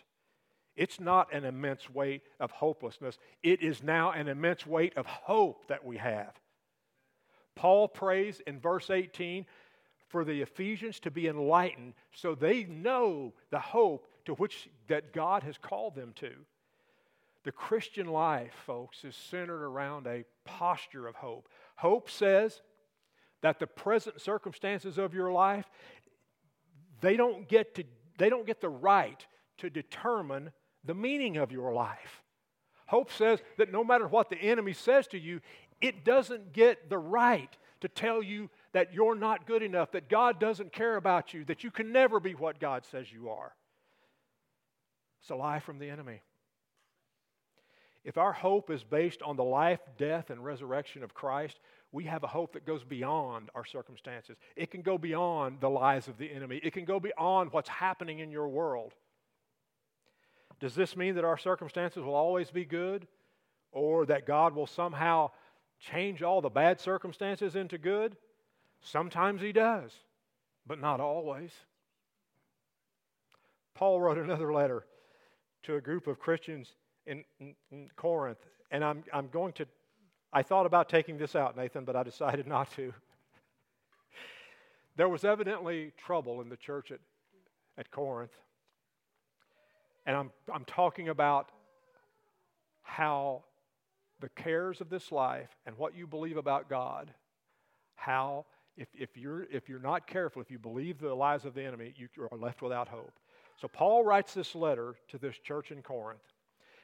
It's 0.76 0.99
not 0.99 1.34
an 1.34 1.45
immense 1.45 1.89
weight 1.89 2.24
of 2.39 2.51
hopelessness, 2.51 3.18
it 3.43 3.62
is 3.62 3.84
now 3.84 4.12
an 4.12 4.28
immense 4.28 4.66
weight 4.66 4.97
of 4.97 5.05
hope 5.05 5.68
that 5.68 5.86
we 5.86 5.97
have. 5.97 6.34
Paul 7.55 7.88
prays 7.88 8.41
in 8.47 8.60
verse 8.60 8.89
18 8.89 9.45
for 10.07 10.24
the 10.24 10.41
Ephesians 10.41 10.99
to 11.01 11.12
be 11.12 11.28
enlightened 11.28 11.93
so 12.14 12.34
they 12.34 12.64
know 12.64 13.34
the 13.51 13.60
hope 13.60 14.07
to 14.26 14.34
which 14.36 14.70
that 14.88 15.13
God 15.13 15.43
has 15.43 15.57
called 15.57 15.95
them 15.95 16.13
to. 16.17 16.32
The 17.43 17.51
Christian 17.51 18.07
life, 18.07 18.53
folks, 18.65 19.03
is 19.03 19.15
centered 19.15 19.63
around 19.63 20.07
a 20.07 20.26
posture 20.45 21.07
of 21.07 21.15
hope. 21.15 21.47
Hope 21.76 22.09
says 22.09 22.61
that 23.41 23.59
the 23.59 23.67
present 23.67 24.20
circumstances 24.20 24.97
of 24.97 25.13
your 25.13 25.32
life 25.32 25.70
they 27.01 27.15
don't 27.15 27.47
get 27.47 27.76
to 27.76 27.84
they 28.17 28.30
don't 28.30 28.45
get 28.45 28.59
the 28.59 28.70
right 28.70 29.26
to 29.59 29.70
determine 29.70 30.51
the 30.84 30.93
meaning 30.93 31.38
of 31.38 31.51
your 31.51 31.74
life. 31.74 32.22
Hope 32.88 33.11
says 33.11 33.39
that 33.57 33.72
no 33.72 33.84
matter 33.84 34.07
what 34.07 34.30
the 34.30 34.38
enemy 34.38 34.74
says 34.74 35.07
to 35.07 35.20
you, 35.20 35.39
it 35.80 36.03
doesn't 36.03 36.51
get 36.51 36.89
the 36.89 36.97
right 36.97 37.55
to 37.82 37.88
tell 37.88 38.22
you 38.22 38.49
that 38.74 38.93
you're 38.93 39.15
not 39.15 39.47
good 39.47 39.63
enough, 39.63 39.91
that 39.91 40.09
God 40.09 40.39
doesn't 40.39 40.74
care 40.74 40.97
about 40.97 41.34
you, 41.34 41.45
that 41.45 41.63
you 41.63 41.72
can 41.72 41.93
never 41.93 42.20
be 42.20 42.34
what 42.34 42.59
God 42.59 42.86
says 42.86 43.11
you 43.11 43.30
are. 43.30 43.53
It's 45.22 45.30
a 45.30 45.36
lie 45.36 45.59
from 45.59 45.80
the 45.80 45.89
enemy. 45.89 46.22
If 48.03 48.17
our 48.17 48.32
hope 48.32 48.70
is 48.70 48.84
based 48.84 49.22
on 49.22 49.36
the 49.36 49.43
life, 49.43 49.82
death, 49.97 50.30
and 50.30 50.43
resurrection 50.43 51.03
of 51.03 51.13
Christ, 51.13 51.59
we 51.91 52.05
have 52.05 52.24
a 52.24 52.28
hope 52.28 52.53
that 52.53 52.65
goes 52.65 52.84
beyond 52.84 53.49
our 53.53 53.65
circumstances. 53.65 54.38
It 54.55 54.72
can 54.72 54.82
go 54.82 54.97
beyond 54.97 55.59
the 55.59 55.70
lies 55.70 56.07
of 56.07 56.17
the 56.17 56.32
enemy, 56.32 56.59
it 56.63 56.74
can 56.74 56.86
go 56.86 56.99
beyond 56.99 57.51
what's 57.51 57.70
happening 57.70 58.20
in 58.20 58.32
your 58.32 58.47
world. 58.47 58.93
Does 60.59 60.76
this 60.76 60.95
mean 60.95 61.15
that 61.15 61.26
our 61.26 61.38
circumstances 61.38 62.03
will 62.03 62.15
always 62.15 62.51
be 62.51 62.65
good? 62.65 63.07
Or 63.72 64.05
that 64.07 64.26
God 64.26 64.55
will 64.55 64.67
somehow 64.67 65.32
change 65.80 66.24
all 66.24 66.41
the 66.41 66.49
bad 66.49 66.80
circumstances 66.80 67.55
into 67.55 67.78
good? 67.78 68.17
Sometimes 68.82 69.41
He 69.41 69.51
does, 69.51 69.91
but 70.65 70.80
not 70.80 70.99
always. 70.99 71.51
Paul 73.76 74.01
wrote 74.01 74.17
another 74.17 74.51
letter 74.51 74.86
to 75.70 75.76
a 75.76 75.82
group 75.82 76.07
of 76.07 76.20
Christians 76.20 76.74
in, 77.05 77.24
in, 77.39 77.53
in 77.72 77.89
Corinth, 77.95 78.39
and 78.72 78.84
I'm, 78.84 79.03
I'm 79.13 79.28
going 79.28 79.53
to, 79.53 79.67
I 80.34 80.41
thought 80.41 80.65
about 80.65 80.89
taking 80.89 81.20
this 81.20 81.36
out, 81.36 81.55
Nathan, 81.55 81.86
but 81.86 81.95
I 81.95 82.01
decided 82.01 82.47
not 82.55 82.72
to. 82.76 82.91
there 84.95 85.07
was 85.07 85.24
evidently 85.24 85.91
trouble 85.95 86.41
in 86.41 86.49
the 86.49 86.57
church 86.57 86.91
at, 86.91 86.99
at 87.78 87.91
Corinth. 87.91 88.32
And 90.07 90.15
I'm, 90.15 90.32
I'm 90.51 90.65
talking 90.65 91.09
about 91.09 91.51
how 92.82 93.43
the 94.22 94.30
cares 94.30 94.82
of 94.82 94.89
this 94.89 95.11
life 95.11 95.55
and 95.67 95.78
what 95.78 95.95
you 95.95 96.07
believe 96.07 96.38
about 96.38 96.67
God, 96.67 97.13
how, 97.93 98.47
if, 98.76 98.88
if, 98.97 99.15
you're, 99.15 99.43
if 99.51 99.70
you're 99.70 99.80
not 99.80 100.07
careful, 100.07 100.41
if 100.41 100.49
you 100.49 100.57
believe 100.57 100.99
the 100.99 101.13
lies 101.13 101.45
of 101.45 101.53
the 101.53 101.63
enemy, 101.63 101.93
you 101.95 102.07
are 102.32 102.38
left 102.39 102.63
without 102.63 102.88
hope. 102.88 103.13
So 103.60 103.68
Paul 103.68 104.03
writes 104.03 104.34
this 104.34 104.55
letter 104.55 104.95
to 105.10 105.18
this 105.18 105.38
church 105.38 105.72
in 105.72 105.82
Corinth. 105.82 106.22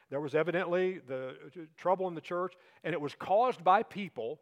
There 0.09 0.19
was 0.21 0.35
evidently 0.35 0.99
the 1.07 1.29
uh, 1.29 1.61
trouble 1.77 2.07
in 2.07 2.15
the 2.15 2.21
church, 2.21 2.53
and 2.83 2.93
it 2.93 3.01
was 3.01 3.15
caused 3.15 3.63
by 3.63 3.83
people 3.83 4.39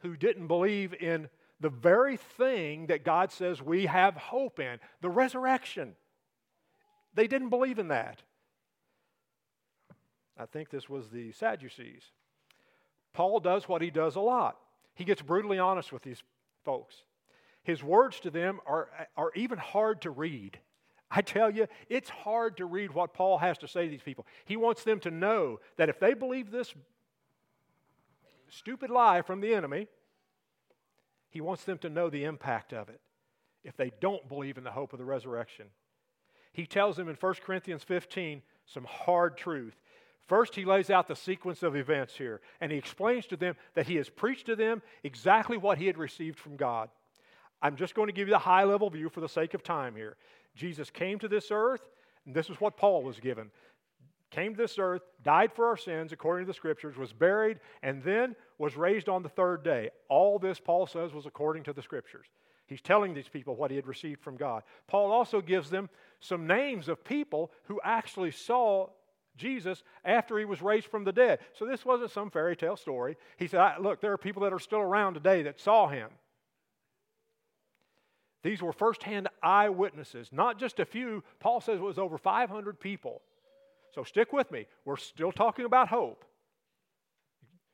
who 0.00 0.16
didn't 0.16 0.46
believe 0.46 0.94
in 0.94 1.28
the 1.60 1.68
very 1.68 2.16
thing 2.16 2.86
that 2.86 3.04
God 3.04 3.32
says 3.32 3.60
we 3.60 3.86
have 3.86 4.14
hope 4.14 4.60
in 4.60 4.78
the 5.00 5.10
resurrection. 5.10 5.94
They 7.14 7.26
didn't 7.26 7.50
believe 7.50 7.78
in 7.78 7.88
that. 7.88 8.22
I 10.38 10.46
think 10.46 10.70
this 10.70 10.88
was 10.88 11.10
the 11.10 11.32
Sadducees. 11.32 12.04
Paul 13.12 13.40
does 13.40 13.68
what 13.68 13.82
he 13.82 13.90
does 13.90 14.16
a 14.16 14.20
lot. 14.20 14.56
He 14.94 15.04
gets 15.04 15.20
brutally 15.20 15.58
honest 15.58 15.92
with 15.92 16.02
these 16.02 16.22
folks. 16.64 17.02
His 17.62 17.82
words 17.82 18.20
to 18.20 18.30
them 18.30 18.60
are, 18.66 18.88
are 19.16 19.32
even 19.34 19.58
hard 19.58 20.02
to 20.02 20.10
read. 20.10 20.58
I 21.10 21.22
tell 21.22 21.50
you, 21.50 21.66
it's 21.88 22.10
hard 22.10 22.58
to 22.58 22.66
read 22.66 22.92
what 22.92 23.14
Paul 23.14 23.38
has 23.38 23.58
to 23.58 23.68
say 23.68 23.84
to 23.84 23.90
these 23.90 24.02
people. 24.02 24.26
He 24.44 24.56
wants 24.56 24.84
them 24.84 25.00
to 25.00 25.10
know 25.10 25.60
that 25.76 25.88
if 25.88 25.98
they 25.98 26.14
believe 26.14 26.50
this 26.50 26.74
stupid 28.48 28.90
lie 28.90 29.22
from 29.22 29.40
the 29.40 29.54
enemy, 29.54 29.88
he 31.30 31.40
wants 31.40 31.64
them 31.64 31.78
to 31.78 31.88
know 31.88 32.10
the 32.10 32.24
impact 32.24 32.72
of 32.72 32.88
it 32.88 33.00
if 33.64 33.76
they 33.76 33.92
don't 34.00 34.28
believe 34.28 34.58
in 34.58 34.64
the 34.64 34.70
hope 34.70 34.92
of 34.92 34.98
the 34.98 35.04
resurrection. 35.04 35.66
He 36.52 36.66
tells 36.66 36.96
them 36.96 37.08
in 37.08 37.16
1 37.16 37.34
Corinthians 37.44 37.82
15 37.82 38.42
some 38.66 38.84
hard 38.84 39.36
truth. 39.36 39.74
First, 40.26 40.54
he 40.54 40.64
lays 40.64 40.90
out 40.90 41.08
the 41.08 41.16
sequence 41.16 41.62
of 41.62 41.74
events 41.74 42.14
here, 42.16 42.42
and 42.60 42.70
he 42.70 42.76
explains 42.76 43.26
to 43.26 43.36
them 43.36 43.56
that 43.74 43.86
he 43.86 43.96
has 43.96 44.10
preached 44.10 44.46
to 44.46 44.56
them 44.56 44.82
exactly 45.02 45.56
what 45.56 45.78
he 45.78 45.86
had 45.86 45.96
received 45.96 46.38
from 46.38 46.56
God. 46.56 46.90
I'm 47.62 47.76
just 47.76 47.94
going 47.94 48.08
to 48.08 48.12
give 48.12 48.28
you 48.28 48.34
the 48.34 48.38
high 48.38 48.64
level 48.64 48.90
view 48.90 49.08
for 49.08 49.20
the 49.20 49.28
sake 49.28 49.54
of 49.54 49.62
time 49.62 49.96
here. 49.96 50.16
Jesus 50.58 50.90
came 50.90 51.18
to 51.20 51.28
this 51.28 51.48
earth, 51.50 51.82
and 52.26 52.34
this 52.34 52.50
is 52.50 52.60
what 52.60 52.76
Paul 52.76 53.02
was 53.02 53.20
given. 53.20 53.50
Came 54.30 54.54
to 54.54 54.58
this 54.58 54.78
earth, 54.78 55.02
died 55.22 55.52
for 55.52 55.66
our 55.66 55.76
sins 55.76 56.12
according 56.12 56.46
to 56.46 56.50
the 56.50 56.56
scriptures, 56.56 56.96
was 56.96 57.12
buried, 57.12 57.60
and 57.82 58.02
then 58.02 58.36
was 58.58 58.76
raised 58.76 59.08
on 59.08 59.22
the 59.22 59.28
third 59.28 59.62
day. 59.62 59.90
All 60.08 60.38
this, 60.38 60.60
Paul 60.60 60.86
says, 60.86 61.14
was 61.14 61.26
according 61.26 61.62
to 61.64 61.72
the 61.72 61.80
scriptures. 61.80 62.26
He's 62.66 62.82
telling 62.82 63.14
these 63.14 63.28
people 63.28 63.56
what 63.56 63.70
he 63.70 63.76
had 63.76 63.86
received 63.86 64.20
from 64.20 64.36
God. 64.36 64.64
Paul 64.88 65.10
also 65.10 65.40
gives 65.40 65.70
them 65.70 65.88
some 66.20 66.46
names 66.46 66.88
of 66.88 67.02
people 67.02 67.50
who 67.64 67.80
actually 67.82 68.32
saw 68.32 68.88
Jesus 69.36 69.82
after 70.04 70.38
he 70.38 70.44
was 70.44 70.60
raised 70.60 70.88
from 70.88 71.04
the 71.04 71.12
dead. 71.12 71.38
So 71.54 71.64
this 71.64 71.86
wasn't 71.86 72.10
some 72.10 72.30
fairy 72.30 72.56
tale 72.56 72.76
story. 72.76 73.16
He 73.38 73.46
said, 73.46 73.76
Look, 73.80 74.00
there 74.02 74.12
are 74.12 74.18
people 74.18 74.42
that 74.42 74.52
are 74.52 74.58
still 74.58 74.80
around 74.80 75.14
today 75.14 75.42
that 75.44 75.60
saw 75.60 75.88
him. 75.88 76.10
These 78.42 78.62
were 78.62 78.72
firsthand 78.72 79.28
eyewitnesses, 79.42 80.30
not 80.32 80.58
just 80.58 80.78
a 80.78 80.84
few. 80.84 81.24
Paul 81.40 81.60
says 81.60 81.78
it 81.78 81.82
was 81.82 81.98
over 81.98 82.18
500 82.18 82.78
people. 82.78 83.22
So 83.94 84.04
stick 84.04 84.32
with 84.32 84.50
me. 84.52 84.66
We're 84.84 84.96
still 84.96 85.32
talking 85.32 85.64
about 85.64 85.88
hope. 85.88 86.24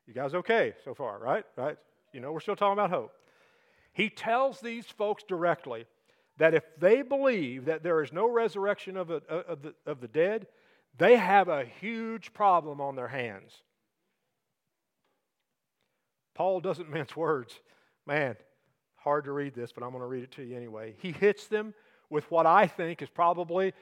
You 0.07 0.15
guys 0.15 0.35
okay 0.35 0.75
so 0.85 0.95
far, 0.95 1.19
right? 1.19 1.45
Right? 1.57 1.77
You 2.13 2.21
know, 2.21 2.33
we're 2.33 2.41
still 2.41 2.57
talking 2.57 2.75
about 2.75 2.91
hope. 2.91 3.13
He 3.93 4.09
tells 4.09 4.61
these 4.61 4.87
folks 4.87 5.23
directly 5.23 5.87
that 6.39 6.55
if 6.55 6.65
they 6.79 7.03
believe 7.03 7.67
that 7.67 7.83
there 7.83 8.03
is 8.03 8.13
no 8.13 8.29
resurrection 8.29 8.97
of, 8.97 9.11
a, 9.11 9.23
of, 9.29 9.63
the, 9.63 9.75
of 9.87 10.01
the 10.01 10.09
dead, 10.09 10.47
they 10.99 11.17
have 11.17 11.49
a 11.49 11.65
huge 11.65 12.33
problem 12.33 12.81
on 12.81 12.97
their 12.97 13.09
hands. 13.09 13.53
Paul 16.35 16.61
doesn't 16.61 16.91
mince 16.93 17.17
words. 17.17 17.61
Man, 18.07 18.37
hard 19.05 19.25
to 19.25 19.33
read 19.33 19.55
this, 19.55 19.71
but 19.71 19.85
I'm 19.85 19.91
going 19.91 20.01
to 20.01 20.07
read 20.07 20.25
it 20.25 20.33
to 20.33 20.43
you 20.43 20.57
anyway. 20.57 20.95
He 20.99 21.13
hits 21.13 21.47
them 21.47 21.75
with 22.09 22.29
what 22.31 22.47
I 22.47 22.67
think 22.67 23.03
is 23.03 23.11
probably, 23.11 23.75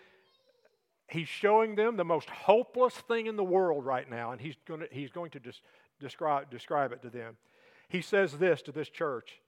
he's 1.09 1.29
showing 1.29 1.77
them 1.77 1.97
the 1.97 2.05
most 2.05 2.29
hopeless 2.29 2.95
thing 2.95 3.27
in 3.27 3.37
the 3.37 3.45
world 3.45 3.87
right 3.87 4.09
now, 4.11 4.33
and 4.33 4.41
he's 4.41 4.57
going 4.67 4.81
to, 4.81 4.89
he's 4.91 5.11
going 5.11 5.31
to 5.31 5.39
des- 5.39 5.53
describe, 6.01 6.51
describe 6.51 6.93
it 6.93 7.03
to 7.03 7.11
them. 7.11 7.37
He 7.89 8.03
says 8.03 8.33
this 8.39 8.63
to 8.63 8.73
this 8.73 8.89
church 8.89 9.41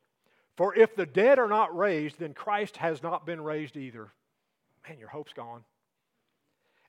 For 0.57 0.75
if 0.77 0.95
the 0.95 1.07
dead 1.07 1.41
are 1.41 1.49
not 1.49 1.77
raised, 1.77 2.21
then 2.21 2.35
Christ 2.35 2.77
has 2.77 3.03
not 3.03 3.27
been 3.27 3.41
raised 3.41 3.77
either. 3.77 4.13
Man, 4.89 4.99
your 4.99 5.09
hope's 5.09 5.33
gone. 5.33 5.65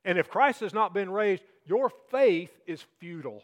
And 0.04 0.16
if 0.16 0.28
Christ 0.28 0.60
has 0.60 0.72
not 0.72 0.94
been 0.94 1.10
raised, 1.10 1.42
your 1.64 1.90
faith 2.10 2.52
is 2.66 2.84
futile. 3.00 3.42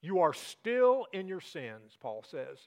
You 0.00 0.20
are 0.20 0.32
still 0.32 1.06
in 1.12 1.26
your 1.26 1.40
sins, 1.40 1.96
Paul 2.00 2.24
says 2.30 2.58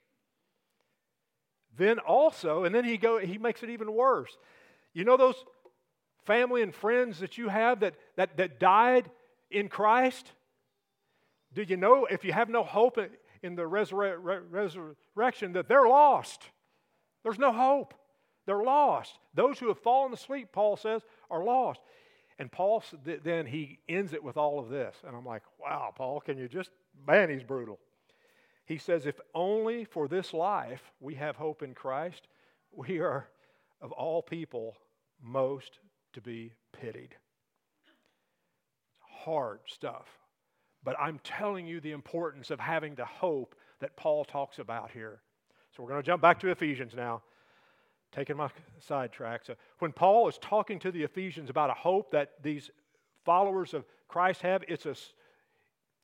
then 1.78 2.00
also, 2.00 2.64
and 2.64 2.74
then 2.76 2.84
he 2.84 2.98
go 2.98 3.18
he 3.20 3.38
makes 3.38 3.64
it 3.64 3.70
even 3.70 3.94
worse. 3.94 4.38
You 4.94 5.06
know 5.06 5.18
those 5.18 5.36
family 6.26 6.62
and 6.62 6.74
friends 6.74 7.20
that 7.20 7.38
you 7.38 7.50
have 7.50 7.80
that, 7.82 7.96
that, 8.16 8.38
that 8.38 8.60
died 8.60 9.10
in 9.50 9.70
Christ? 9.70 10.32
Do 11.54 11.64
you 11.64 11.78
know 11.78 12.06
if 12.06 12.24
you 12.24 12.32
have 12.34 12.50
no 12.50 12.64
hope 12.64 12.98
in 13.44 13.56
the 13.56 13.68
resurrection 13.68 15.54
that 15.54 15.68
they're 15.68 15.88
lost? 15.88 16.44
There's 17.24 17.40
no 17.40 17.52
hope. 17.52 17.94
They're 18.46 18.64
lost. 18.64 19.20
Those 19.34 19.60
who 19.60 19.68
have 19.68 19.80
fallen 19.80 20.14
asleep, 20.14 20.50
Paul 20.52 20.78
says, 20.78 21.02
are 21.30 21.44
lost. 21.44 21.82
And 22.40 22.52
Paul, 22.52 22.84
then 23.04 23.46
he 23.46 23.80
ends 23.88 24.14
it 24.14 24.24
with 24.24 24.38
all 24.38 24.60
of 24.60 24.70
this. 24.70 24.96
And 25.06 25.16
I'm 25.16 25.26
like, 25.26 25.44
wow, 25.60 25.94
Paul, 25.96 26.22
can 26.22 26.38
you 26.38 26.48
just, 26.48 26.72
man, 27.06 27.30
he's 27.30 27.44
brutal. 27.44 27.78
He 28.72 28.78
says, 28.78 29.06
if 29.06 29.20
only 29.36 29.84
for 29.84 30.08
this 30.08 30.34
life 30.34 30.94
we 31.02 31.16
have 31.16 31.36
hope 31.36 31.62
in 31.62 31.74
Christ, 31.74 32.30
we 32.72 33.00
are, 33.00 33.28
of 33.82 33.92
all 33.92 34.22
people, 34.22 34.78
most 35.22 35.80
to 36.14 36.22
be 36.22 36.54
pitied. 36.72 37.14
hard 39.26 39.60
stuff. 39.68 40.08
But 40.84 40.96
I'm 41.00 41.20
telling 41.24 41.68
you 41.68 41.80
the 41.80 41.92
importance 41.92 42.50
of 42.50 42.60
having 42.60 42.96
the 42.96 43.06
hope 43.06 43.56
that 43.80 43.96
Paul 43.96 44.26
talks 44.26 44.60
about 44.60 44.92
here. 44.92 45.22
So 45.76 45.84
we're 45.84 45.90
going 45.90 46.02
to 46.02 46.06
jump 46.06 46.22
back 46.22 46.40
to 46.40 46.50
Ephesians 46.50 46.94
now, 46.96 47.22
taking 48.12 48.38
my 48.38 48.50
sidetrack. 48.80 49.46
So 49.46 49.56
when 49.80 49.92
Paul 49.92 50.28
is 50.28 50.38
talking 50.40 50.80
to 50.80 50.92
the 50.92 51.04
Ephesians 51.04 51.50
about 51.50 51.70
a 51.70 51.74
hope 51.74 52.12
that 52.12 52.32
these 52.42 52.72
followers 53.26 53.74
of 53.74 53.86
Christ 54.08 54.42
have, 54.42 54.64
it's 54.68 54.86
a, 54.86 54.96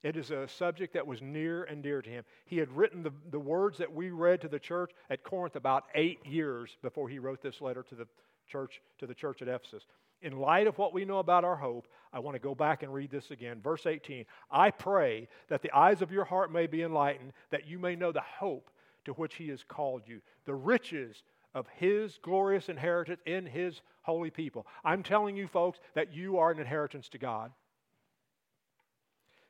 it 0.07 0.15
is 0.15 0.31
a 0.31 0.47
subject 0.47 0.93
that 0.93 1.05
was 1.05 1.21
near 1.21 1.65
and 1.65 1.83
dear 1.83 2.01
to 2.01 2.09
him. 2.09 2.23
He 2.45 2.57
had 2.57 2.71
written 2.71 3.03
the, 3.03 3.11
the 3.29 3.39
words 3.39 3.77
that 3.79 3.93
we 3.93 4.09
read 4.09 4.39
to 4.39 4.47
the 4.47 4.57
church 4.57 4.91
at 5.09 5.21
Corinth 5.21 5.57
about 5.57 5.83
eight 5.95 6.25
years 6.25 6.77
before 6.81 7.09
he 7.09 7.19
wrote 7.19 7.41
this 7.41 7.59
letter 7.59 7.83
to 7.83 7.95
the 7.95 8.07
church, 8.49 8.81
to 8.99 9.05
the 9.05 9.13
church 9.13 9.41
at 9.41 9.49
Ephesus. 9.49 9.83
In 10.21 10.39
light 10.39 10.65
of 10.65 10.77
what 10.77 10.93
we 10.93 11.03
know 11.03 11.19
about 11.19 11.43
our 11.43 11.57
hope, 11.57 11.89
I 12.13 12.19
want 12.19 12.35
to 12.35 12.39
go 12.39 12.55
back 12.55 12.83
and 12.83 12.93
read 12.93 13.11
this 13.11 13.31
again. 13.31 13.59
Verse 13.61 13.85
18 13.85 14.23
I 14.49 14.71
pray 14.71 15.27
that 15.49 15.61
the 15.61 15.75
eyes 15.75 16.01
of 16.01 16.13
your 16.13 16.23
heart 16.23 16.53
may 16.53 16.67
be 16.67 16.83
enlightened, 16.83 17.33
that 17.49 17.67
you 17.67 17.77
may 17.77 17.97
know 17.97 18.13
the 18.13 18.21
hope 18.21 18.69
to 19.03 19.11
which 19.11 19.35
he 19.35 19.49
has 19.49 19.61
called 19.61 20.03
you, 20.05 20.21
the 20.45 20.55
riches 20.55 21.21
of 21.53 21.67
his 21.75 22.17
glorious 22.21 22.69
inheritance 22.69 23.19
in 23.25 23.45
his 23.45 23.81
holy 24.03 24.29
people. 24.29 24.65
I'm 24.85 25.03
telling 25.03 25.35
you, 25.35 25.47
folks, 25.47 25.79
that 25.95 26.13
you 26.13 26.37
are 26.37 26.49
an 26.49 26.59
inheritance 26.59 27.09
to 27.09 27.17
God. 27.17 27.51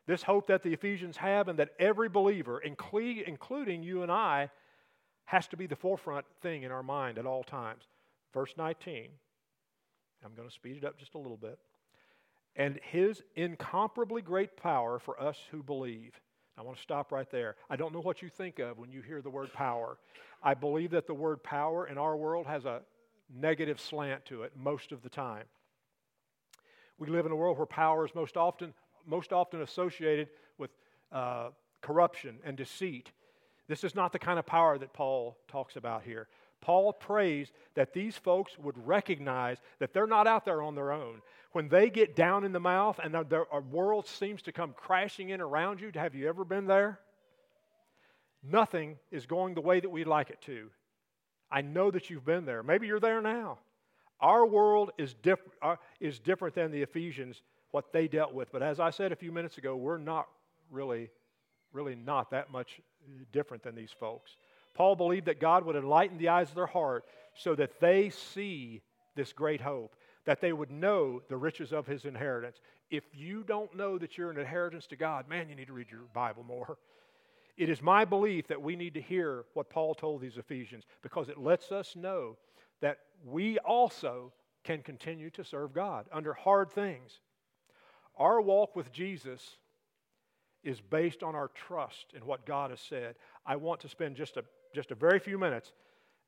This 0.07 0.23
hope 0.23 0.47
that 0.47 0.63
the 0.63 0.73
Ephesians 0.73 1.17
have 1.17 1.49
and 1.49 1.59
that 1.59 1.71
every 1.77 2.07
believer, 2.07 2.59
including 2.59 3.83
you 3.83 4.03
and 4.03 4.11
I, 4.11 4.49
has 5.25 5.47
to 5.49 5.57
be 5.57 5.67
the 5.67 5.75
forefront 5.75 6.25
thing 6.41 6.63
in 6.63 6.71
our 6.71 6.81
mind 6.81 7.17
at 7.17 7.25
all 7.25 7.43
times. 7.43 7.83
Verse 8.33 8.53
19 8.57 9.09
I'm 10.25 10.33
going 10.33 10.47
to 10.47 10.53
speed 10.53 10.77
it 10.77 10.83
up 10.83 10.97
just 10.97 11.13
a 11.13 11.19
little 11.19 11.37
bit. 11.37 11.59
And 12.55 12.79
his 12.91 13.21
incomparably 13.35 14.21
great 14.21 14.57
power 14.57 14.97
for 14.97 15.21
us 15.21 15.37
who 15.51 15.61
believe. 15.61 16.19
I 16.57 16.63
want 16.63 16.77
to 16.77 16.81
stop 16.81 17.11
right 17.11 17.29
there. 17.29 17.55
I 17.69 17.75
don't 17.75 17.93
know 17.93 17.99
what 17.99 18.23
you 18.23 18.29
think 18.29 18.57
of 18.57 18.79
when 18.79 18.91
you 18.91 19.03
hear 19.03 19.21
the 19.21 19.29
word 19.29 19.53
power. 19.53 19.99
I 20.41 20.55
believe 20.55 20.89
that 20.91 21.05
the 21.05 21.13
word 21.13 21.43
power 21.43 21.85
in 21.85 21.99
our 21.99 22.17
world 22.17 22.47
has 22.47 22.65
a 22.65 22.81
negative 23.33 23.79
slant 23.79 24.25
to 24.25 24.41
it 24.41 24.53
most 24.55 24.91
of 24.91 25.03
the 25.03 25.09
time. 25.09 25.43
We 26.97 27.09
live 27.09 27.27
in 27.27 27.31
a 27.31 27.35
world 27.35 27.57
where 27.57 27.67
power 27.67 28.05
is 28.05 28.15
most 28.15 28.37
often, 28.37 28.73
most 29.07 29.33
often 29.33 29.61
associated 29.61 30.29
with 30.57 30.71
uh, 31.11 31.49
corruption 31.81 32.37
and 32.43 32.57
deceit. 32.57 33.11
This 33.67 33.83
is 33.83 33.95
not 33.95 34.11
the 34.11 34.19
kind 34.19 34.39
of 34.39 34.45
power 34.45 34.77
that 34.77 34.93
Paul 34.93 35.37
talks 35.47 35.75
about 35.75 36.03
here. 36.03 36.27
Paul 36.61 36.93
prays 36.93 37.51
that 37.75 37.93
these 37.93 38.17
folks 38.17 38.57
would 38.57 38.75
recognize 38.87 39.57
that 39.79 39.93
they're 39.93 40.07
not 40.07 40.27
out 40.27 40.45
there 40.45 40.61
on 40.61 40.75
their 40.75 40.91
own. 40.91 41.21
When 41.51 41.69
they 41.69 41.89
get 41.89 42.15
down 42.15 42.43
in 42.43 42.51
the 42.51 42.59
mouth 42.59 42.99
and 43.03 43.13
their 43.29 43.45
world 43.71 44.07
seems 44.07 44.41
to 44.43 44.51
come 44.51 44.73
crashing 44.75 45.29
in 45.29 45.41
around 45.41 45.81
you, 45.81 45.91
have 45.95 46.15
you 46.15 46.27
ever 46.27 46.43
been 46.43 46.65
there? 46.65 46.99
Nothing 48.43 48.97
is 49.11 49.25
going 49.25 49.53
the 49.53 49.61
way 49.61 49.79
that 49.79 49.89
we'd 49.89 50.07
like 50.07 50.29
it 50.29 50.41
to. 50.41 50.69
I 51.51 51.61
know 51.61 51.91
that 51.91 52.09
you've 52.09 52.25
been 52.25 52.45
there. 52.45 52.63
Maybe 52.63 52.87
you're 52.87 52.99
there 52.99 53.21
now. 53.21 53.59
Our 54.19 54.45
world 54.45 54.91
is, 54.97 55.13
diff- 55.13 55.39
uh, 55.61 55.75
is 55.99 56.19
different 56.19 56.55
than 56.55 56.71
the 56.71 56.81
Ephesians, 56.81 57.41
what 57.77 57.93
they 57.93 58.07
dealt 58.07 58.33
with. 58.33 58.51
But 58.51 58.63
as 58.63 58.79
I 58.79 58.89
said 58.89 59.11
a 59.11 59.15
few 59.15 59.31
minutes 59.31 59.59
ago, 59.59 59.75
we're 59.75 59.99
not 59.99 60.27
really, 60.71 61.11
really 61.73 61.93
not 61.93 62.31
that 62.31 62.51
much 62.51 62.81
different 63.31 63.61
than 63.61 63.75
these 63.75 63.91
folks. 63.99 64.35
Paul 64.73 64.95
believed 64.95 65.27
that 65.27 65.39
God 65.39 65.63
would 65.63 65.75
enlighten 65.75 66.17
the 66.17 66.29
eyes 66.29 66.49
of 66.49 66.55
their 66.55 66.65
heart 66.65 67.05
so 67.35 67.53
that 67.53 67.79
they 67.79 68.09
see 68.09 68.81
this 69.15 69.31
great 69.31 69.61
hope, 69.61 69.95
that 70.25 70.41
they 70.41 70.53
would 70.53 70.71
know 70.71 71.21
the 71.29 71.37
riches 71.37 71.71
of 71.71 71.85
his 71.85 72.05
inheritance. 72.05 72.57
If 72.89 73.03
you 73.13 73.43
don't 73.43 73.75
know 73.75 73.99
that 73.99 74.17
you're 74.17 74.31
an 74.31 74.39
inheritance 74.39 74.87
to 74.87 74.95
God, 74.95 75.29
man, 75.29 75.47
you 75.47 75.55
need 75.55 75.67
to 75.67 75.73
read 75.73 75.91
your 75.91 76.07
Bible 76.15 76.43
more. 76.43 76.79
It 77.57 77.69
is 77.69 77.79
my 77.79 78.05
belief 78.05 78.47
that 78.47 78.59
we 78.59 78.75
need 78.75 78.95
to 78.95 79.01
hear 79.01 79.45
what 79.53 79.69
Paul 79.69 79.93
told 79.93 80.21
these 80.21 80.37
Ephesians 80.37 80.85
because 81.03 81.29
it 81.29 81.37
lets 81.37 81.71
us 81.71 81.95
know 81.95 82.37
that 82.81 82.97
we 83.23 83.59
also 83.59 84.33
can 84.63 84.81
continue 84.81 85.29
to 85.29 85.43
serve 85.43 85.73
God 85.73 86.07
under 86.11 86.33
hard 86.33 86.71
things. 86.71 87.19
Our 88.17 88.41
walk 88.41 88.75
with 88.75 88.91
Jesus 88.91 89.57
is 90.63 90.81
based 90.81 91.23
on 91.23 91.35
our 91.35 91.49
trust 91.49 92.13
in 92.15 92.25
what 92.25 92.45
God 92.45 92.71
has 92.71 92.81
said. 92.81 93.15
I 93.45 93.55
want 93.55 93.79
to 93.81 93.89
spend 93.89 94.15
just 94.15 94.37
a 94.37 94.43
just 94.73 94.91
a 94.91 94.95
very 94.95 95.19
few 95.19 95.37
minutes 95.37 95.71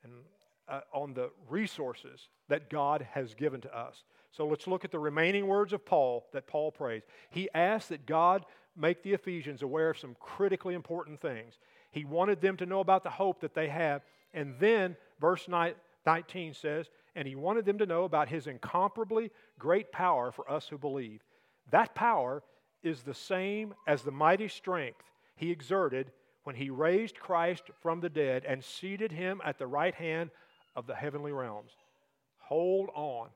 and, 0.04 0.14
uh, 0.68 0.82
on 0.94 1.14
the 1.14 1.30
resources 1.50 2.30
that 2.48 2.70
God 2.70 3.08
has 3.12 3.34
given 3.34 3.62
to 3.62 3.78
us. 3.78 4.04
So 4.32 4.48
let's 4.48 4.68
look 4.68 4.86
at 4.86 4.92
the 4.92 5.00
remaining 5.00 5.48
words 5.48 5.74
of 5.74 5.86
Paul 5.86 6.28
that 6.34 6.48
Paul 6.48 6.72
prays. 6.72 7.04
He 7.30 7.50
asked 7.54 7.90
that 7.90 8.06
God 8.06 8.46
make 8.76 9.04
the 9.04 9.14
Ephesians 9.14 9.62
aware 9.62 9.90
of 9.90 10.00
some 10.00 10.16
critically 10.20 10.74
important 10.74 11.20
things. 11.20 11.56
He 11.92 12.06
wanted 12.06 12.42
them 12.42 12.58
to 12.58 12.66
know 12.66 12.80
about 12.80 13.04
the 13.04 13.10
hope 13.10 13.42
that 13.42 13.56
they 13.56 13.68
have. 13.68 14.02
And 14.34 14.56
then, 14.60 14.96
verse 15.20 15.48
19 15.48 16.54
says, 16.54 16.90
and 17.16 17.28
he 17.28 17.36
wanted 17.36 17.66
them 17.66 17.80
to 17.80 17.86
know 17.88 18.04
about 18.04 18.30
his 18.30 18.46
incomparably 18.46 19.32
great 19.58 19.92
power 19.92 20.32
for 20.32 20.50
us 20.50 20.68
who 20.68 20.78
believe. 20.78 21.24
That 21.72 21.96
power 21.96 22.44
is 22.84 23.04
the 23.04 23.14
same 23.14 23.74
as 23.88 24.02
the 24.02 24.12
mighty 24.12 24.48
strength 24.48 25.04
he 25.36 25.52
exerted 25.52 26.12
when 26.44 26.56
he 26.56 26.70
raised 26.70 27.20
Christ 27.20 27.64
from 27.82 28.00
the 28.00 28.10
dead 28.10 28.46
and 28.46 28.64
seated 28.64 29.12
him 29.12 29.42
at 29.44 29.58
the 29.58 29.68
right 29.68 29.94
hand 29.94 30.32
of 30.76 30.88
the 30.88 30.96
heavenly 30.96 31.32
realms. 31.32 31.72
Hold 32.40 32.90
on. 32.96 33.30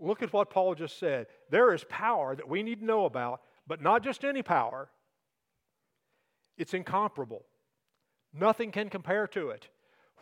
Look 0.00 0.22
at 0.22 0.32
what 0.32 0.50
Paul 0.50 0.74
just 0.74 0.98
said. 0.98 1.26
There 1.50 1.74
is 1.74 1.84
power 1.88 2.34
that 2.36 2.48
we 2.48 2.62
need 2.62 2.80
to 2.80 2.86
know 2.86 3.04
about, 3.04 3.42
but 3.66 3.82
not 3.82 4.02
just 4.02 4.24
any 4.24 4.42
power. 4.42 4.88
It's 6.56 6.74
incomparable. 6.74 7.44
Nothing 8.32 8.70
can 8.70 8.88
compare 8.90 9.26
to 9.28 9.50
it. 9.50 9.68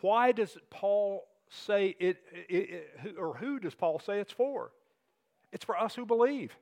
Why 0.01 0.31
does 0.31 0.57
Paul 0.69 1.27
say 1.49 1.95
it, 1.99 2.17
it, 2.49 2.85
it, 3.03 3.15
or 3.17 3.35
who 3.35 3.59
does 3.59 3.75
Paul 3.75 3.99
say 3.99 4.19
it's 4.19 4.33
for? 4.33 4.71
It's 5.51 5.65
for 5.65 5.77
us 5.77 5.95
who 5.95 6.05
believe. 6.05 6.55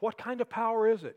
What 0.00 0.18
kind 0.18 0.40
of 0.40 0.48
power 0.48 0.88
is 0.88 1.04
it? 1.04 1.16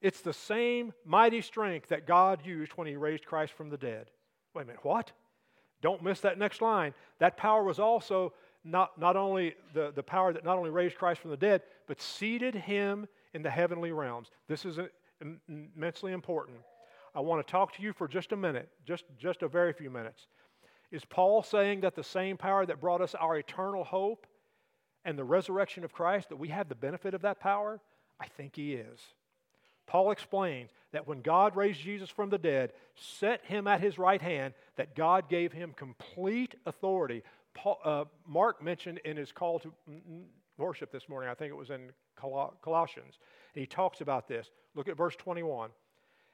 It's 0.00 0.20
the 0.20 0.32
same 0.32 0.92
mighty 1.04 1.40
strength 1.40 1.88
that 1.88 2.06
God 2.06 2.40
used 2.44 2.72
when 2.72 2.86
He 2.86 2.96
raised 2.96 3.26
Christ 3.26 3.52
from 3.52 3.68
the 3.68 3.76
dead. 3.76 4.10
Wait 4.54 4.62
a 4.62 4.64
minute, 4.66 4.84
what? 4.84 5.12
Don't 5.82 6.02
miss 6.02 6.20
that 6.20 6.38
next 6.38 6.62
line. 6.62 6.94
That 7.18 7.36
power 7.36 7.62
was 7.62 7.78
also 7.78 8.32
not, 8.64 8.98
not 8.98 9.16
only 9.16 9.54
the, 9.74 9.92
the 9.94 10.02
power 10.02 10.32
that 10.32 10.44
not 10.44 10.58
only 10.58 10.70
raised 10.70 10.96
Christ 10.96 11.20
from 11.20 11.30
the 11.30 11.36
dead, 11.36 11.62
but 11.86 12.00
seated 12.00 12.54
Him 12.54 13.06
in 13.34 13.42
the 13.42 13.50
heavenly 13.50 13.92
realms. 13.92 14.30
This 14.48 14.64
is 14.64 14.78
immensely 15.48 16.12
important. 16.12 16.58
I 17.14 17.20
want 17.20 17.44
to 17.44 17.50
talk 17.50 17.74
to 17.76 17.82
you 17.82 17.92
for 17.92 18.06
just 18.06 18.32
a 18.32 18.36
minute, 18.36 18.68
just, 18.86 19.04
just 19.18 19.42
a 19.42 19.48
very 19.48 19.72
few 19.72 19.90
minutes. 19.90 20.26
Is 20.90 21.04
Paul 21.04 21.42
saying 21.42 21.80
that 21.80 21.94
the 21.94 22.04
same 22.04 22.36
power 22.36 22.64
that 22.66 22.80
brought 22.80 23.00
us 23.00 23.14
our 23.14 23.36
eternal 23.36 23.84
hope 23.84 24.26
and 25.04 25.18
the 25.18 25.24
resurrection 25.24 25.84
of 25.84 25.92
Christ, 25.92 26.28
that 26.28 26.36
we 26.36 26.48
have 26.48 26.68
the 26.68 26.74
benefit 26.74 27.14
of 27.14 27.22
that 27.22 27.40
power? 27.40 27.80
I 28.20 28.26
think 28.26 28.56
he 28.56 28.74
is. 28.74 29.00
Paul 29.86 30.10
explains 30.10 30.70
that 30.92 31.08
when 31.08 31.22
God 31.22 31.56
raised 31.56 31.80
Jesus 31.80 32.10
from 32.10 32.28
the 32.28 32.38
dead, 32.38 32.72
set 32.94 33.44
him 33.46 33.66
at 33.66 33.80
his 33.80 33.98
right 33.98 34.20
hand, 34.20 34.54
that 34.76 34.94
God 34.94 35.28
gave 35.28 35.52
him 35.52 35.72
complete 35.74 36.54
authority. 36.66 37.22
Paul, 37.54 37.78
uh, 37.84 38.04
Mark 38.26 38.62
mentioned 38.62 38.98
in 39.04 39.16
his 39.16 39.32
call 39.32 39.58
to 39.60 39.72
worship 40.58 40.92
this 40.92 41.08
morning, 41.08 41.30
I 41.30 41.34
think 41.34 41.50
it 41.50 41.56
was 41.56 41.70
in 41.70 41.90
Colossians, 42.60 43.18
he 43.54 43.66
talks 43.66 44.00
about 44.00 44.28
this. 44.28 44.50
Look 44.74 44.88
at 44.88 44.96
verse 44.96 45.16
21. 45.16 45.70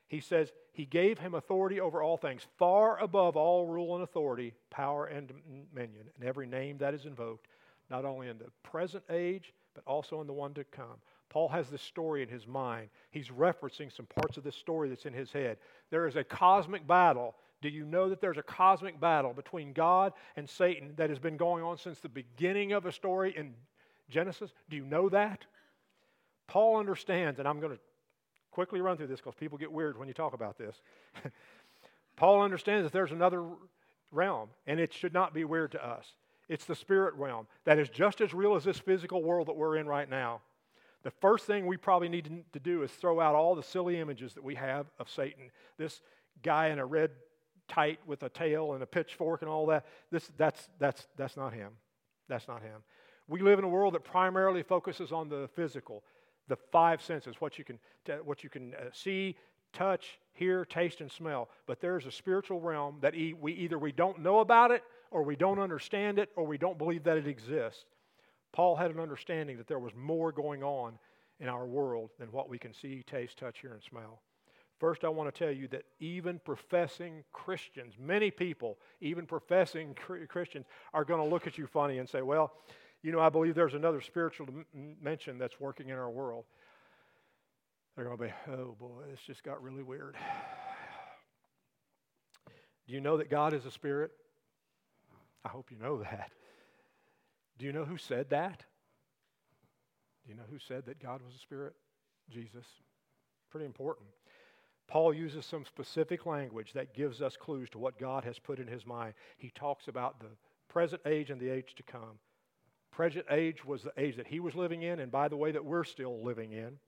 He 0.09 0.21
says, 0.21 0.53
He 0.73 0.85
gave 0.85 1.19
him 1.19 1.35
authority 1.35 1.81
over 1.81 2.03
all 2.03 2.17
things, 2.17 2.47
far 2.59 2.99
above 2.99 3.37
all 3.37 3.67
rule 3.67 3.95
and 3.95 4.05
authority, 4.05 4.55
power 4.71 5.07
and 5.07 5.29
dominion, 5.29 6.11
and 6.17 6.29
every 6.29 6.47
name 6.47 6.79
that 6.79 6.95
is 6.95 7.07
invoked, 7.07 7.47
not 7.91 8.05
only 8.05 8.29
in 8.29 8.39
the 8.39 8.51
present 8.63 9.05
age, 9.11 9.53
but 9.75 9.85
also 9.87 10.21
in 10.21 10.27
the 10.27 10.33
one 10.33 10.55
to 10.55 10.65
come. 10.65 10.99
Paul 11.29 11.49
has 11.49 11.69
this 11.69 11.83
story 11.83 12.23
in 12.23 12.29
his 12.29 12.47
mind. 12.47 12.89
He's 13.11 13.29
referencing 13.29 13.95
some 13.95 14.07
parts 14.07 14.37
of 14.37 14.45
this 14.45 14.55
story 14.55 14.89
that's 14.89 15.07
in 15.07 15.13
his 15.13 15.33
head. 15.33 15.59
There 15.91 16.07
is 16.07 16.17
a 16.17 16.23
cosmic 16.23 16.87
battle. 16.87 17.35
Do 17.61 17.69
you 17.69 17.85
know 17.85 18.09
that 18.09 18.21
there's 18.21 18.39
a 18.39 18.43
cosmic 18.43 19.01
battle 19.01 19.33
between 19.33 19.73
God 19.73 20.13
and 20.37 20.49
Satan 20.49 20.93
that 20.97 21.11
has 21.11 21.19
been 21.19 21.37
going 21.37 21.65
on 21.65 21.77
since 21.77 21.99
the 21.99 22.09
beginning 22.09 22.73
of 22.73 22.87
a 22.87 22.93
story 22.93 23.35
in 23.37 23.55
Genesis? 24.09 24.53
Do 24.71 24.77
you 24.77 24.85
know 24.85 25.09
that? 25.09 25.45
Paul 26.47 26.77
understands, 26.77 27.39
and 27.39 27.49
I'm 27.49 27.59
going 27.59 27.73
to 27.73 27.81
quickly 28.51 28.81
run 28.81 28.97
through 28.97 29.09
this 29.09 29.21
because 29.21 29.35
people 29.35 29.59
get 29.59 29.73
weird 29.73 29.99
when 29.99 30.07
you 30.07 30.15
talk 30.15 30.35
about 30.35 30.57
this. 30.57 30.77
Paul 32.17 32.43
understands 32.43 32.85
that 32.85 32.93
there's 32.93 33.11
another 33.11 33.45
realm, 34.13 34.51
and 34.67 34.79
it 34.79 34.93
should 34.93 35.13
not 35.13 35.35
be 35.35 35.45
weird 35.45 35.73
to 35.73 35.85
us. 35.85 36.07
It's 36.49 36.65
the 36.65 36.75
spirit 36.75 37.15
realm 37.15 37.47
that 37.65 37.79
is 37.79 37.89
just 37.89 38.21
as 38.21 38.35
real 38.35 38.55
as 38.55 38.65
this 38.65 38.79
physical 38.79 39.23
world 39.23 39.49
that 39.49 39.57
we're 39.57 39.77
in 39.77 39.87
right 39.87 40.09
now 40.09 40.41
the 41.05 41.11
first 41.11 41.45
thing 41.45 41.67
we 41.67 41.77
probably 41.77 42.09
need 42.09 42.45
to 42.55 42.59
do 42.59 42.83
is 42.83 42.91
throw 42.91 43.21
out 43.21 43.35
all 43.35 43.55
the 43.55 43.63
silly 43.63 44.01
images 44.01 44.33
that 44.35 44.43
we 44.43 44.55
have 44.55 44.87
of 44.99 45.11
Satan. 45.11 45.51
This 45.77 46.01
guy 46.43 46.69
in 46.69 46.79
a 46.79 46.87
red 46.87 47.11
tight 47.69 48.01
with 48.07 48.23
a 48.23 48.31
tail 48.31 48.73
and 48.73 48.83
a 48.83 48.87
pitchfork 48.87 49.43
and 49.43 49.51
all 49.51 49.67
that. 49.67 49.85
This, 50.11 50.31
that's, 50.39 50.67
that's, 50.79 51.07
that's 51.17 51.37
not 51.37 51.53
him. 51.53 51.73
That's 52.27 52.49
not 52.49 52.63
him. 52.63 52.83
We 53.29 53.43
live 53.43 53.59
in 53.59 53.67
a 53.67 53.69
world 53.69 53.95
that 53.95 54.05
primarily 54.05 54.63
focuses 54.63 55.13
on 55.13 55.29
the 55.29 55.49
physical, 55.55 56.03
the 56.49 56.57
five 56.57 57.03
senses, 57.03 57.37
what 57.39 57.59
you 57.59 57.65
can, 57.65 57.79
what 58.25 58.43
you 58.43 58.49
can 58.49 58.75
uh, 58.75 58.85
see, 58.93 59.37
touch, 59.75 60.19
hear, 60.33 60.65
taste, 60.65 61.03
and 61.03 61.13
smell. 61.13 61.51
But 61.67 61.81
there's 61.83 62.07
a 62.07 62.11
spiritual 62.11 62.61
realm 62.61 62.97
that 63.03 63.15
we 63.15 63.53
either 63.53 63.79
we 63.79 63.93
don't 63.93 64.21
know 64.21 64.41
about 64.41 64.71
it, 64.71 64.83
or 65.15 65.23
we 65.23 65.37
don't 65.37 65.61
understand 65.61 66.19
it, 66.19 66.31
or 66.35 66.45
we 66.45 66.59
don't 66.59 66.77
believe 66.77 67.05
that 67.05 67.17
it 67.17 67.29
exists. 67.29 67.85
Paul 68.53 68.75
had 68.75 68.91
an 68.91 68.99
understanding 68.99 69.57
that 69.59 69.69
there 69.69 69.79
was 69.79 69.93
more 69.95 70.33
going 70.33 70.65
on 70.65 70.99
in 71.39 71.49
our 71.49 71.67
world 71.67 72.11
than 72.19 72.33
what 72.33 72.49
we 72.49 72.59
can 72.59 72.75
see, 72.75 73.05
taste, 73.07 73.39
touch, 73.39 73.61
hear, 73.61 73.73
and 73.73 73.83
smell. 73.83 74.23
First, 74.81 75.05
I 75.05 75.09
want 75.09 75.33
to 75.33 75.39
tell 75.39 75.53
you 75.53 75.69
that 75.69 75.85
even 76.01 76.41
professing 76.45 77.23
Christians, 77.33 77.95
many 77.97 78.33
people, 78.33 78.77
even 79.01 79.25
professing 79.25 79.95
Christians, 80.29 80.67
are 80.93 81.05
going 81.05 81.23
to 81.23 81.29
look 81.29 81.47
at 81.47 81.59
you 81.59 81.69
funny 81.69 81.99
and 81.99 82.09
say, 82.09 82.21
Well, 82.21 82.53
you 83.05 83.13
know, 83.13 83.21
I 83.21 83.29
believe 83.29 83.55
there's 83.55 83.75
another 83.75 84.01
spiritual 84.01 84.49
dimension 84.75 85.39
that's 85.39 85.61
working 85.61 85.91
in 85.91 85.97
our 85.97 86.11
world. 86.11 86.45
They're 87.95 88.05
going 88.05 88.19
to 88.19 88.25
be, 88.25 88.33
Oh 88.51 88.75
boy, 88.81 89.05
this 89.09 89.21
just 89.21 89.45
got 89.45 89.63
really 89.63 89.85
weird. 89.85 90.17
Do 92.87 92.93
you 92.93 93.01
know 93.01 93.19
that 93.19 93.31
God 93.31 93.55
is 93.55 93.65
a 93.65 93.71
spirit? 93.71 94.11
I 95.45 95.49
hope 95.49 95.71
you 95.71 95.79
know 95.79 95.99
that. 96.03 96.31
Do 97.59 97.67
you 97.67 97.73
know 97.73 97.85
who 97.85 97.99
said 97.99 98.31
that? 98.31 98.65
Do 100.25 100.31
you 100.31 100.37
know 100.37 100.45
who 100.51 100.59
said 100.59 100.87
that 100.87 101.03
God 101.03 101.21
was 101.23 101.35
a 101.35 101.39
spirit? 101.39 101.75
Jesus. 102.31 102.67
Pretty 103.51 103.67
important. 103.67 104.09
Paul 104.89 105.15
uses 105.15 105.47
some 105.47 105.65
specific 105.65 106.27
language 106.27 106.73
that 106.75 106.95
gives 106.95 107.23
us 107.23 107.37
clues 107.37 107.71
to 107.71 107.79
what 107.79 107.99
God 107.99 108.25
has 108.25 108.39
put 108.39 108.59
in 108.59 108.67
his 108.67 108.87
mind. 108.87 109.15
He 109.37 109.51
talks 109.51 109.89
about 109.89 110.21
the 110.21 110.29
present 110.69 111.03
age 111.07 111.31
and 111.31 111.41
the 111.41 111.51
age 111.51 111.75
to 111.77 111.83
come. 111.83 112.19
Present 112.91 113.27
age 113.31 113.65
was 113.65 113.83
the 113.83 113.93
age 113.97 114.17
that 114.17 114.27
he 114.27 114.41
was 114.41 114.55
living 114.55 114.83
in, 114.83 115.01
and 115.01 115.11
by 115.11 115.29
the 115.29 115.37
way, 115.37 115.53
that 115.53 115.65
we're 115.65 115.85
still 115.85 116.23
living 116.23 116.53
in. 116.53 116.79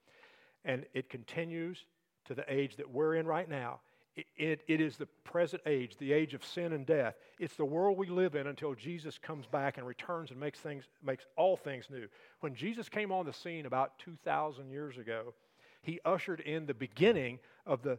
And 0.65 0.85
it 0.95 1.09
continues 1.09 1.85
to 2.27 2.35
the 2.35 2.45
age 2.53 2.77
that 2.77 2.91
we're 2.91 3.15
in 3.15 3.27
right 3.27 3.49
now. 3.49 3.81
It, 4.17 4.63
it, 4.67 4.81
is 4.81 4.97
the 4.97 5.07
present 5.25 5.63
age, 5.67 5.99
the 5.99 6.15
age 6.15 6.33
of 6.33 6.43
sin 6.43 6.73
and 6.73 6.87
death. 6.87 7.17
It's 7.39 7.57
the 7.57 7.67
world 7.67 7.99
we 7.99 8.09
live 8.09 8.35
in 8.35 8.47
until 8.47 8.75
Jesus 8.75 9.19
comes 9.19 9.45
back 9.47 9.77
and 9.77 9.87
returns 9.87 10.31
and 10.31 10.41
makes, 10.41 10.59
things, 10.59 10.85
makes 11.05 11.27
all 11.37 11.59
things 11.59 11.85
new. 11.91 12.07
When 12.41 12.55
Jesus 12.55 12.89
came 12.89 13.13
on 13.13 13.27
the 13.27 13.35
scene 13.35 13.67
about 13.67 13.99
2,000 13.99 14.71
years 14.71 14.97
ago, 14.97 15.35
he 15.83 16.01
ushered 16.07 16.41
in 16.41 16.65
the 16.65 16.73
beginning 16.73 17.41
of 17.67 17.83
the 17.83 17.99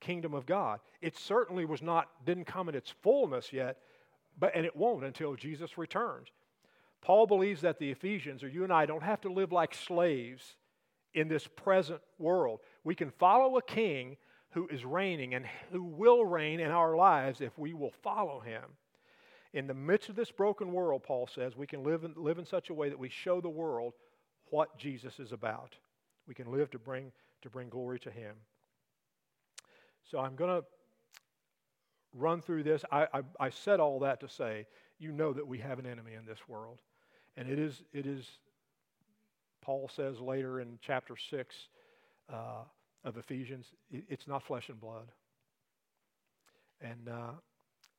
kingdom 0.00 0.34
of 0.34 0.44
God. 0.44 0.80
It 1.00 1.16
certainly 1.16 1.64
was 1.64 1.80
not, 1.80 2.08
didn't 2.26 2.44
come 2.44 2.68
in 2.68 2.74
its 2.74 2.92
fullness 3.02 3.50
yet, 3.50 3.78
but, 4.38 4.54
and 4.54 4.66
it 4.66 4.76
won't 4.76 5.04
until 5.04 5.36
Jesus 5.36 5.78
returns. 5.78 6.28
Paul 7.00 7.26
believes 7.26 7.62
that 7.62 7.78
the 7.78 7.90
Ephesians, 7.90 8.42
or 8.42 8.48
you 8.48 8.62
and 8.62 8.72
I, 8.72 8.84
don't 8.84 9.02
have 9.02 9.22
to 9.22 9.32
live 9.32 9.52
like 9.52 9.74
slaves 9.74 10.56
in 11.14 11.28
this 11.28 11.46
present 11.46 12.00
world. 12.18 12.60
We 12.84 12.94
can 12.94 13.10
follow 13.10 13.56
a 13.56 13.62
king 13.62 14.18
who 14.50 14.66
is 14.68 14.84
reigning 14.84 15.34
and 15.34 15.46
who 15.70 15.82
will 15.82 16.24
reign 16.24 16.60
in 16.60 16.70
our 16.70 16.96
lives 16.96 17.40
if 17.40 17.56
we 17.58 17.72
will 17.72 17.92
follow 18.02 18.40
him. 18.40 18.64
In 19.52 19.66
the 19.66 19.74
midst 19.74 20.08
of 20.08 20.16
this 20.16 20.30
broken 20.30 20.72
world, 20.72 21.02
Paul 21.02 21.28
says, 21.32 21.56
we 21.56 21.66
can 21.66 21.82
live 21.82 22.04
in, 22.04 22.14
live 22.16 22.38
in 22.38 22.46
such 22.46 22.70
a 22.70 22.74
way 22.74 22.88
that 22.88 22.98
we 22.98 23.08
show 23.08 23.40
the 23.40 23.48
world 23.48 23.94
what 24.50 24.76
Jesus 24.78 25.18
is 25.18 25.32
about. 25.32 25.76
We 26.26 26.34
can 26.34 26.52
live 26.52 26.70
to 26.70 26.78
bring, 26.78 27.12
to 27.42 27.50
bring 27.50 27.68
glory 27.68 27.98
to 28.00 28.10
him. 28.10 28.34
So 30.10 30.18
I'm 30.18 30.36
going 30.36 30.60
to 30.60 30.66
run 32.14 32.40
through 32.40 32.64
this. 32.64 32.84
I, 32.90 33.06
I, 33.12 33.20
I 33.38 33.50
said 33.50 33.80
all 33.80 34.00
that 34.00 34.20
to 34.20 34.28
say, 34.28 34.66
you 34.98 35.12
know 35.12 35.32
that 35.32 35.46
we 35.46 35.58
have 35.58 35.78
an 35.78 35.86
enemy 35.86 36.14
in 36.14 36.26
this 36.26 36.40
world. 36.48 36.78
And 37.36 37.48
it 37.48 37.58
is, 37.58 37.82
it 37.92 38.06
is 38.06 38.26
Paul 39.62 39.90
says 39.94 40.20
later 40.20 40.60
in 40.60 40.78
chapter 40.80 41.16
6, 41.16 41.56
uh, 42.32 42.64
of 43.04 43.16
Ephesians, 43.16 43.66
it's 43.90 44.26
not 44.26 44.42
flesh 44.42 44.68
and 44.68 44.80
blood. 44.80 45.10
And 46.80 47.08
uh, 47.08 47.32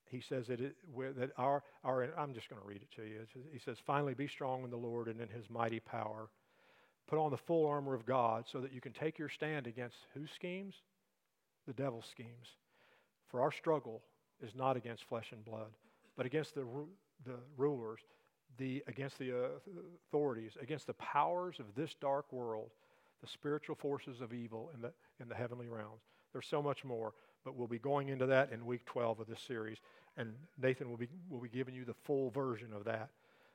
he 0.10 0.22
says 0.22 0.48
that, 0.48 0.60
it, 0.60 0.76
that 1.18 1.32
our, 1.38 1.64
our, 1.84 2.10
I'm 2.18 2.34
just 2.34 2.50
going 2.50 2.62
to 2.62 2.68
read 2.68 2.82
it 2.82 2.92
to 2.96 3.04
you. 3.04 3.22
He 3.52 3.60
says, 3.60 3.78
Finally, 3.86 4.14
be 4.14 4.28
strong 4.28 4.64
in 4.64 4.70
the 4.70 4.78
Lord 4.78 5.08
and 5.08 5.22
in 5.22 5.30
his 5.30 5.50
mighty 5.50 5.80
power. 5.80 6.30
Put 7.08 7.20
on 7.20 7.32
the 7.32 7.38
full 7.38 7.68
armor 7.68 7.94
of 7.94 8.06
God 8.06 8.46
so 8.52 8.60
that 8.62 8.74
you 8.74 8.82
can 8.82 8.94
take 8.94 9.18
your 9.18 9.30
stand 9.30 9.68
against 9.68 9.96
whose 10.14 10.30
schemes? 10.32 10.76
The 11.68 11.74
devil's 11.74 12.08
schemes. 12.10 12.48
For 13.30 13.42
our 13.42 13.52
struggle 13.52 14.02
is 14.42 14.56
not 14.56 14.78
against 14.78 15.06
flesh 15.06 15.32
and 15.32 15.44
blood, 15.44 15.72
but 16.18 16.26
against 16.26 16.56
the, 16.56 16.66
the 17.26 17.36
rulers, 17.58 18.00
the, 18.58 18.84
against 18.88 19.18
the 19.20 19.32
uh, 19.32 19.48
authorities, 20.08 20.54
against 20.62 20.88
the 20.88 20.94
powers 20.94 21.58
of 21.60 21.66
this 21.76 21.96
dark 22.00 22.32
world 22.32 22.72
the 23.22 23.28
spiritual 23.28 23.76
forces 23.76 24.22
of 24.22 24.34
evil 24.34 24.72
in 24.74 24.82
the, 24.82 24.92
in 25.20 25.30
the 25.30 25.36
heavenly 25.36 25.68
realms. 25.68 26.02
There's 26.34 26.48
so 26.48 26.62
much 26.62 26.84
more, 26.84 27.14
but 27.46 27.56
we'll 27.56 27.68
be 27.68 27.80
going 27.80 28.10
into 28.10 28.26
that 28.28 28.52
in 28.52 28.66
week 28.66 28.86
12 28.86 29.20
of 29.20 29.28
this 29.28 29.42
series, 29.42 29.78
and 30.18 30.34
Nathan 30.62 30.90
will 30.90 30.98
be, 30.98 31.08
will 31.30 31.40
be 31.40 31.50
giving 31.50 31.76
you 31.76 31.86
the 31.86 31.94
full 32.06 32.30
version 32.32 32.74
of 32.74 32.86
that. 32.86 33.10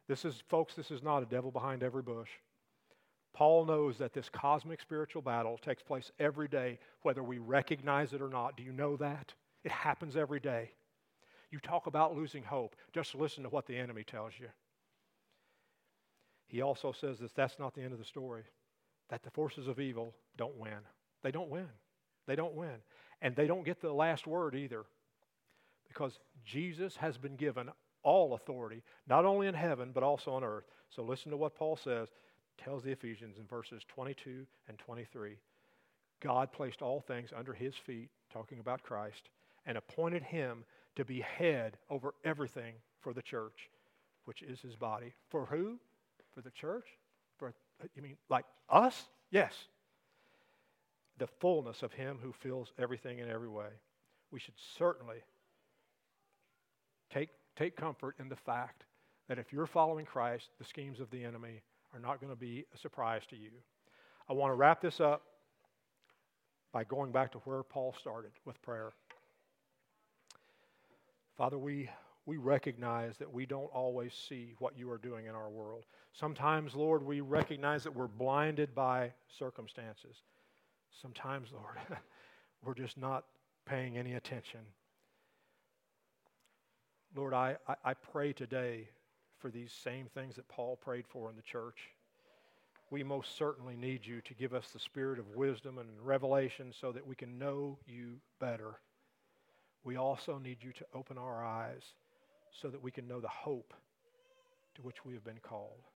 This 0.09 0.25
is, 0.25 0.43
folks, 0.49 0.75
this 0.75 0.91
is 0.91 1.03
not 1.03 1.23
a 1.23 1.27
devil 1.27 1.51
behind 1.51 1.83
every 1.83 2.03
bush. 2.03 2.31
Paul 3.35 3.67
knows 3.67 3.99
that 3.99 4.15
this 4.15 4.31
cosmic 4.31 4.81
spiritual 4.81 5.21
battle 5.21 5.59
takes 5.59 5.83
place 5.83 6.11
every 6.19 6.49
day, 6.49 6.79
whether 7.03 7.23
we 7.23 7.39
recognize 7.39 8.13
it 8.13 8.23
or 8.23 8.29
not. 8.29 8.57
Do 8.57 8.63
you 8.63 8.73
know 8.73 8.97
that? 8.97 9.35
It 9.65 9.73
happens 9.73 10.17
every 10.17 10.41
day. 10.41 10.71
You 11.51 11.59
talk 11.59 11.87
about 11.87 12.17
losing 12.17 12.43
hope. 12.43 12.77
Just 12.95 13.15
listen 13.15 13.43
to 13.43 13.49
what 13.49 13.67
the 13.67 13.77
enemy 13.77 14.05
tells 14.05 14.33
you. 14.39 14.49
He 16.47 16.63
also 16.63 16.93
says 16.93 17.19
that 17.19 17.35
that's 17.35 17.59
not 17.59 17.75
the 17.75 17.83
end 17.83 17.93
of 17.93 17.99
the 17.99 18.05
story 18.05 18.45
that 19.09 19.23
the 19.23 19.31
forces 19.31 19.69
of 19.69 19.81
evil 19.81 20.15
don't 20.37 20.57
win. 20.57 20.79
They 21.23 21.31
don't 21.31 21.51
win. 21.51 21.69
They 22.27 22.37
don't 22.37 22.55
win. 22.55 22.77
And 23.23 23.35
they 23.35 23.47
don't 23.47 23.65
get 23.65 23.81
the 23.81 23.93
last 23.93 24.27
word 24.27 24.55
either. 24.55 24.85
Because 25.89 26.19
Jesus 26.45 26.97
has 26.97 27.17
been 27.17 27.37
given 27.37 27.71
all 28.03 28.35
authority, 28.35 28.83
not 29.09 29.25
only 29.25 29.47
in 29.47 29.55
heaven, 29.55 29.91
but 29.93 30.03
also 30.03 30.33
on 30.33 30.45
earth. 30.45 30.65
So 30.91 31.03
listen 31.03 31.31
to 31.31 31.37
what 31.37 31.57
Paul 31.57 31.77
says, 31.77 32.09
tells 32.63 32.83
the 32.83 32.93
Ephesians 32.93 33.37
in 33.39 33.47
verses 33.47 33.83
22 33.89 34.47
and 34.69 34.79
23. 34.79 35.37
God 36.21 36.53
placed 36.53 36.83
all 36.83 37.01
things 37.01 37.31
under 37.37 37.53
his 37.53 37.75
feet, 37.75 38.09
talking 38.33 38.59
about 38.59 38.83
Christ, 38.83 39.29
and 39.67 39.77
appointed 39.77 40.23
him 40.23 40.65
to 40.97 41.05
be 41.05 41.21
head 41.21 41.77
over 41.91 42.15
everything 42.25 42.75
for 43.01 43.13
the 43.13 43.23
church, 43.23 43.71
which 44.25 44.43
is 44.43 44.61
his 44.61 44.77
body. 44.77 45.13
For 45.31 45.47
who? 45.47 45.79
For 46.35 46.41
the 46.41 46.51
church? 46.51 46.87
You 47.95 48.03
mean 48.03 48.17
like 48.29 48.45
us? 48.69 49.09
Yes. 49.31 49.53
The 51.19 51.27
fullness 51.27 51.83
of 51.83 51.93
Him 51.93 52.19
who 52.23 52.33
fills 52.33 52.73
everything 52.79 53.19
in 53.19 53.29
every 53.29 53.49
way. 53.49 53.69
We 54.31 54.41
should 54.41 54.55
certainly 54.79 55.19
take, 57.11 57.31
take 57.57 57.77
comfort 57.77 58.17
in 58.19 58.29
the 58.29 58.37
fact 58.37 58.85
that 59.29 59.39
if 59.39 59.53
you're 59.53 59.67
following 59.67 60.05
Christ, 60.05 60.51
the 60.59 60.65
schemes 60.65 61.01
of 61.01 61.11
the 61.11 61.25
enemy 61.25 61.63
are 61.93 62.01
not 62.01 62.21
going 62.21 62.33
to 62.33 62.39
be 62.39 62.65
a 62.75 62.79
surprise 62.79 63.23
to 63.31 63.37
you. 63.37 63.51
I 64.29 64.33
want 64.33 64.51
to 64.51 64.55
wrap 64.55 64.81
this 64.81 65.01
up 65.01 65.23
by 66.73 66.85
going 66.85 67.13
back 67.13 67.33
to 67.33 67.39
where 67.39 67.63
Paul 67.63 67.95
started 67.99 68.33
with 68.45 68.61
prayer. 68.63 68.93
Father, 71.37 71.59
we 71.59 71.89
we 72.27 72.37
recognize 72.37 73.17
that 73.19 73.33
we 73.33 73.47
don't 73.47 73.73
always 73.73 74.13
see 74.13 74.55
what 74.59 74.77
you 74.77 74.91
are 74.91 74.99
doing 74.99 75.27
in 75.27 75.35
our 75.35 75.49
world. 75.49 75.85
Sometimes, 76.13 76.75
Lord, 76.75 77.05
we 77.05 77.21
recognize 77.21 77.85
that 77.85 77.95
we're 77.95 78.09
blinded 78.09 78.75
by 78.75 79.13
circumstances. 79.39 80.17
Sometimes, 81.01 81.51
Lord, 81.53 81.79
we're 82.65 82.75
just 82.75 82.99
not 82.99 83.25
paying 83.65 83.97
any 83.97 84.15
attention. 84.15 84.61
Lord, 87.15 87.33
I, 87.33 87.57
I, 87.69 87.75
I, 87.85 87.95
pray 87.95 88.33
today 88.33 88.89
for 89.39 89.51
these 89.51 89.73
same 89.73 90.07
things 90.07 90.37
that 90.37 90.49
Paul 90.49 90.77
prayed 90.77 91.07
for 91.09 91.31
in 91.31 91.37
the 91.37 91.43
church. 91.43 91.79
We 92.91 93.03
most 93.03 93.37
certainly 93.37 93.77
need 93.77 94.05
you 94.05 94.21
to 94.23 94.35
give 94.35 94.53
us 94.53 94.69
the 94.69 94.79
spirit 94.79 95.19
of 95.19 95.35
wisdom 95.35 95.79
and 95.79 95.89
revelation 96.03 96.73
so 96.79 96.93
that 96.93 97.07
we 97.07 97.15
can 97.15 97.39
know 97.39 97.79
you 97.87 98.17
better. 98.41 98.79
We 99.85 99.97
also 99.97 100.39
need 100.39 100.59
you 100.61 100.73
to 100.73 100.87
open 100.93 101.17
our 101.17 101.45
eyes 101.45 101.83
so 102.61 102.69
that 102.69 102.83
we 102.83 102.91
can 102.91 103.07
know 103.07 103.21
the 103.21 103.29
hope 103.29 103.75
to 104.75 104.83
which 104.83 105.05
we 105.05 105.15
have 105.15 105.25
been 105.25 105.41
called. 105.43 105.83